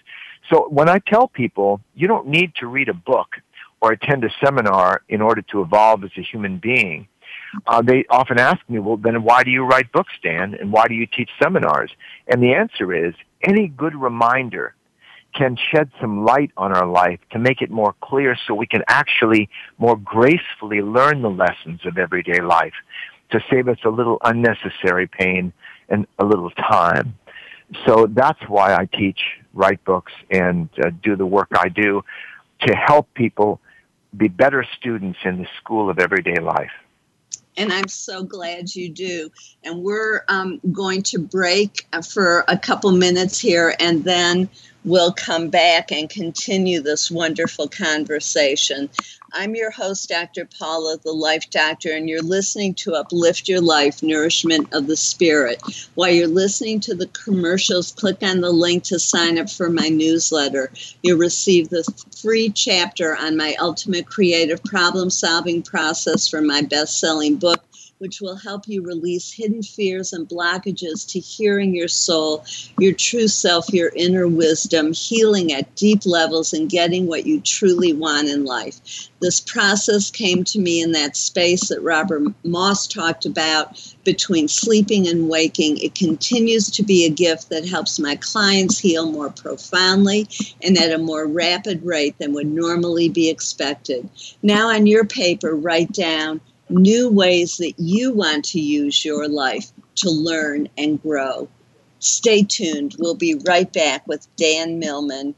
So 0.51 0.66
when 0.70 0.89
I 0.89 0.99
tell 1.01 1.29
people 1.29 1.81
you 1.95 2.09
don't 2.09 2.29
need 2.29 2.55
to 2.57 2.66
read 2.66 2.89
a 2.89 2.95
book 2.95 3.37
or 3.83 3.93
attend 3.93 4.24
a 4.24 4.31
seminar 4.43 5.03
in 5.11 5.20
order 5.20 5.43
to 5.43 5.61
evolve 5.61 6.03
as 6.03 6.11
a 6.16 6.22
human 6.22 6.59
being, 6.59 7.07
uh, 7.66 7.83
they 7.83 8.05
often 8.09 8.39
ask 8.39 8.59
me, 8.68 8.79
well, 8.79 8.97
then 8.97 9.22
why 9.22 9.43
do 9.43 9.51
you 9.51 9.64
write 9.64 9.93
books, 9.93 10.12
Dan? 10.22 10.55
And 10.55 10.72
why 10.72 10.89
do 10.89 10.95
you 10.95 11.07
teach 11.07 11.31
seminars? 11.43 11.91
And 12.26 12.43
the 12.43 12.55
answer 12.55 13.07
is 13.07 13.14
any 13.43 13.68
good 13.68 13.95
reminder 13.95 14.74
can 15.35 15.57
shed 15.70 15.91
some 16.01 16.24
light 16.24 16.51
on 16.57 16.72
our 16.72 16.87
life 16.87 17.20
to 17.31 17.39
make 17.39 17.62
it 17.62 17.70
more 17.70 17.95
clear 18.03 18.37
so 18.47 18.55
we 18.55 18.66
can 18.66 18.83
actually 18.89 19.49
more 19.79 19.97
gracefully 19.97 20.81
learn 20.81 21.22
the 21.22 21.31
lessons 21.31 21.81
of 21.85 21.99
everyday 21.99 22.41
life 22.41 22.74
to 23.31 23.41
save 23.51 23.68
us 23.68 23.79
a 23.85 23.91
little 23.91 24.18
unnecessary 24.24 25.07
pain 25.07 25.53
and 25.89 26.07
a 26.18 26.24
little 26.24 26.51
time. 26.51 27.14
So 27.87 28.07
that's 28.11 28.41
why 28.49 28.74
I 28.74 28.87
teach, 28.87 29.20
write 29.53 29.85
books, 29.85 30.12
and 30.31 30.68
uh, 30.83 30.91
do 31.03 31.16
the 31.16 31.26
work 31.26 31.49
I 31.53 31.68
do 31.68 32.03
to 32.66 32.74
help 32.74 33.12
people 33.14 33.61
be 34.16 34.29
better 34.29 34.64
students 34.79 35.18
in 35.24 35.39
the 35.39 35.47
school 35.59 35.91
of 35.91 35.99
everyday 35.99 36.41
life. 36.41 36.72
And 37.59 37.72
I'm 37.72 37.89
so 37.89 38.22
glad 38.22 38.74
you 38.74 38.89
do. 38.89 39.31
And 39.64 39.83
we're 39.83 40.22
um, 40.29 40.61
going 40.72 41.03
to 41.05 41.18
break 41.18 41.87
for 42.09 42.45
a 42.47 42.57
couple 42.57 42.91
minutes 42.93 43.39
here, 43.39 43.74
and 43.81 44.05
then 44.05 44.49
we'll 44.85 45.12
come 45.12 45.49
back 45.49 45.91
and 45.93 46.09
continue 46.09 46.81
this 46.81 47.11
wonderful 47.11 47.68
conversation. 47.68 48.89
I'm 49.33 49.55
your 49.55 49.70
host, 49.70 50.09
Dr. 50.09 50.49
Paula, 50.59 50.97
the 51.05 51.12
Life 51.12 51.51
Doctor, 51.51 51.93
and 51.93 52.09
you're 52.09 52.22
listening 52.22 52.72
to 52.74 52.95
Uplift 52.95 53.47
Your 53.49 53.61
Life 53.61 54.03
Nourishment 54.03 54.72
of 54.72 54.87
the 54.87 54.97
Spirit. 54.97 55.61
While 55.95 56.11
you're 56.11 56.26
listening 56.26 56.81
to 56.81 56.95
the 56.95 57.09
commercials, 57.09 57.93
click 57.93 58.22
on 58.22 58.41
the 58.41 58.51
link 58.51 58.85
to 58.85 58.99
sign 58.99 59.39
up 59.39 59.51
for 59.51 59.68
my 59.68 59.89
newsletter. 59.89 60.72
You'll 61.03 61.18
receive 61.18 61.68
the 61.68 61.85
free 62.22 62.49
chapter 62.49 63.14
on 63.16 63.37
my 63.37 63.55
ultimate 63.61 64.07
creative 64.07 64.62
problem 64.64 65.11
solving 65.11 65.62
process 65.62 66.26
from 66.26 66.47
my 66.47 66.62
best 66.62 66.99
selling 66.99 67.37
book 67.37 67.68
which 67.99 68.20
will 68.20 68.36
help 68.36 68.68
you 68.68 68.82
release 68.82 69.32
hidden 69.32 69.62
fears 69.62 70.12
and 70.12 70.28
blockages 70.28 71.07
to 71.09 71.18
hearing 71.18 71.74
your 71.74 71.88
soul, 71.88 72.44
your 72.78 72.92
true 72.92 73.28
self, 73.28 73.72
your 73.72 73.90
inner 73.96 74.28
wisdom, 74.28 74.92
healing 74.92 75.53
at 75.53 75.74
deep 75.74 76.07
levels, 76.07 76.53
and 76.53 76.70
getting 76.70 77.07
what 77.07 77.26
you 77.26 77.40
truly 77.40 77.92
want 77.92 78.28
in 78.28 78.44
life. 78.44 79.09
This 79.20 79.40
process 79.40 80.11
came 80.11 80.44
to 80.44 80.61
me 80.61 80.80
in 80.80 80.92
that 80.92 81.16
space 81.16 81.68
that 81.68 81.82
Robert 81.82 82.22
Moss 82.44 82.86
talked 82.86 83.26
about 83.26 83.80
between 84.05 84.46
sleeping 84.46 85.09
and 85.09 85.28
waking. 85.28 85.78
It 85.78 85.94
continues 85.94 86.70
to 86.70 86.84
be 86.84 87.05
a 87.05 87.11
gift 87.11 87.49
that 87.51 87.68
helps 87.68 87.99
my 87.99 88.14
clients 88.16 88.78
heal 88.78 89.11
more 89.11 89.30
profoundly 89.30 90.28
and 90.62 90.78
at 90.78 90.92
a 90.92 90.99
more 90.99 91.26
rapid 91.26 91.84
rate 91.84 92.16
than 92.18 92.32
would 92.32 92.46
normally 92.46 93.09
be 93.09 93.28
expected. 93.28 94.09
Now, 94.42 94.68
on 94.68 94.86
your 94.86 95.05
paper, 95.05 95.55
write 95.55 95.92
down 95.92 96.40
new 96.71 97.09
ways 97.09 97.59
that 97.59 97.75
you 97.79 98.12
want 98.12 98.45
to 98.47 98.61
use 98.61 99.05
your 99.05 99.29
life 99.29 99.71
to 99.97 100.11
learn 100.11 100.69
and 100.77 101.01
grow. 101.03 101.49
Stay 102.01 102.43
tuned. 102.43 102.97
We'll 102.99 103.14
be 103.14 103.41
right 103.47 103.73
back 103.73 104.07
with 104.07 104.27
Dan 104.37 104.79
Millman 104.79 105.35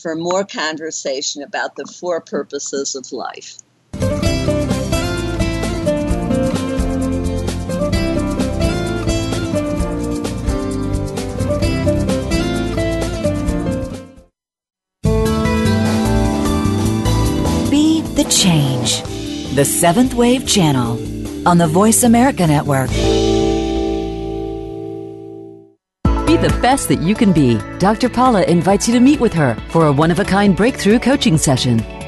for 0.00 0.14
more 0.16 0.44
conversation 0.44 1.42
about 1.42 1.76
the 1.76 1.86
four 1.86 2.20
purposes 2.20 2.94
of 2.94 3.12
life. 3.12 3.58
The 19.54 19.64
Seventh 19.64 20.14
Wave 20.14 20.48
Channel 20.48 20.98
on 21.48 21.58
the 21.58 21.68
Voice 21.68 22.02
America 22.02 22.44
Network. 22.44 22.90
Be 26.26 26.36
the 26.36 26.58
best 26.60 26.88
that 26.88 27.00
you 27.00 27.14
can 27.14 27.32
be. 27.32 27.60
Dr. 27.78 28.08
Paula 28.08 28.42
invites 28.42 28.88
you 28.88 28.94
to 28.94 29.00
meet 29.00 29.20
with 29.20 29.32
her 29.34 29.54
for 29.68 29.86
a 29.86 29.92
one 29.92 30.10
of 30.10 30.18
a 30.18 30.24
kind 30.24 30.56
breakthrough 30.56 30.98
coaching 30.98 31.38
session. 31.38 31.78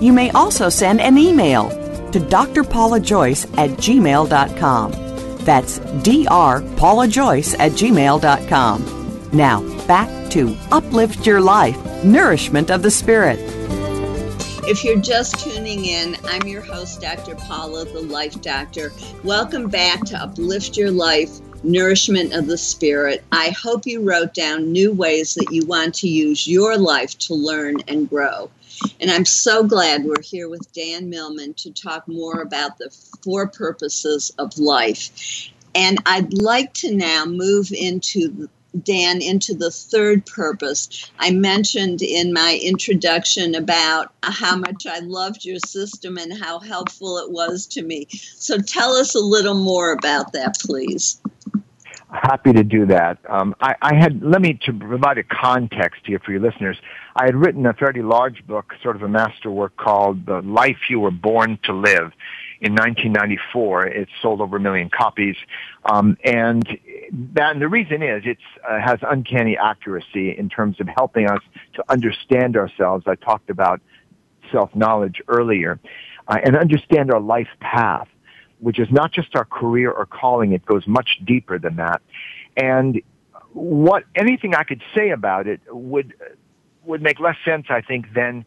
you 0.00 0.12
may 0.12 0.30
also 0.30 0.68
send 0.68 1.00
an 1.00 1.18
email 1.18 1.68
to 2.10 2.18
drpaulajoyce 2.18 3.58
at 3.58 3.70
gmail.com. 3.78 4.92
That's 5.44 5.78
drpaulajoyce 5.78 7.58
at 7.58 7.72
gmail.com. 7.72 9.30
Now, 9.32 9.86
back 9.86 10.30
to 10.32 10.56
Uplift 10.72 11.26
Your 11.26 11.40
Life, 11.40 12.04
Nourishment 12.04 12.70
of 12.70 12.82
the 12.82 12.90
Spirit. 12.90 13.38
If 14.64 14.84
you're 14.84 15.00
just 15.00 15.38
tuning 15.38 15.84
in, 15.86 16.16
I'm 16.24 16.46
your 16.46 16.62
host, 16.62 17.00
Dr. 17.00 17.34
Paula, 17.34 17.84
the 17.84 18.02
Life 18.02 18.40
Doctor. 18.40 18.92
Welcome 19.24 19.68
back 19.68 20.04
to 20.06 20.16
Uplift 20.16 20.76
Your 20.76 20.90
Life, 20.90 21.40
Nourishment 21.62 22.32
of 22.32 22.46
the 22.46 22.58
Spirit. 22.58 23.24
I 23.32 23.50
hope 23.50 23.86
you 23.86 24.02
wrote 24.02 24.34
down 24.34 24.70
new 24.70 24.92
ways 24.92 25.34
that 25.34 25.50
you 25.50 25.64
want 25.66 25.94
to 25.96 26.08
use 26.08 26.46
your 26.46 26.76
life 26.76 27.16
to 27.18 27.34
learn 27.34 27.80
and 27.88 28.08
grow. 28.08 28.50
And 29.00 29.10
I'm 29.10 29.24
so 29.24 29.64
glad 29.64 30.04
we're 30.04 30.22
here 30.22 30.48
with 30.48 30.72
Dan 30.72 31.08
Millman 31.10 31.54
to 31.54 31.72
talk 31.72 32.06
more 32.08 32.42
about 32.42 32.78
the 32.78 32.90
four 33.22 33.48
purposes 33.48 34.30
of 34.38 34.58
life. 34.58 35.50
And 35.74 35.98
I'd 36.06 36.32
like 36.32 36.74
to 36.74 36.94
now 36.94 37.24
move 37.24 37.72
into 37.72 38.48
Dan 38.84 39.20
into 39.20 39.54
the 39.54 39.70
third 39.70 40.24
purpose. 40.26 41.10
I 41.18 41.30
mentioned 41.32 42.02
in 42.02 42.32
my 42.32 42.60
introduction 42.62 43.54
about 43.54 44.12
how 44.22 44.56
much 44.56 44.86
I 44.86 45.00
loved 45.00 45.44
your 45.44 45.58
system 45.58 46.16
and 46.18 46.40
how 46.40 46.60
helpful 46.60 47.18
it 47.18 47.30
was 47.30 47.66
to 47.68 47.82
me. 47.82 48.06
So 48.10 48.58
tell 48.58 48.92
us 48.92 49.14
a 49.14 49.20
little 49.20 49.54
more 49.56 49.92
about 49.92 50.32
that, 50.32 50.58
please. 50.60 51.20
Happy 52.12 52.52
to 52.52 52.64
do 52.64 52.86
that. 52.86 53.18
Um, 53.28 53.54
I, 53.60 53.74
I, 53.82 53.94
had 53.94 54.20
let 54.22 54.42
me 54.42 54.58
to 54.64 54.72
provide 54.72 55.18
a 55.18 55.22
context 55.22 56.02
here 56.04 56.18
for 56.18 56.32
your 56.32 56.40
listeners. 56.40 56.76
I 57.16 57.24
had 57.24 57.34
written 57.34 57.66
a 57.66 57.72
fairly 57.72 58.02
large 58.02 58.46
book, 58.46 58.72
sort 58.82 58.96
of 58.96 59.02
a 59.02 59.08
masterwork 59.08 59.76
called 59.76 60.26
"The 60.26 60.40
Life 60.42 60.88
You 60.88 61.00
Were 61.00 61.10
Born 61.10 61.58
to 61.64 61.72
Live." 61.72 62.12
In 62.60 62.74
1994, 62.74 63.86
it 63.86 64.08
sold 64.20 64.42
over 64.42 64.58
a 64.58 64.60
million 64.60 64.90
copies, 64.90 65.36
um, 65.86 66.18
and 66.24 66.62
that, 67.32 67.52
and 67.52 67.62
the 67.62 67.68
reason 67.68 68.02
is 68.02 68.22
it 68.26 68.36
uh, 68.68 68.78
has 68.78 68.98
uncanny 69.02 69.56
accuracy 69.56 70.36
in 70.36 70.50
terms 70.50 70.78
of 70.78 70.86
helping 70.88 71.26
us 71.26 71.40
to 71.74 71.84
understand 71.88 72.56
ourselves. 72.56 73.04
I 73.06 73.14
talked 73.14 73.48
about 73.48 73.80
self 74.52 74.74
knowledge 74.76 75.22
earlier, 75.26 75.80
uh, 76.28 76.38
and 76.44 76.56
understand 76.56 77.10
our 77.10 77.20
life 77.20 77.48
path 77.60 78.08
which 78.60 78.78
is 78.78 78.88
not 78.90 79.10
just 79.10 79.34
our 79.34 79.44
career 79.44 79.90
or 79.90 80.06
calling, 80.06 80.52
it 80.52 80.64
goes 80.64 80.86
much 80.86 81.18
deeper 81.24 81.58
than 81.58 81.76
that. 81.76 82.02
And 82.56 83.00
what 83.52 84.04
anything 84.14 84.54
I 84.54 84.62
could 84.64 84.82
say 84.94 85.10
about 85.10 85.46
it 85.46 85.60
would 85.68 86.14
would 86.84 87.02
make 87.02 87.18
less 87.20 87.36
sense, 87.44 87.66
I 87.68 87.80
think, 87.80 88.12
than 88.14 88.44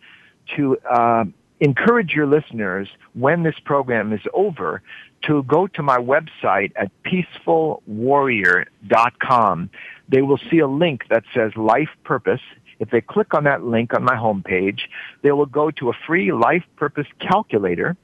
to 0.55 0.77
uh, 0.89 1.25
encourage 1.59 2.13
your 2.13 2.27
listeners 2.27 2.87
when 3.13 3.43
this 3.43 3.59
program 3.63 4.13
is 4.13 4.21
over 4.33 4.81
to 5.23 5.43
go 5.43 5.67
to 5.67 5.81
my 5.81 5.97
website 5.97 6.73
at 6.75 6.91
peacefulwarrior.com. 7.03 9.69
They 10.09 10.21
will 10.21 10.39
see 10.49 10.59
a 10.59 10.67
link 10.67 11.05
that 11.09 11.23
says 11.33 11.55
Life 11.55 11.87
Purpose. 12.03 12.41
If 12.79 12.89
they 12.89 12.99
click 12.99 13.33
on 13.33 13.45
that 13.45 13.63
link 13.63 13.93
on 13.93 14.03
my 14.03 14.15
homepage, 14.15 14.81
they 15.21 15.31
will 15.31 15.45
go 15.45 15.71
to 15.71 15.89
a 15.89 15.93
free 16.05 16.33
Life 16.33 16.65
Purpose 16.75 17.07
calculator 17.19 17.95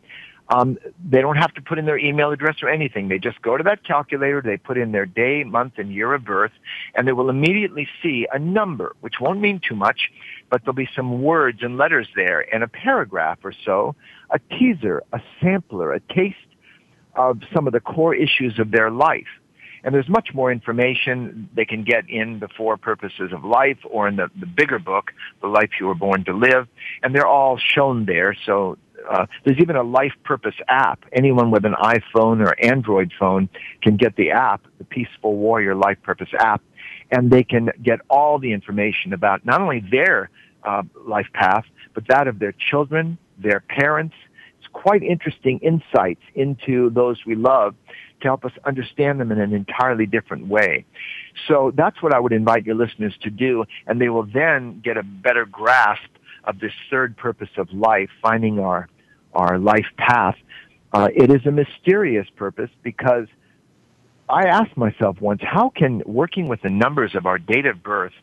um, 0.49 0.77
they 1.03 1.21
don't 1.21 1.35
have 1.37 1.53
to 1.53 1.61
put 1.61 1.77
in 1.77 1.85
their 1.85 1.97
email 1.97 2.31
address 2.31 2.57
or 2.63 2.69
anything. 2.69 3.07
They 3.07 3.19
just 3.19 3.41
go 3.41 3.55
to 3.55 3.63
that 3.63 3.83
calculator, 3.83 4.41
they 4.41 4.57
put 4.57 4.77
in 4.77 4.91
their 4.91 5.05
day, 5.05 5.43
month, 5.43 5.73
and 5.77 5.93
year 5.93 6.13
of 6.13 6.25
birth, 6.25 6.51
and 6.95 7.07
they 7.07 7.11
will 7.11 7.29
immediately 7.29 7.87
see 8.01 8.27
a 8.31 8.39
number, 8.39 8.95
which 9.01 9.15
won't 9.21 9.39
mean 9.39 9.61
too 9.67 9.75
much, 9.75 10.11
but 10.49 10.61
there'll 10.63 10.73
be 10.73 10.89
some 10.95 11.21
words 11.21 11.59
and 11.61 11.77
letters 11.77 12.07
there, 12.15 12.53
and 12.53 12.63
a 12.63 12.67
paragraph 12.67 13.37
or 13.43 13.53
so, 13.65 13.95
a 14.31 14.39
teaser, 14.57 15.03
a 15.13 15.21
sampler, 15.41 15.93
a 15.93 15.99
taste 15.99 16.37
of 17.15 17.39
some 17.53 17.67
of 17.67 17.73
the 17.73 17.79
core 17.79 18.15
issues 18.15 18.57
of 18.59 18.71
their 18.71 18.89
life. 18.89 19.27
And 19.83 19.95
there's 19.95 20.09
much 20.09 20.29
more 20.33 20.51
information 20.51 21.49
they 21.55 21.63
can 21.63 21.83
get 21.83 22.09
in 22.09 22.39
the 22.39 22.49
four 22.57 22.75
purposes 22.75 23.31
of 23.31 23.45
life 23.45 23.77
or 23.89 24.07
in 24.09 24.17
the, 24.17 24.29
the 24.37 24.45
bigger 24.45 24.77
book, 24.77 25.11
The 25.41 25.47
Life 25.47 25.69
You 25.79 25.87
Were 25.87 25.95
Born 25.95 26.25
to 26.25 26.33
Live. 26.33 26.67
And 27.01 27.15
they're 27.15 27.27
all 27.27 27.57
shown 27.57 28.05
there, 28.05 28.35
so 28.45 28.77
uh, 29.09 29.25
there's 29.43 29.59
even 29.59 29.75
a 29.75 29.83
life 29.83 30.13
purpose 30.23 30.55
app. 30.67 31.03
Anyone 31.13 31.51
with 31.51 31.65
an 31.65 31.73
iPhone 31.73 32.45
or 32.45 32.55
Android 32.63 33.11
phone 33.19 33.49
can 33.81 33.97
get 33.97 34.15
the 34.15 34.31
app, 34.31 34.65
the 34.77 34.83
Peaceful 34.83 35.35
Warrior 35.35 35.75
Life 35.75 35.97
Purpose 36.03 36.29
app, 36.39 36.61
and 37.11 37.31
they 37.31 37.43
can 37.43 37.71
get 37.81 37.99
all 38.09 38.39
the 38.39 38.53
information 38.53 39.13
about 39.13 39.45
not 39.45 39.61
only 39.61 39.83
their 39.91 40.29
uh, 40.63 40.83
life 41.05 41.27
path, 41.33 41.65
but 41.93 42.07
that 42.07 42.27
of 42.27 42.39
their 42.39 42.53
children, 42.53 43.17
their 43.37 43.61
parents. 43.61 44.15
It's 44.59 44.67
quite 44.73 45.03
interesting 45.03 45.59
insights 45.59 46.21
into 46.35 46.89
those 46.89 47.25
we 47.25 47.35
love 47.35 47.75
to 48.21 48.27
help 48.27 48.43
us 48.43 48.51
understand 48.65 49.19
them 49.19 49.31
in 49.31 49.39
an 49.39 49.53
entirely 49.53 50.05
different 50.05 50.47
way. 50.47 50.85
So 51.47 51.71
that's 51.75 52.01
what 52.01 52.13
I 52.13 52.19
would 52.19 52.33
invite 52.33 52.65
your 52.65 52.75
listeners 52.75 53.15
to 53.21 53.29
do, 53.29 53.63
and 53.87 54.01
they 54.01 54.09
will 54.09 54.25
then 54.25 54.81
get 54.83 54.97
a 54.97 55.03
better 55.03 55.45
grasp 55.45 56.09
of 56.43 56.59
this 56.59 56.73
third 56.89 57.17
purpose 57.17 57.49
of 57.57 57.71
life, 57.71 58.09
finding 58.21 58.59
our, 58.59 58.87
our 59.33 59.57
life 59.57 59.85
path, 59.97 60.35
uh, 60.93 61.09
it 61.15 61.29
is 61.29 61.45
a 61.45 61.51
mysterious 61.51 62.27
purpose 62.35 62.71
because 62.83 63.27
I 64.27 64.47
asked 64.47 64.77
myself 64.77 65.19
once, 65.21 65.41
how 65.43 65.69
can 65.69 66.03
working 66.05 66.47
with 66.47 66.61
the 66.61 66.69
numbers 66.69 67.15
of 67.15 67.25
our 67.25 67.37
date 67.37 67.65
of 67.65 67.81
birth 67.81 68.13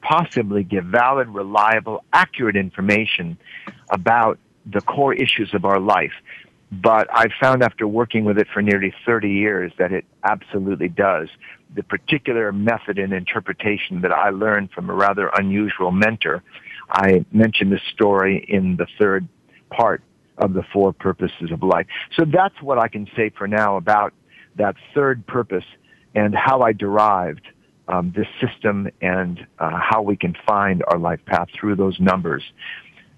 possibly 0.00 0.64
give 0.64 0.84
valid, 0.84 1.28
reliable, 1.28 2.04
accurate 2.12 2.56
information 2.56 3.38
about 3.90 4.38
the 4.66 4.80
core 4.80 5.14
issues 5.14 5.54
of 5.54 5.64
our 5.64 5.78
life? 5.78 6.12
But 6.72 7.08
I've 7.12 7.32
found 7.40 7.62
after 7.62 7.86
working 7.86 8.24
with 8.24 8.38
it 8.38 8.48
for 8.52 8.62
nearly 8.62 8.94
30 9.04 9.30
years 9.30 9.72
that 9.78 9.92
it 9.92 10.04
absolutely 10.24 10.88
does. 10.88 11.28
The 11.74 11.82
particular 11.82 12.50
method 12.50 12.98
and 12.98 13.12
interpretation 13.12 14.00
that 14.00 14.12
I 14.12 14.30
learned 14.30 14.70
from 14.72 14.90
a 14.90 14.94
rather 14.94 15.28
unusual 15.28 15.90
mentor 15.90 16.42
I 16.92 17.24
mentioned 17.32 17.72
this 17.72 17.82
story 17.94 18.44
in 18.48 18.76
the 18.76 18.86
third 18.98 19.26
part 19.70 20.02
of 20.36 20.52
the 20.52 20.62
four 20.72 20.92
purposes 20.92 21.50
of 21.50 21.62
life. 21.62 21.86
So 22.16 22.24
that's 22.24 22.60
what 22.60 22.78
I 22.78 22.88
can 22.88 23.08
say 23.16 23.30
for 23.30 23.48
now 23.48 23.76
about 23.76 24.12
that 24.56 24.76
third 24.94 25.26
purpose 25.26 25.64
and 26.14 26.34
how 26.34 26.60
I 26.60 26.72
derived 26.72 27.46
um, 27.88 28.12
this 28.14 28.26
system 28.40 28.88
and 29.00 29.44
uh, 29.58 29.78
how 29.80 30.02
we 30.02 30.16
can 30.16 30.36
find 30.46 30.84
our 30.88 30.98
life 30.98 31.20
path 31.24 31.48
through 31.58 31.76
those 31.76 31.98
numbers. 31.98 32.42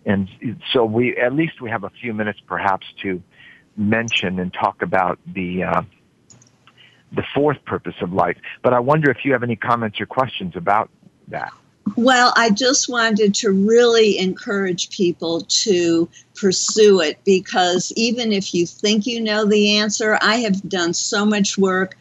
And 0.06 0.28
so 0.72 0.84
we, 0.84 1.16
at 1.16 1.34
least 1.34 1.60
we 1.60 1.70
have 1.70 1.82
a 1.84 1.90
few 1.90 2.14
minutes 2.14 2.38
perhaps 2.46 2.86
to 3.02 3.22
mention 3.76 4.38
and 4.38 4.52
talk 4.52 4.82
about 4.82 5.18
the, 5.26 5.64
uh, 5.64 5.82
the 7.12 7.24
fourth 7.34 7.64
purpose 7.64 7.94
of 8.00 8.12
life. 8.12 8.36
But 8.62 8.72
I 8.72 8.80
wonder 8.80 9.10
if 9.10 9.24
you 9.24 9.32
have 9.32 9.42
any 9.42 9.56
comments 9.56 10.00
or 10.00 10.06
questions 10.06 10.54
about 10.54 10.90
that. 11.28 11.52
Well, 11.96 12.32
I 12.36 12.50
just 12.50 12.88
wanted 12.88 13.34
to 13.36 13.50
really 13.50 14.18
encourage 14.18 14.90
people 14.90 15.42
to 15.42 16.08
pursue 16.34 17.00
it 17.00 17.18
because 17.24 17.92
even 17.94 18.32
if 18.32 18.54
you 18.54 18.66
think 18.66 19.06
you 19.06 19.20
know 19.20 19.44
the 19.44 19.76
answer, 19.76 20.18
I 20.20 20.36
have 20.36 20.68
done 20.68 20.94
so 20.94 21.24
much 21.24 21.58
work 21.58 21.96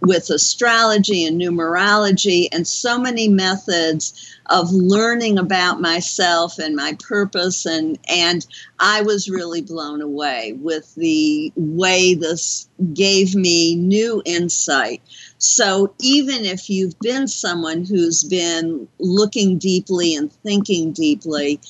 with 0.00 0.30
astrology 0.30 1.24
and 1.24 1.40
numerology 1.40 2.48
and 2.52 2.66
so 2.66 2.98
many 2.98 3.28
methods 3.28 4.38
of 4.46 4.70
learning 4.70 5.38
about 5.38 5.80
myself 5.80 6.58
and 6.58 6.76
my 6.76 6.96
purpose 7.00 7.66
and 7.66 7.98
and 8.08 8.46
I 8.78 9.02
was 9.02 9.28
really 9.28 9.62
blown 9.62 10.00
away 10.00 10.52
with 10.60 10.94
the 10.94 11.52
way 11.56 12.14
this 12.14 12.68
gave 12.92 13.34
me 13.34 13.74
new 13.74 14.22
insight. 14.24 15.02
So 15.42 15.92
even 16.00 16.44
if 16.44 16.70
you've 16.70 16.98
been 17.00 17.26
someone 17.26 17.84
who's 17.84 18.22
been 18.22 18.86
looking 19.00 19.58
deeply 19.58 20.14
and 20.14 20.32
thinking 20.32 20.92
deeply, 20.92 21.60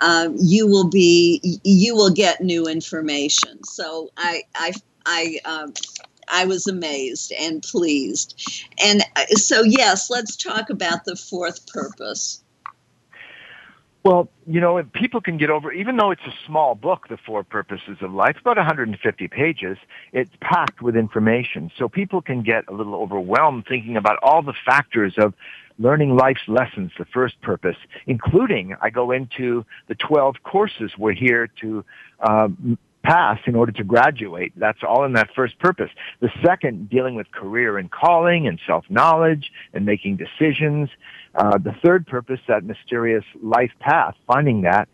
uh, 0.00 0.30
you 0.36 0.66
will 0.66 0.88
be 0.88 1.60
you 1.62 1.94
will 1.94 2.10
get 2.10 2.40
new 2.40 2.66
information. 2.66 3.62
So 3.64 4.10
I 4.16 4.42
I 4.56 4.72
I 5.06 5.38
uh, 5.44 5.68
I 6.28 6.46
was 6.46 6.66
amazed 6.66 7.32
and 7.38 7.62
pleased. 7.62 8.34
And 8.82 9.02
uh, 9.16 9.26
so, 9.36 9.62
yes, 9.62 10.10
let's 10.10 10.36
talk 10.36 10.70
about 10.70 11.04
the 11.04 11.16
fourth 11.16 11.66
purpose. 11.68 12.42
Well, 14.02 14.30
you 14.46 14.60
know, 14.60 14.82
people 14.94 15.20
can 15.20 15.36
get 15.36 15.50
over, 15.50 15.70
even 15.72 15.96
though 15.98 16.10
it's 16.10 16.22
a 16.26 16.34
small 16.46 16.74
book, 16.74 17.08
The 17.08 17.18
Four 17.18 17.44
Purposes 17.44 17.98
of 18.00 18.12
Life, 18.12 18.36
about 18.40 18.56
150 18.56 19.28
pages, 19.28 19.76
it's 20.12 20.30
packed 20.40 20.80
with 20.80 20.96
information. 20.96 21.70
So 21.76 21.86
people 21.86 22.22
can 22.22 22.42
get 22.42 22.64
a 22.68 22.72
little 22.72 22.94
overwhelmed 22.94 23.66
thinking 23.68 23.98
about 23.98 24.18
all 24.22 24.42
the 24.42 24.54
factors 24.64 25.14
of 25.18 25.34
learning 25.78 26.16
life's 26.16 26.48
lessons, 26.48 26.92
the 26.98 27.04
first 27.04 27.40
purpose, 27.42 27.76
including 28.06 28.74
I 28.80 28.88
go 28.88 29.10
into 29.10 29.66
the 29.88 29.94
12 29.94 30.36
courses 30.44 30.92
we're 30.96 31.12
here 31.12 31.48
to 31.60 31.84
um, 32.26 32.78
pass 33.02 33.38
in 33.46 33.54
order 33.54 33.72
to 33.72 33.84
graduate. 33.84 34.52
That's 34.56 34.80
all 34.86 35.04
in 35.04 35.14
that 35.14 35.28
first 35.34 35.58
purpose. 35.58 35.90
The 36.20 36.30
second, 36.44 36.90
dealing 36.90 37.14
with 37.14 37.30
career 37.32 37.78
and 37.78 37.90
calling 37.90 38.46
and 38.46 38.58
self-knowledge 38.66 39.50
and 39.72 39.86
making 39.86 40.16
decisions. 40.16 40.90
Uh, 41.34 41.58
the 41.58 41.74
third 41.84 42.06
purpose, 42.06 42.40
that 42.48 42.64
mysterious 42.64 43.24
life 43.42 43.70
path, 43.78 44.14
finding 44.26 44.62
that. 44.62 44.88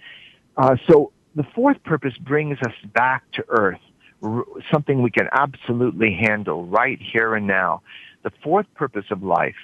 Uh, 0.56 0.76
so 0.88 1.12
the 1.34 1.44
fourth 1.54 1.82
purpose 1.84 2.14
brings 2.18 2.58
us 2.58 2.74
back 2.92 3.30
to 3.32 3.44
earth, 3.48 3.80
r- 4.22 4.44
something 4.70 5.02
we 5.02 5.10
can 5.10 5.28
absolutely 5.32 6.12
handle 6.14 6.66
right 6.66 6.98
here 7.00 7.34
and 7.34 7.46
now. 7.46 7.82
The 8.22 8.32
fourth 8.42 8.66
purpose 8.74 9.06
of 9.10 9.22
life 9.22 9.56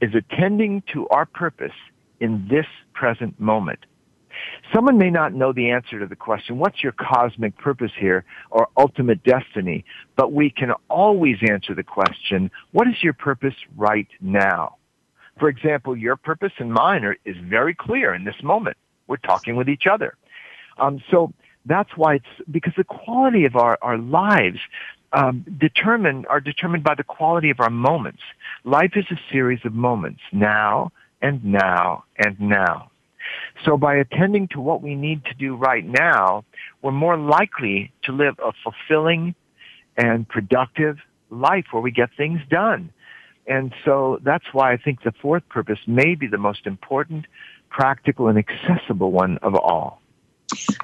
is 0.00 0.14
attending 0.14 0.82
to 0.92 1.08
our 1.08 1.26
purpose 1.26 1.72
in 2.18 2.46
this 2.48 2.66
present 2.92 3.38
moment. 3.38 3.80
Someone 4.74 4.98
may 4.98 5.10
not 5.10 5.34
know 5.34 5.52
the 5.52 5.70
answer 5.70 5.98
to 5.98 6.06
the 6.06 6.16
question, 6.16 6.58
what's 6.58 6.82
your 6.82 6.92
cosmic 6.92 7.56
purpose 7.58 7.90
here 7.98 8.24
or 8.50 8.68
ultimate 8.76 9.22
destiny? 9.24 9.84
But 10.16 10.32
we 10.32 10.50
can 10.50 10.72
always 10.88 11.36
answer 11.48 11.74
the 11.74 11.82
question, 11.82 12.50
what 12.72 12.88
is 12.88 13.02
your 13.02 13.12
purpose 13.12 13.54
right 13.76 14.08
now? 14.20 14.76
For 15.38 15.48
example, 15.48 15.96
your 15.96 16.16
purpose 16.16 16.52
and 16.58 16.72
mine 16.72 17.04
are, 17.04 17.16
is 17.24 17.36
very 17.38 17.74
clear 17.74 18.14
in 18.14 18.24
this 18.24 18.42
moment. 18.42 18.76
We're 19.06 19.16
talking 19.16 19.56
with 19.56 19.68
each 19.68 19.86
other. 19.86 20.16
Um, 20.78 21.02
so 21.10 21.32
that's 21.66 21.96
why 21.96 22.16
it's 22.16 22.50
because 22.50 22.72
the 22.76 22.84
quality 22.84 23.44
of 23.44 23.56
our, 23.56 23.78
our 23.82 23.98
lives 23.98 24.58
um, 25.12 25.44
determine 25.58 26.24
are 26.26 26.40
determined 26.40 26.84
by 26.84 26.94
the 26.94 27.04
quality 27.04 27.50
of 27.50 27.60
our 27.60 27.70
moments. 27.70 28.22
Life 28.64 28.92
is 28.94 29.04
a 29.10 29.18
series 29.32 29.60
of 29.64 29.74
moments, 29.74 30.20
now 30.32 30.92
and 31.20 31.44
now 31.44 32.04
and 32.16 32.40
now. 32.40 32.90
So 33.64 33.76
by 33.76 33.96
attending 33.96 34.48
to 34.48 34.60
what 34.60 34.82
we 34.82 34.94
need 34.94 35.24
to 35.26 35.34
do 35.34 35.54
right 35.54 35.84
now, 35.84 36.44
we're 36.82 36.92
more 36.92 37.16
likely 37.16 37.92
to 38.04 38.12
live 38.12 38.34
a 38.38 38.52
fulfilling 38.64 39.34
and 39.96 40.28
productive 40.28 40.98
life 41.28 41.66
where 41.70 41.82
we 41.82 41.90
get 41.90 42.10
things 42.16 42.40
done. 42.48 42.90
And 43.46 43.74
so 43.84 44.20
that's 44.22 44.44
why 44.52 44.72
I 44.72 44.76
think 44.76 45.02
the 45.02 45.12
fourth 45.20 45.48
purpose 45.48 45.78
may 45.86 46.14
be 46.14 46.26
the 46.26 46.38
most 46.38 46.66
important, 46.66 47.26
practical, 47.68 48.28
and 48.28 48.38
accessible 48.38 49.12
one 49.12 49.38
of 49.38 49.54
all. 49.54 50.00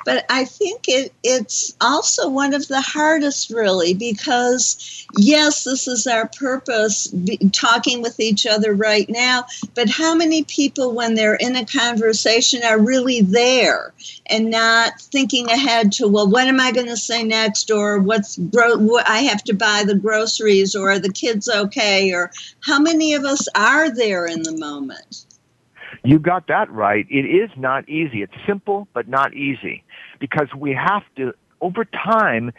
But 0.05 0.25
I 0.31 0.45
think 0.45 0.89
it, 0.89 1.13
it's 1.23 1.77
also 1.81 2.29
one 2.29 2.55
of 2.55 2.69
the 2.69 2.81
hardest, 2.81 3.51
really, 3.51 3.95
because 3.95 5.07
yes, 5.17 5.65
this 5.65 5.89
is 5.89 6.07
our 6.07 6.29
purpose, 6.29 7.07
be, 7.09 7.39
talking 7.53 8.03
with 8.03 8.21
each 8.21 8.47
other 8.47 8.75
right 8.75 9.09
now. 9.09 9.45
But 9.75 9.89
how 9.89 10.15
many 10.15 10.45
people, 10.45 10.93
when 10.93 11.15
they're 11.15 11.35
in 11.35 11.57
a 11.57 11.67
conversation, 11.67 12.63
are 12.63 12.81
really 12.81 13.21
there 13.21 13.93
and 14.27 14.51
not 14.51 15.01
thinking 15.01 15.51
ahead 15.51 15.93
to, 15.93 16.09
well, 16.09 16.29
what 16.29 16.47
am 16.47 16.61
I 16.61 16.73
going 16.73 16.87
to 16.87 16.97
say 16.97 17.23
next, 17.23 17.71
or 17.71 17.99
what's 17.99 18.37
what 18.37 19.09
I 19.09 19.19
have 19.21 19.43
to 19.45 19.55
buy 19.55 19.85
the 19.85 19.95
groceries, 19.95 20.75
or 20.75 20.93
are 20.93 20.99
the 20.99 21.13
kids 21.13 21.49
okay, 21.49 22.13
or 22.13 22.31
how 22.61 22.79
many 22.79 23.15
of 23.15 23.25
us 23.25 23.49
are 23.55 23.95
there 23.95 24.27
in 24.27 24.43
the 24.43 24.57
moment? 24.57 25.25
You 26.05 26.19
got 26.19 26.47
that 26.49 26.71
right. 26.71 27.07
It 27.11 27.25
is 27.25 27.51
not 27.57 27.89
easy. 27.89 28.23
It's 28.23 28.35
simple, 28.47 28.89
but 28.93 29.09
not 29.09 29.35
easy 29.35 29.85
because 30.19 30.49
we 30.55 30.73
have 30.73 31.03
to, 31.17 31.35
over 31.61 31.85
time, 31.85 32.53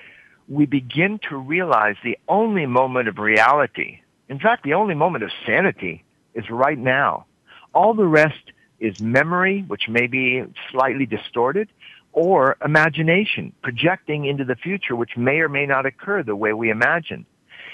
we 0.47 0.65
begin 0.65 1.19
to 1.29 1.37
realize 1.37 1.95
the 2.03 2.17
only 2.27 2.65
moment 2.65 3.07
of 3.07 3.17
reality, 3.17 3.99
in 4.29 4.39
fact, 4.39 4.63
the 4.63 4.73
only 4.73 4.95
moment 4.95 5.23
of 5.23 5.31
sanity 5.45 6.03
is 6.33 6.49
right 6.49 6.77
now. 6.77 7.25
All 7.73 7.93
the 7.93 8.05
rest 8.05 8.51
is 8.79 8.99
memory, 9.01 9.63
which 9.67 9.89
may 9.89 10.07
be 10.07 10.43
slightly 10.71 11.05
distorted, 11.05 11.69
or 12.13 12.57
imagination, 12.63 13.53
projecting 13.61 14.25
into 14.25 14.43
the 14.43 14.55
future, 14.55 14.95
which 14.95 15.17
may 15.17 15.39
or 15.39 15.49
may 15.49 15.65
not 15.65 15.85
occur 15.85 16.23
the 16.23 16.35
way 16.35 16.53
we 16.53 16.69
imagine. 16.69 17.25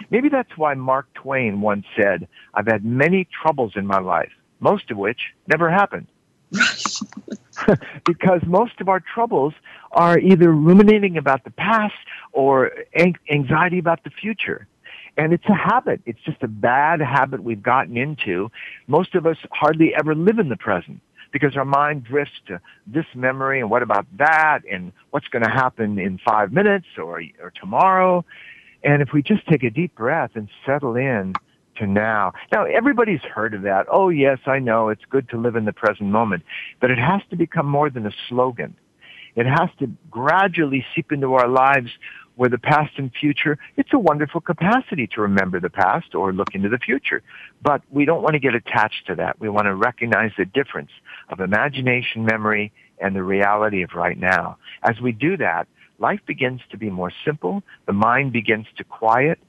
Maybe 0.09 0.30
that's 0.30 0.57
why 0.57 0.74
Mark 0.74 1.07
Twain 1.14 1.61
once 1.61 1.86
said, 1.95 2.28
I've 2.53 2.68
had 2.68 2.84
many 2.84 3.28
troubles 3.41 3.74
in 3.76 3.86
my 3.88 3.99
life, 3.99 4.32
most 4.59 4.91
of 4.91 4.97
which 4.97 5.33
never 5.47 5.69
happened. 5.69 6.07
because 8.05 8.41
most 8.45 8.79
of 8.79 8.89
our 8.89 8.99
troubles 8.99 9.53
are 9.91 10.19
either 10.19 10.51
ruminating 10.51 11.17
about 11.17 11.43
the 11.43 11.51
past 11.51 11.93
or 12.31 12.71
anxiety 13.29 13.79
about 13.79 14.03
the 14.03 14.09
future. 14.09 14.67
And 15.17 15.31
it's 15.33 15.45
a 15.45 15.53
habit. 15.53 16.01
It's 16.05 16.19
just 16.25 16.41
a 16.41 16.47
bad 16.47 16.99
habit 16.99 17.43
we've 17.43 17.61
gotten 17.61 17.97
into. 17.97 18.51
Most 18.87 19.13
of 19.15 19.25
us 19.25 19.37
hardly 19.51 19.93
ever 19.95 20.15
live 20.15 20.39
in 20.39 20.49
the 20.49 20.57
present 20.57 21.01
because 21.31 21.55
our 21.55 21.65
mind 21.65 22.03
drifts 22.03 22.33
to 22.47 22.59
this 22.87 23.05
memory 23.15 23.59
and 23.59 23.69
what 23.69 23.83
about 23.83 24.05
that 24.17 24.61
and 24.69 24.91
what's 25.11 25.27
going 25.27 25.43
to 25.43 25.49
happen 25.49 25.99
in 25.99 26.19
five 26.19 26.51
minutes 26.51 26.85
or, 26.97 27.21
or 27.41 27.51
tomorrow. 27.59 28.25
And 28.83 29.01
if 29.01 29.09
we 29.13 29.21
just 29.21 29.45
take 29.47 29.63
a 29.63 29.69
deep 29.69 29.95
breath 29.95 30.31
and 30.35 30.49
settle 30.65 30.95
in 30.95 31.33
to 31.78 31.88
now. 31.88 32.34
Now, 32.51 32.65
everybody's 32.65 33.21
heard 33.21 33.53
of 33.53 33.63
that. 33.63 33.88
Oh, 33.91 34.09
yes, 34.09 34.39
I 34.45 34.59
know. 34.59 34.89
It's 34.89 35.05
good 35.09 35.30
to 35.30 35.38
live 35.38 35.55
in 35.55 35.65
the 35.65 35.74
present 35.74 36.09
moment. 36.09 36.43
But 36.80 36.91
it 36.91 36.97
has 36.97 37.21
to 37.30 37.36
become 37.36 37.67
more 37.67 37.89
than 37.89 38.05
a 38.05 38.11
slogan. 38.30 38.76
It 39.36 39.45
has 39.45 39.69
to 39.80 39.88
gradually 40.11 40.86
seep 40.95 41.11
into 41.11 41.34
our 41.34 41.47
lives 41.47 41.89
where 42.36 42.49
the 42.49 42.57
past 42.57 42.93
and 42.97 43.11
future, 43.13 43.57
it's 43.78 43.93
a 43.93 43.99
wonderful 43.99 44.41
capacity 44.41 45.07
to 45.07 45.21
remember 45.21 45.59
the 45.59 45.69
past 45.69 46.15
or 46.15 46.34
look 46.34 46.55
into 46.55 46.69
the 46.69 46.78
future. 46.78 47.21
But 47.61 47.82
we 47.91 48.05
don't 48.05 48.24
want 48.24 48.34
to 48.34 48.39
get 48.39 48.55
attached 48.55 49.05
to 49.07 49.15
that. 49.15 49.39
We 49.39 49.49
want 49.49 49.65
to 49.65 49.76
recognize 49.76 50.32
the 50.38 50.45
difference 50.45 50.91
of 51.30 51.39
imagination, 51.39 52.26
memory, 52.26 52.71
and 52.99 53.15
the 53.15 53.24
reality 53.24 53.84
of 53.84 53.91
right 53.93 54.17
now. 54.17 54.57
As 54.84 54.99
we 55.01 55.11
do 55.11 55.38
that, 55.38 55.67
life 55.99 56.21
begins 56.26 56.61
to 56.71 56.78
be 56.78 56.89
more 56.89 57.11
simple. 57.26 57.63
The 57.86 57.93
mind 57.93 58.34
begins 58.34 58.65
to 58.78 58.84
quiet 58.84 59.39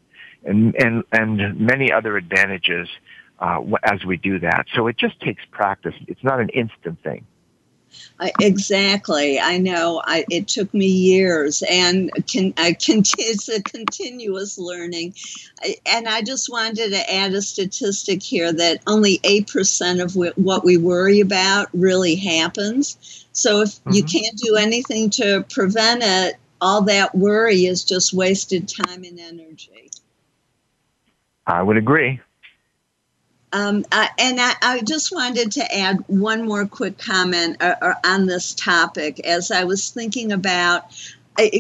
and 0.45 0.75
and 0.77 1.05
and 1.13 1.61
many 1.61 1.93
other 1.93 2.17
advantages 2.17 2.89
uh, 3.39 3.61
as 3.83 4.05
we 4.05 4.17
do 4.17 4.39
that. 4.41 4.67
So 4.75 4.87
it 4.87 4.97
just 4.97 5.21
takes 5.21 5.43
practice. 5.51 5.95
It's 6.07 6.23
not 6.23 6.41
an 6.41 6.49
instant 6.51 7.03
thing. 7.03 7.27
Uh, 8.19 8.29
exactly. 8.41 9.39
I 9.39 9.59
know. 9.59 10.03
I, 10.05 10.25
it 10.31 10.49
took 10.49 10.73
me 10.75 10.87
years, 10.87 11.63
and 11.69 12.11
can, 12.27 12.53
I 12.57 12.73
can, 12.73 13.03
it's 13.19 13.49
a 13.49 13.63
continuous 13.63 14.59
learning. 14.59 15.15
I, 15.63 15.77
and 15.87 16.09
I 16.09 16.23
just 16.23 16.51
wanted 16.51 16.91
to 16.91 17.13
add 17.13 17.33
a 17.35 17.43
statistic 17.43 18.23
here 18.23 18.53
that 18.53 18.83
only 18.87 19.21
eight 19.25 19.49
percent 19.49 20.01
of 20.01 20.17
what 20.17 20.65
we 20.65 20.77
worry 20.77 21.21
about 21.21 21.69
really 21.73 22.17
happens. 22.17 23.27
So 23.33 23.63
if 23.63 23.71
mm-hmm. 23.71 23.93
you 23.93 24.05
can't 24.05 24.37
do 24.39 24.57
anything 24.57 25.11
to 25.11 25.45
prevent 25.51 26.03
it, 26.05 26.37
all 26.61 26.83
that 26.83 27.15
worry 27.15 27.67
is 27.67 27.85
just 27.85 28.13
wasted 28.13 28.69
time 28.69 29.05
and 29.05 29.21
energy. 29.21 29.84
I 31.47 31.63
would 31.63 31.77
agree. 31.77 32.21
Um, 33.53 33.85
I, 33.93 34.09
and 34.19 34.41
I, 34.41 34.53
I, 34.63 34.81
just 34.81 35.15
wanted 35.15 35.53
to 35.53 35.75
add 35.75 36.03
one 36.09 36.45
more 36.45 36.67
quick 36.67 36.99
comment 36.99 37.57
uh, 37.61 37.77
uh 37.81 37.95
on 38.05 38.27
this 38.27 38.53
topic. 38.53 39.21
As 39.21 39.53
I 39.53 39.63
was 39.63 39.91
thinking 39.91 40.33
about 40.33 40.93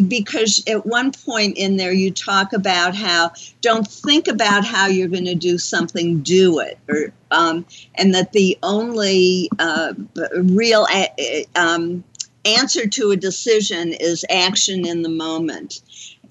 because 0.08 0.62
at 0.68 0.86
one 0.86 1.10
point 1.10 1.56
in 1.56 1.76
there 1.76 1.92
you 1.92 2.12
talk 2.12 2.52
about 2.52 2.94
how 2.94 3.32
don't 3.60 3.86
think 3.86 4.28
about 4.28 4.64
how 4.64 4.86
you're 4.86 5.08
going 5.08 5.24
to 5.24 5.34
do 5.34 5.58
something 5.58 6.22
do 6.22 6.60
it. 6.60 6.78
Or 6.88 7.12
um, 7.30 7.66
and 7.96 8.14
that 8.14 8.32
the 8.32 8.56
only 8.62 9.50
uh, 9.58 9.94
real 10.34 10.86
a- 10.92 11.46
um, 11.56 12.04
answer 12.44 12.86
to 12.86 13.10
a 13.10 13.16
decision 13.16 13.92
is 13.92 14.24
action 14.30 14.86
in 14.86 15.02
the 15.02 15.08
moment. 15.08 15.80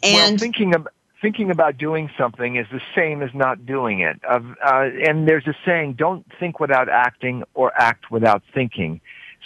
And 0.02 0.14
well, 0.14 0.38
thinking 0.38 0.74
about 0.74 0.93
thinking 1.24 1.50
about 1.50 1.78
doing 1.78 2.12
something 2.18 2.58
is 2.58 2.68
the 2.70 2.82
same 2.94 3.24
as 3.24 3.34
not 3.34 3.66
doing 3.66 4.02
it. 4.02 4.20
Uh, 4.30 4.42
uh, 4.62 4.90
and 5.08 5.26
there's 5.26 5.48
a 5.48 5.56
saying, 5.66 5.94
don't 5.94 6.26
think 6.38 6.60
without 6.60 6.90
acting 6.90 7.44
or 7.54 7.72
act 7.80 8.12
without 8.12 8.44
thinking. 8.54 9.00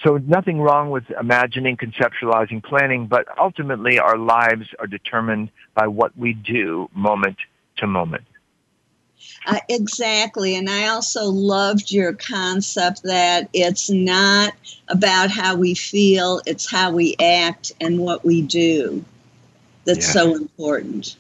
So 0.04 0.18
nothing 0.18 0.60
wrong 0.60 0.90
with 0.90 1.04
imagining, 1.12 1.78
conceptualizing, 1.78 2.64
planning, 2.64 3.06
but 3.06 3.28
ultimately 3.38 4.00
our 4.00 4.18
lives 4.18 4.68
are 4.80 4.88
determined 4.88 5.52
by 5.76 5.86
what 5.86 6.18
we 6.18 6.34
do 6.34 6.90
moment 6.96 7.38
to 7.78 7.86
moment. 7.86 8.24
Uh, 9.46 9.60
exactly. 9.70 10.56
And 10.56 10.70
I 10.70 10.88
also 10.88 11.26
loved 11.26 11.92
your 11.92 12.14
concept 12.14 13.04
that 13.04 13.50
it's 13.54 13.90
not 13.90 14.54
about 14.88 15.30
how 15.30 15.56
we 15.56 15.76
feel, 15.76 16.42
it's 16.48 16.70
how 16.70 16.92
we 16.92 17.16
act 17.20 17.72
and 17.80 18.00
what 18.00 18.26
we 18.26 18.42
do 18.42 19.06
that's 19.86 20.12
so 20.12 20.36
important. 20.36 21.16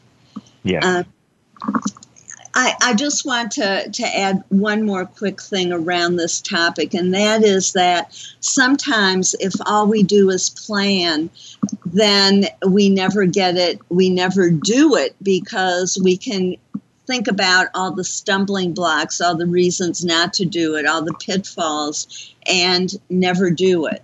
Yeah. 0.63 0.79
Uh, 0.83 1.03
I, 2.59 2.73
I 2.81 2.93
just 2.95 3.23
want 3.23 3.51
to, 3.53 3.87
to 3.87 4.17
add 4.17 4.43
one 4.49 4.83
more 4.83 5.05
quick 5.05 5.39
thing 5.39 5.71
around 5.71 6.15
this 6.15 6.41
topic, 6.41 6.95
and 6.95 7.13
that 7.13 7.43
is 7.43 7.73
that 7.73 8.15
sometimes 8.39 9.35
if 9.39 9.53
all 9.67 9.85
we 9.87 10.01
do 10.01 10.31
is 10.31 10.49
plan, 10.49 11.29
then 11.85 12.47
we 12.67 12.89
never 12.89 13.25
get 13.25 13.57
it, 13.57 13.79
we 13.89 14.09
never 14.09 14.49
do 14.49 14.95
it 14.95 15.15
because 15.21 15.99
we 16.03 16.17
can 16.17 16.55
think 17.05 17.27
about 17.27 17.67
all 17.75 17.91
the 17.91 18.03
stumbling 18.03 18.73
blocks, 18.73 19.21
all 19.21 19.35
the 19.35 19.45
reasons 19.45 20.03
not 20.03 20.33
to 20.33 20.45
do 20.45 20.75
it, 20.75 20.87
all 20.87 21.03
the 21.03 21.13
pitfalls, 21.13 22.33
and 22.47 22.99
never 23.09 23.51
do 23.51 23.85
it. 23.85 24.03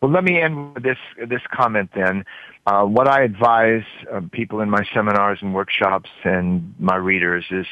Well, 0.00 0.10
let 0.10 0.22
me 0.24 0.40
end 0.40 0.74
with 0.74 0.82
this 0.82 0.98
this 1.26 1.42
comment 1.52 1.90
then. 1.94 2.24
Uh, 2.66 2.84
what 2.84 3.06
I 3.06 3.22
advise 3.22 3.84
uh, 4.12 4.20
people 4.32 4.60
in 4.60 4.68
my 4.68 4.84
seminars 4.92 5.38
and 5.40 5.54
workshops 5.54 6.10
and 6.24 6.74
my 6.80 6.96
readers 6.96 7.44
is 7.50 7.66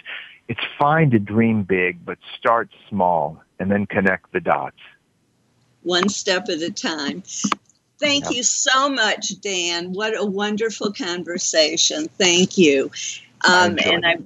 it's 0.49 0.61
fine 0.79 1.11
to 1.11 1.19
dream 1.19 1.65
big, 1.65 2.05
but 2.05 2.19
start 2.39 2.71
small 2.89 3.43
and 3.59 3.71
then 3.71 3.87
connect 3.87 4.33
the 4.33 4.41
dots. 4.41 4.79
One 5.83 6.09
step 6.09 6.49
at 6.49 6.61
a 6.61 6.71
time. 6.71 7.25
Thank 7.99 8.25
yep. 8.25 8.35
you 8.35 8.43
so 8.43 8.89
much, 8.89 9.41
Dan. 9.41 9.93
What 9.93 10.17
a 10.17 10.25
wonderful 10.25 10.93
conversation. 10.93 12.07
Thank 12.19 12.57
you. 12.57 12.91
Um, 13.47 13.77
I 13.85 13.89
and 13.89 14.07
I 14.07 14.17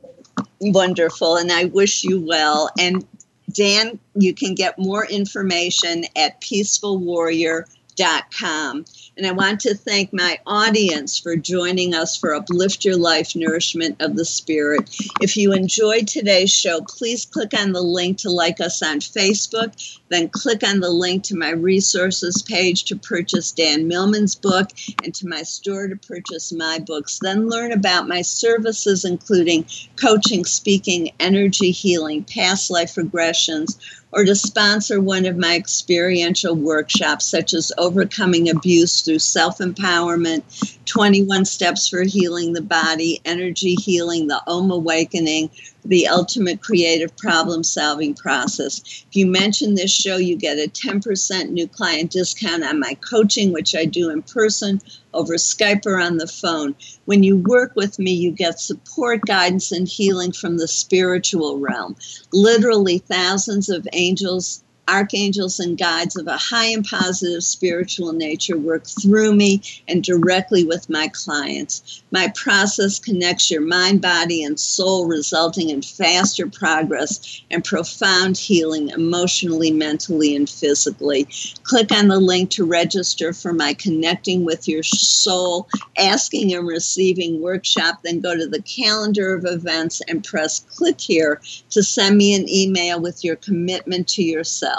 wonderful, 0.61 1.37
and 1.37 1.51
I 1.53 1.66
wish 1.66 2.03
you 2.05 2.21
well. 2.21 2.71
And 2.79 3.05
Dan, 3.53 3.99
you 4.14 4.33
can 4.35 4.55
get 4.55 4.79
more 4.79 5.07
information 5.07 6.05
at 6.16 6.41
peacefulwarrior.com. 6.41 8.85
And 9.19 9.27
I 9.27 9.33
want 9.33 9.59
to 9.62 9.75
thank 9.75 10.12
my 10.12 10.39
audience 10.47 11.19
for 11.19 11.35
joining 11.35 11.93
us 11.93 12.16
for 12.16 12.37
Uplift 12.37 12.85
Your 12.85 12.97
Life 12.97 13.35
Nourishment 13.35 14.01
of 14.01 14.14
the 14.14 14.25
Spirit. 14.25 14.89
If 15.21 15.37
you 15.37 15.53
enjoyed 15.53 16.07
today's 16.07 16.53
show, 16.53 16.83
please 16.83 17.27
click 17.27 17.53
on 17.53 17.73
the 17.73 17.83
link 17.83 18.19
to 18.19 18.31
like 18.31 18.61
us 18.61 18.81
on 18.81 19.01
Facebook, 19.01 19.97
then 20.11 20.28
click 20.28 20.62
on 20.66 20.80
the 20.80 20.90
link 20.90 21.24
to 21.24 21.36
my 21.36 21.50
resources 21.50 22.42
page 22.42 22.84
to 22.84 22.96
purchase 22.96 23.52
Dan 23.52 23.88
Millman's 23.88 24.34
book 24.34 24.68
and 25.04 25.14
to 25.14 25.28
my 25.28 25.42
store 25.42 25.88
to 25.88 25.96
purchase 25.96 26.52
my 26.52 26.78
books. 26.78 27.18
Then 27.20 27.48
learn 27.48 27.72
about 27.72 28.09
my 28.09 28.22
services, 28.22 29.04
including 29.04 29.66
coaching, 29.96 30.44
speaking, 30.44 31.11
energy 31.20 31.70
healing, 31.70 32.24
past 32.24 32.70
life 32.70 32.94
regressions 32.94 33.78
or 34.12 34.24
to 34.24 34.34
sponsor 34.34 35.00
one 35.00 35.26
of 35.26 35.36
my 35.36 35.54
experiential 35.56 36.54
workshops, 36.54 37.26
such 37.26 37.52
as 37.52 37.72
Overcoming 37.76 38.48
Abuse 38.48 39.02
Through 39.02 39.18
Self 39.18 39.59
Empowerment, 39.59 40.42
21 40.89 41.45
Steps 41.45 41.86
for 41.86 42.03
Healing 42.03 42.55
the 42.55 42.62
Body, 42.62 43.20
Energy 43.26 43.74
Healing, 43.74 44.26
the 44.26 44.41
Om 44.47 44.70
Awakening, 44.70 45.51
the 45.84 46.09
ultimate 46.09 46.62
creative 46.62 47.14
problem 47.16 47.62
solving 47.62 48.14
process. 48.14 48.80
If 49.09 49.14
you 49.14 49.26
mention 49.26 49.74
this 49.74 49.93
show, 49.93 50.16
you 50.16 50.34
get 50.34 50.57
a 50.57 50.70
10% 50.70 51.51
new 51.51 51.68
client 51.68 52.11
discount 52.11 52.64
on 52.64 52.80
my 52.80 52.95
coaching, 52.95 53.53
which 53.53 53.74
I 53.74 53.84
do 53.84 54.09
in 54.09 54.22
person, 54.22 54.80
over 55.12 55.34
Skype 55.34 55.84
or 55.84 56.01
on 56.01 56.16
the 56.16 56.26
phone. 56.26 56.74
When 57.05 57.22
you 57.22 57.36
work 57.36 57.76
with 57.76 57.99
me, 57.99 58.12
you 58.12 58.30
get 58.30 58.59
support, 58.59 59.20
guidance, 59.26 59.70
and 59.70 59.86
healing 59.86 60.32
from 60.32 60.57
the 60.57 60.68
spiritual 60.68 61.59
realm. 61.59 61.97
Literally, 62.32 62.99
thousands 62.99 63.68
of 63.68 63.86
angels 63.93 64.64
archangels 64.89 65.61
and 65.61 65.76
guides 65.76 66.16
of 66.16 66.26
a 66.26 66.36
high 66.36 66.66
and 66.66 66.84
positive 66.84 67.45
spiritual 67.45 68.12
nature 68.12 68.57
work 68.57 68.86
through 68.86 69.34
me 69.34 69.62
and 69.86 70.03
directly 70.03 70.64
with 70.64 70.89
my 70.89 71.09
clients. 71.09 72.03
My 72.11 72.32
process 72.34 72.99
connects 72.99 73.51
your 73.51 73.61
mind, 73.61 74.01
body, 74.01 74.43
and 74.43 74.59
soul, 74.59 75.07
resulting 75.07 75.68
in 75.68 75.82
faster 75.82 76.47
progress 76.47 77.43
and 77.51 77.62
profound 77.62 78.39
healing 78.39 78.89
emotionally, 78.89 79.70
mentally, 79.70 80.34
and 80.34 80.49
physically. 80.49 81.28
Click 81.64 81.93
on 81.93 82.09
the 82.09 82.18
link 82.18 82.51
to 82.51 82.64
register 82.64 83.32
for 83.32 83.53
my 83.53 83.74
Connecting 83.74 84.45
with 84.45 84.66
Your 84.66 84.82
Soul, 84.82 85.68
Asking 85.99 86.55
and 86.55 86.66
Receiving 86.66 87.43
workshop. 87.43 88.01
Then 88.03 88.20
go 88.20 88.34
to 88.34 88.47
the 88.47 88.62
calendar 88.62 89.34
of 89.34 89.45
events 89.45 90.01
and 90.09 90.24
press 90.24 90.61
click 90.61 91.01
here 91.01 91.41
to 91.70 91.82
send 91.82 92.16
me 92.16 92.34
an 92.34 92.49
email 92.49 93.01
with 93.01 93.22
your 93.22 93.36
commitment 93.36 94.09
to 94.09 94.22
yourself 94.22 94.78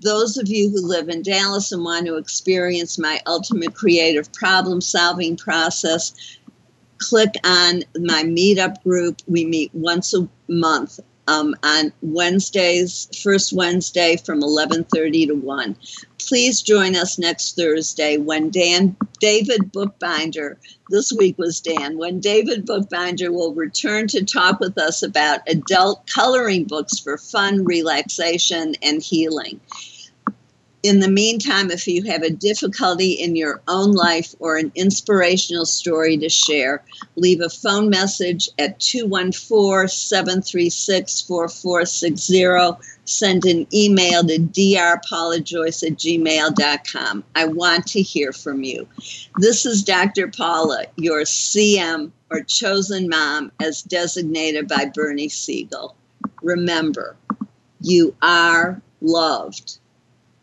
those 0.00 0.36
of 0.36 0.48
you 0.48 0.70
who 0.70 0.86
live 0.86 1.08
in 1.08 1.22
Dallas 1.22 1.72
and 1.72 1.82
want 1.82 2.06
to 2.06 2.16
experience 2.16 2.98
my 2.98 3.20
ultimate 3.26 3.74
creative 3.74 4.32
problem 4.32 4.80
solving 4.80 5.36
process, 5.36 6.38
click 6.98 7.34
on 7.44 7.82
my 7.98 8.22
meetup 8.22 8.82
group. 8.82 9.20
We 9.26 9.44
meet 9.44 9.74
once 9.74 10.14
a 10.14 10.28
month 10.48 11.00
um, 11.28 11.54
on 11.62 11.92
Wednesdays, 12.02 13.08
first 13.22 13.52
Wednesday 13.52 14.16
from 14.16 14.40
11:30 14.40 15.28
to 15.28 15.34
1. 15.34 15.76
Please 16.18 16.62
join 16.62 16.96
us 16.96 17.18
next 17.18 17.56
Thursday 17.56 18.16
when 18.16 18.50
Dan 18.50 18.96
David 19.20 19.72
Bookbinder, 19.72 20.58
this 20.88 21.12
week 21.12 21.36
was 21.38 21.60
Dan, 21.60 21.98
when 21.98 22.20
David 22.20 22.64
Bookbinder 22.66 23.30
will 23.30 23.54
return 23.54 24.06
to 24.08 24.24
talk 24.24 24.60
with 24.60 24.78
us 24.78 25.02
about 25.02 25.40
adult 25.46 26.06
coloring 26.06 26.64
books 26.64 26.98
for 26.98 27.18
fun, 27.18 27.64
relaxation, 27.64 28.74
and 28.82 29.02
healing 29.02 29.60
in 30.84 31.00
the 31.00 31.08
meantime, 31.08 31.70
if 31.70 31.88
you 31.88 32.02
have 32.02 32.22
a 32.22 32.28
difficulty 32.28 33.12
in 33.12 33.36
your 33.36 33.62
own 33.68 33.92
life 33.92 34.34
or 34.38 34.58
an 34.58 34.70
inspirational 34.74 35.64
story 35.64 36.18
to 36.18 36.28
share, 36.28 36.84
leave 37.16 37.40
a 37.40 37.48
phone 37.48 37.88
message 37.88 38.50
at 38.58 38.78
214 38.80 39.88
736 39.88 41.22
4460. 41.22 42.86
Send 43.06 43.46
an 43.46 43.66
email 43.72 44.22
to 44.24 44.38
drpaulajoyce 44.38 45.86
at 45.86 45.96
gmail.com. 45.96 47.24
I 47.34 47.46
want 47.46 47.86
to 47.86 48.02
hear 48.02 48.32
from 48.32 48.62
you. 48.62 48.86
This 49.38 49.64
is 49.64 49.84
Dr. 49.84 50.28
Paula, 50.28 50.84
your 50.96 51.22
CM 51.22 52.12
or 52.30 52.42
chosen 52.42 53.08
mom 53.08 53.52
as 53.58 53.80
designated 53.80 54.68
by 54.68 54.90
Bernie 54.94 55.30
Siegel. 55.30 55.96
Remember, 56.42 57.16
you 57.80 58.14
are 58.20 58.82
loved 59.00 59.78